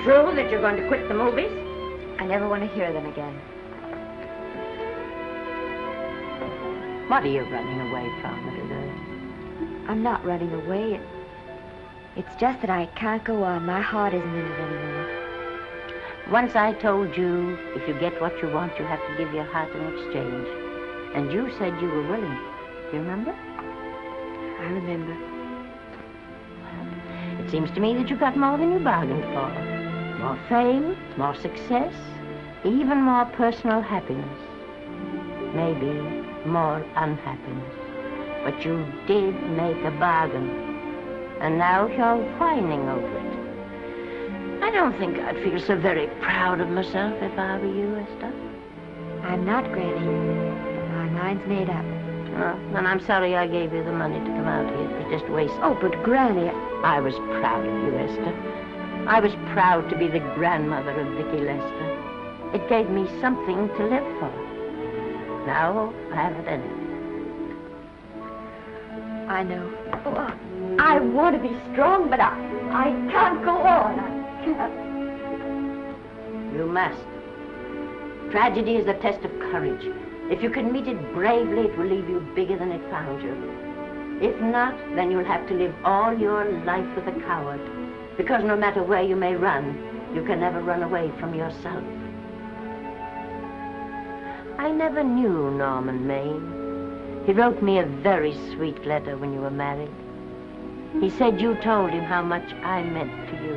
It 0.00 0.04
true 0.04 0.34
that 0.34 0.50
you're 0.50 0.60
going 0.60 0.76
to 0.76 0.88
quit 0.88 1.08
the 1.08 1.14
movies? 1.14 1.50
I 2.18 2.26
never 2.26 2.48
want 2.48 2.62
to 2.62 2.68
hear 2.68 2.92
them 2.92 3.06
again. 3.06 3.34
What 7.08 7.24
are 7.24 7.28
you 7.28 7.42
running 7.42 7.80
away 7.90 8.08
from, 8.20 8.46
little 8.46 8.68
girl? 8.68 9.90
I'm 9.90 10.02
not 10.02 10.24
running 10.24 10.52
away. 10.52 10.94
It, 10.94 11.00
it's 12.16 12.34
just 12.40 12.60
that 12.60 12.70
I 12.70 12.86
can't 12.94 13.24
go 13.24 13.42
on. 13.42 13.66
My 13.66 13.80
heart 13.80 14.14
isn't 14.14 14.28
in 14.28 14.46
it 14.46 14.60
anymore. 14.60 15.16
Once 16.30 16.54
I 16.54 16.72
told 16.74 17.16
you, 17.16 17.58
if 17.74 17.88
you 17.88 17.98
get 17.98 18.20
what 18.20 18.40
you 18.40 18.48
want, 18.48 18.78
you 18.78 18.84
have 18.84 19.00
to 19.00 19.16
give 19.16 19.34
your 19.34 19.44
heart 19.44 19.74
in 19.74 19.82
exchange. 19.86 20.48
And 21.14 21.32
you 21.32 21.50
said 21.58 21.80
you 21.80 21.88
were 21.88 22.06
willing. 22.06 22.38
Do 22.90 22.96
you 22.96 23.02
remember? 23.02 23.32
I 23.32 24.64
remember. 24.64 25.16
Well, 26.62 27.44
it 27.44 27.50
seems 27.50 27.70
to 27.72 27.80
me 27.80 27.94
that 27.94 28.08
you 28.08 28.16
got 28.16 28.36
more 28.36 28.56
than 28.56 28.72
you 28.72 28.78
bargained 28.78 29.24
for. 29.24 29.69
More 30.20 30.38
fame, 30.50 30.96
more 31.16 31.34
success, 31.34 31.94
even 32.62 33.00
more 33.02 33.24
personal 33.24 33.80
happiness. 33.80 34.38
Maybe 35.54 35.92
more 36.46 36.84
unhappiness. 36.94 37.74
But 38.44 38.62
you 38.64 38.84
did 39.06 39.34
make 39.52 39.82
a 39.82 39.90
bargain. 39.92 40.48
And 41.40 41.56
now 41.56 41.86
you're 41.86 42.18
whining 42.38 42.86
over 42.88 43.16
it. 43.16 44.62
I 44.62 44.70
don't 44.70 44.96
think 44.98 45.18
I'd 45.18 45.42
feel 45.42 45.58
so 45.58 45.76
very 45.76 46.06
proud 46.20 46.60
of 46.60 46.68
myself 46.68 47.14
if 47.22 47.38
I 47.38 47.56
were 47.58 47.74
you, 47.74 47.96
Esther. 47.96 48.32
I'm 49.22 49.46
not, 49.46 49.72
Granny. 49.72 50.00
My 50.00 51.08
mind's 51.08 51.46
made 51.46 51.70
up. 51.70 51.84
Oh, 52.36 52.60
then 52.74 52.86
I'm 52.86 53.00
sorry 53.00 53.36
I 53.36 53.46
gave 53.46 53.72
you 53.72 53.82
the 53.82 53.92
money 53.92 54.18
to 54.18 54.24
come 54.26 54.46
out 54.46 54.68
here. 54.68 54.84
It 54.84 55.08
was 55.08 55.20
just 55.20 55.32
waste. 55.32 55.54
Oh, 55.62 55.78
but 55.80 55.92
Granny, 56.02 56.50
I 56.84 57.00
was 57.00 57.14
proud 57.40 57.66
of 57.66 57.72
you, 57.72 57.96
Esther. 57.96 58.60
I 59.06 59.20
was 59.20 59.32
proud 59.52 59.88
to 59.90 59.96
be 59.96 60.08
the 60.08 60.20
grandmother 60.34 60.92
of 60.92 61.06
Vicky 61.16 61.42
Lester. 61.44 62.00
It 62.54 62.68
gave 62.68 62.90
me 62.90 63.06
something 63.20 63.68
to 63.68 63.86
live 63.86 64.04
for. 64.18 64.30
Now 65.46 65.92
I 66.12 66.16
haven't 66.16 66.46
any. 66.46 66.80
I 69.28 69.42
know. 69.44 69.72
Oh, 70.04 70.34
I 70.78 70.98
want 71.00 71.36
to 71.36 71.42
be 71.48 71.56
strong, 71.72 72.10
but 72.10 72.20
I, 72.20 72.34
I 72.70 72.90
can't 73.10 73.44
go 73.44 73.56
on. 73.62 73.98
I 73.98 74.44
can't. 74.44 74.74
You 76.56 76.66
must. 76.66 77.00
Tragedy 78.30 78.76
is 78.76 78.86
a 78.86 78.94
test 78.94 79.24
of 79.24 79.30
courage. 79.50 79.84
If 80.30 80.42
you 80.42 80.50
can 80.50 80.72
meet 80.72 80.86
it 80.86 81.14
bravely, 81.14 81.62
it 81.62 81.78
will 81.78 81.86
leave 81.86 82.08
you 82.08 82.20
bigger 82.34 82.56
than 82.56 82.70
it 82.70 82.90
found 82.90 83.22
you. 83.22 83.34
If 84.20 84.40
not, 84.40 84.74
then 84.94 85.10
you'll 85.10 85.24
have 85.24 85.48
to 85.48 85.54
live 85.54 85.74
all 85.84 86.16
your 86.16 86.44
life 86.64 86.86
with 86.94 87.08
a 87.08 87.20
coward. 87.22 87.60
Because 88.20 88.44
no 88.44 88.54
matter 88.54 88.82
where 88.82 89.00
you 89.00 89.16
may 89.16 89.34
run, 89.34 89.64
you 90.14 90.22
can 90.22 90.40
never 90.40 90.60
run 90.60 90.82
away 90.82 91.10
from 91.18 91.34
yourself. 91.34 91.82
I 94.58 94.70
never 94.70 95.02
knew 95.02 95.50
Norman 95.52 96.06
Maine. 96.06 97.22
He 97.24 97.32
wrote 97.32 97.62
me 97.62 97.78
a 97.78 97.86
very 97.86 98.34
sweet 98.52 98.84
letter 98.84 99.16
when 99.16 99.32
you 99.32 99.40
were 99.40 99.50
married. 99.50 99.88
He 101.00 101.08
said 101.08 101.40
you 101.40 101.54
told 101.62 101.92
him 101.92 102.04
how 102.04 102.20
much 102.20 102.52
I 102.62 102.82
meant 102.82 103.30
to 103.30 103.42
you. 103.42 103.56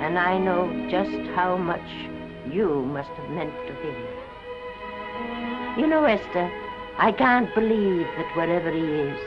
And 0.00 0.18
I 0.18 0.38
know 0.38 0.88
just 0.88 1.28
how 1.36 1.58
much 1.58 1.90
you 2.50 2.86
must 2.86 3.10
have 3.10 3.30
meant 3.32 3.52
to 3.66 3.74
him. 3.74 3.96
You 5.78 5.86
know, 5.86 6.04
Esther, 6.04 6.50
I 6.96 7.12
can't 7.12 7.54
believe 7.54 8.06
that 8.16 8.34
wherever 8.34 8.70
he 8.72 8.80
is, 8.80 9.20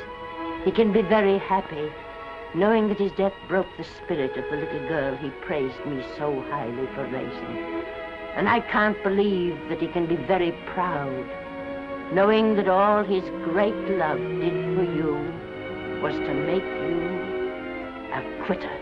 he 0.66 0.72
can 0.72 0.92
be 0.92 1.04
very 1.04 1.38
happy, 1.38 1.92
knowing 2.54 2.90
that 2.90 3.00
his 3.00 3.12
death 3.14 3.34
broke 3.48 3.68
the 3.78 3.84
spirit 3.84 4.36
of 4.38 4.44
the 4.52 4.58
little 4.58 4.88
girl 4.88 5.16
he 5.16 5.30
praised 5.46 5.86
me 5.86 6.04
so 6.18 6.42
highly 6.50 6.86
for 6.94 7.06
raising. 7.06 7.84
And 8.36 8.50
I 8.50 8.60
can't 8.60 9.02
believe 9.04 9.58
that 9.70 9.82
he 9.82 9.88
can 9.88 10.06
be 10.06 10.16
very 10.16 10.52
proud, 10.68 11.26
knowing 12.14 12.56
that 12.56 12.68
all 12.68 13.04
his 13.04 13.24
great 13.44 13.76
love 13.98 14.18
did 14.18 14.76
for 14.76 14.84
you 14.84 15.14
was 16.02 16.16
to 16.16 16.34
make 16.34 16.64
you 16.64 17.22
a 18.14 18.46
quitter. 18.46 18.78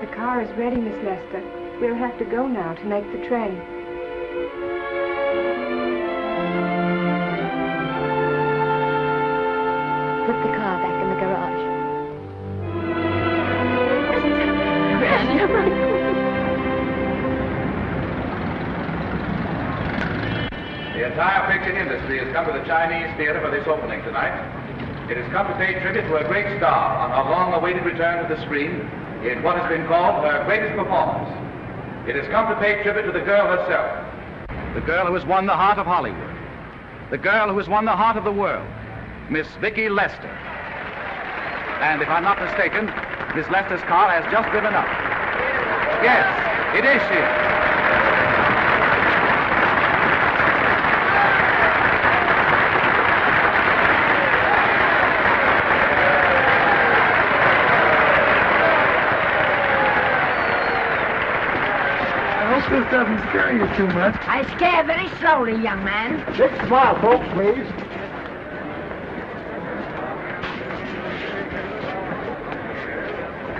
The 0.00 0.14
car 0.14 0.42
is 0.42 0.50
ready, 0.58 0.76
Miss 0.76 1.02
Lester. 1.04 1.42
We'll 1.80 1.94
have 1.94 2.18
to 2.18 2.24
go 2.24 2.46
now 2.46 2.74
to 2.74 2.84
make 2.84 3.10
the 3.12 3.26
train. 3.26 3.60
Picture 22.16 22.32
has 22.32 22.34
come 22.34 22.46
to 22.52 22.58
the 22.58 22.64
Chinese 22.64 23.14
theater 23.16 23.40
for 23.40 23.50
this 23.50 23.66
opening 23.66 24.02
tonight. 24.02 24.32
It 25.10 25.16
has 25.16 25.30
come 25.32 25.46
to 25.48 25.54
pay 25.56 25.78
tribute 25.80 26.08
to 26.08 26.16
a 26.16 26.24
great 26.24 26.46
star 26.58 26.96
on 26.96 27.10
her 27.12 27.30
long-awaited 27.30 27.84
return 27.84 28.26
to 28.26 28.34
the 28.34 28.40
screen 28.42 28.80
in 29.22 29.42
what 29.42 29.58
has 29.58 29.68
been 29.68 29.86
called 29.86 30.24
her 30.24 30.44
greatest 30.46 30.74
performance. 30.76 31.28
It 32.08 32.16
has 32.16 32.26
come 32.28 32.48
to 32.48 32.56
pay 32.58 32.82
tribute 32.82 33.04
to 33.04 33.12
the 33.12 33.24
girl 33.24 33.46
herself, 33.46 34.08
the 34.74 34.80
girl 34.80 35.06
who 35.06 35.14
has 35.14 35.26
won 35.26 35.46
the 35.46 35.54
heart 35.56 35.78
of 35.78 35.86
Hollywood, 35.86 36.36
the 37.10 37.18
girl 37.18 37.50
who 37.50 37.58
has 37.58 37.68
won 37.68 37.84
the 37.84 37.96
heart 37.96 38.16
of 38.16 38.24
the 38.24 38.32
world, 38.32 38.66
Miss 39.28 39.46
Vicki 39.60 39.88
Lester. 39.88 40.32
And 41.84 42.00
if 42.00 42.08
I'm 42.08 42.24
not 42.24 42.40
mistaken, 42.40 42.86
Miss 43.36 43.46
Lester's 43.50 43.82
car 43.82 44.08
has 44.08 44.24
just 44.32 44.48
driven 44.50 44.72
up. 44.72 44.88
Yes, 46.00 46.24
it 46.76 46.84
is 46.84 47.02
she. 47.12 47.45
Doesn't 62.96 63.28
scare 63.28 63.52
you 63.52 63.76
too 63.76 63.86
much. 63.88 64.16
I 64.22 64.42
scare 64.56 64.82
very 64.82 65.10
slowly, 65.18 65.52
young 65.62 65.84
man. 65.84 66.16
Just 66.34 66.54
smile, 66.66 66.98
folks, 67.02 67.28
please. 67.34 67.68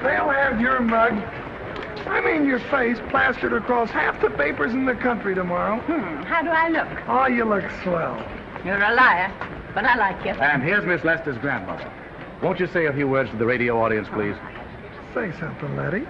They'll 0.03 0.31
have 0.31 0.59
your 0.59 0.81
mug. 0.81 1.13
I 2.07 2.23
mean 2.23 2.47
your 2.47 2.61
face 2.71 2.97
plastered 3.11 3.53
across 3.53 3.91
half 3.91 4.19
the 4.23 4.31
papers 4.31 4.73
in 4.73 4.87
the 4.87 4.95
country 4.95 5.35
tomorrow. 5.35 5.81
Hmm, 5.81 6.23
how 6.23 6.41
do 6.41 6.49
I 6.49 6.71
look? 6.71 6.89
Oh, 7.07 7.27
you 7.27 7.45
look 7.45 7.65
swell. 7.83 8.17
You're 8.65 8.83
a 8.83 8.95
liar, 8.95 9.31
but 9.75 9.85
I 9.85 9.97
like 9.97 10.25
you. 10.25 10.31
And 10.31 10.63
here's 10.63 10.87
Miss 10.87 11.05
Lester's 11.05 11.37
grandmother. 11.37 11.93
Won't 12.43 12.59
you 12.59 12.69
say 12.69 12.87
a 12.87 12.93
few 12.95 13.07
words 13.07 13.29
to 13.33 13.37
the 13.37 13.45
radio 13.45 13.79
audience, 13.83 14.09
please? 14.15 14.37
Say 15.13 15.31
something, 15.39 15.77
Letty. 15.77 16.07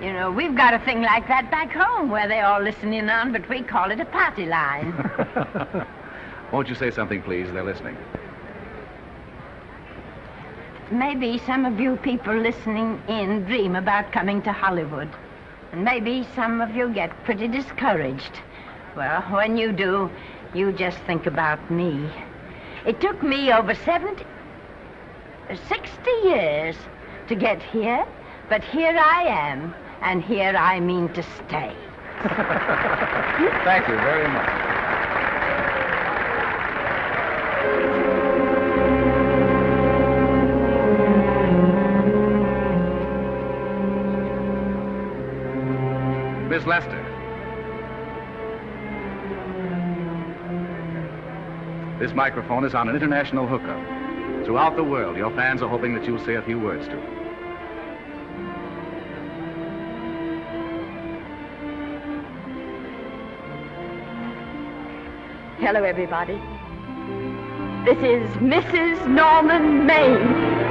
You 0.00 0.12
know, 0.12 0.30
we've 0.30 0.54
got 0.54 0.74
a 0.74 0.78
thing 0.80 1.00
like 1.02 1.26
that 1.28 1.50
back 1.50 1.72
home 1.72 2.10
where 2.10 2.28
they 2.28 2.40
all 2.40 2.60
listen 2.62 2.92
in 2.92 3.08
on, 3.08 3.32
but 3.32 3.48
we 3.48 3.62
call 3.62 3.90
it 3.90 3.98
a 3.98 4.04
party 4.04 4.44
line. 4.46 4.92
Won't 6.52 6.68
you 6.68 6.74
say 6.74 6.90
something, 6.90 7.22
please? 7.22 7.50
They're 7.50 7.64
listening. 7.64 7.96
maybe 10.90 11.38
some 11.38 11.64
of 11.64 11.80
you 11.80 11.96
people 11.96 12.34
listening 12.34 13.02
in 13.08 13.44
dream 13.44 13.74
about 13.74 14.12
coming 14.12 14.40
to 14.42 14.52
Hollywood. 14.52 15.08
And 15.72 15.84
maybe 15.84 16.26
some 16.34 16.60
of 16.60 16.76
you 16.76 16.88
get 16.92 17.10
pretty 17.24 17.48
discouraged. 17.48 18.40
Well, 18.96 19.22
when 19.22 19.56
you 19.56 19.72
do, 19.72 20.10
you 20.54 20.72
just 20.72 20.98
think 20.98 21.26
about 21.26 21.70
me. 21.70 22.08
It 22.86 23.00
took 23.00 23.22
me 23.22 23.52
over 23.52 23.74
70, 23.74 24.24
uh, 25.50 25.56
60 25.68 26.10
years 26.24 26.76
to 27.28 27.34
get 27.34 27.62
here, 27.62 28.06
but 28.48 28.62
here 28.62 28.96
I 28.96 29.24
am, 29.24 29.74
and 30.06 30.22
here 30.22 30.54
I 30.56 30.78
mean 30.78 31.12
to 31.14 31.22
stay. 31.24 31.74
Thank 33.64 33.88
you 33.88 33.96
very 33.96 34.28
much. 34.28 34.48
Miss 46.48 46.64
Lester. 46.66 47.02
This 51.98 52.12
microphone 52.14 52.64
is 52.64 52.76
on 52.76 52.88
an 52.88 52.94
international 52.94 53.48
hookup. 53.48 53.84
Throughout 54.46 54.76
the 54.76 54.84
world, 54.84 55.16
your 55.16 55.32
fans 55.32 55.62
are 55.62 55.68
hoping 55.68 55.96
that 55.96 56.04
you'll 56.04 56.24
say 56.24 56.36
a 56.36 56.42
few 56.42 56.60
words 56.60 56.86
to 56.86 56.94
them. 56.94 57.25
Hello, 65.58 65.84
everybody. 65.84 66.34
This 67.86 67.96
is 67.96 68.28
Mrs. 68.42 69.08
Norman 69.08 69.86
Maine. 69.86 70.66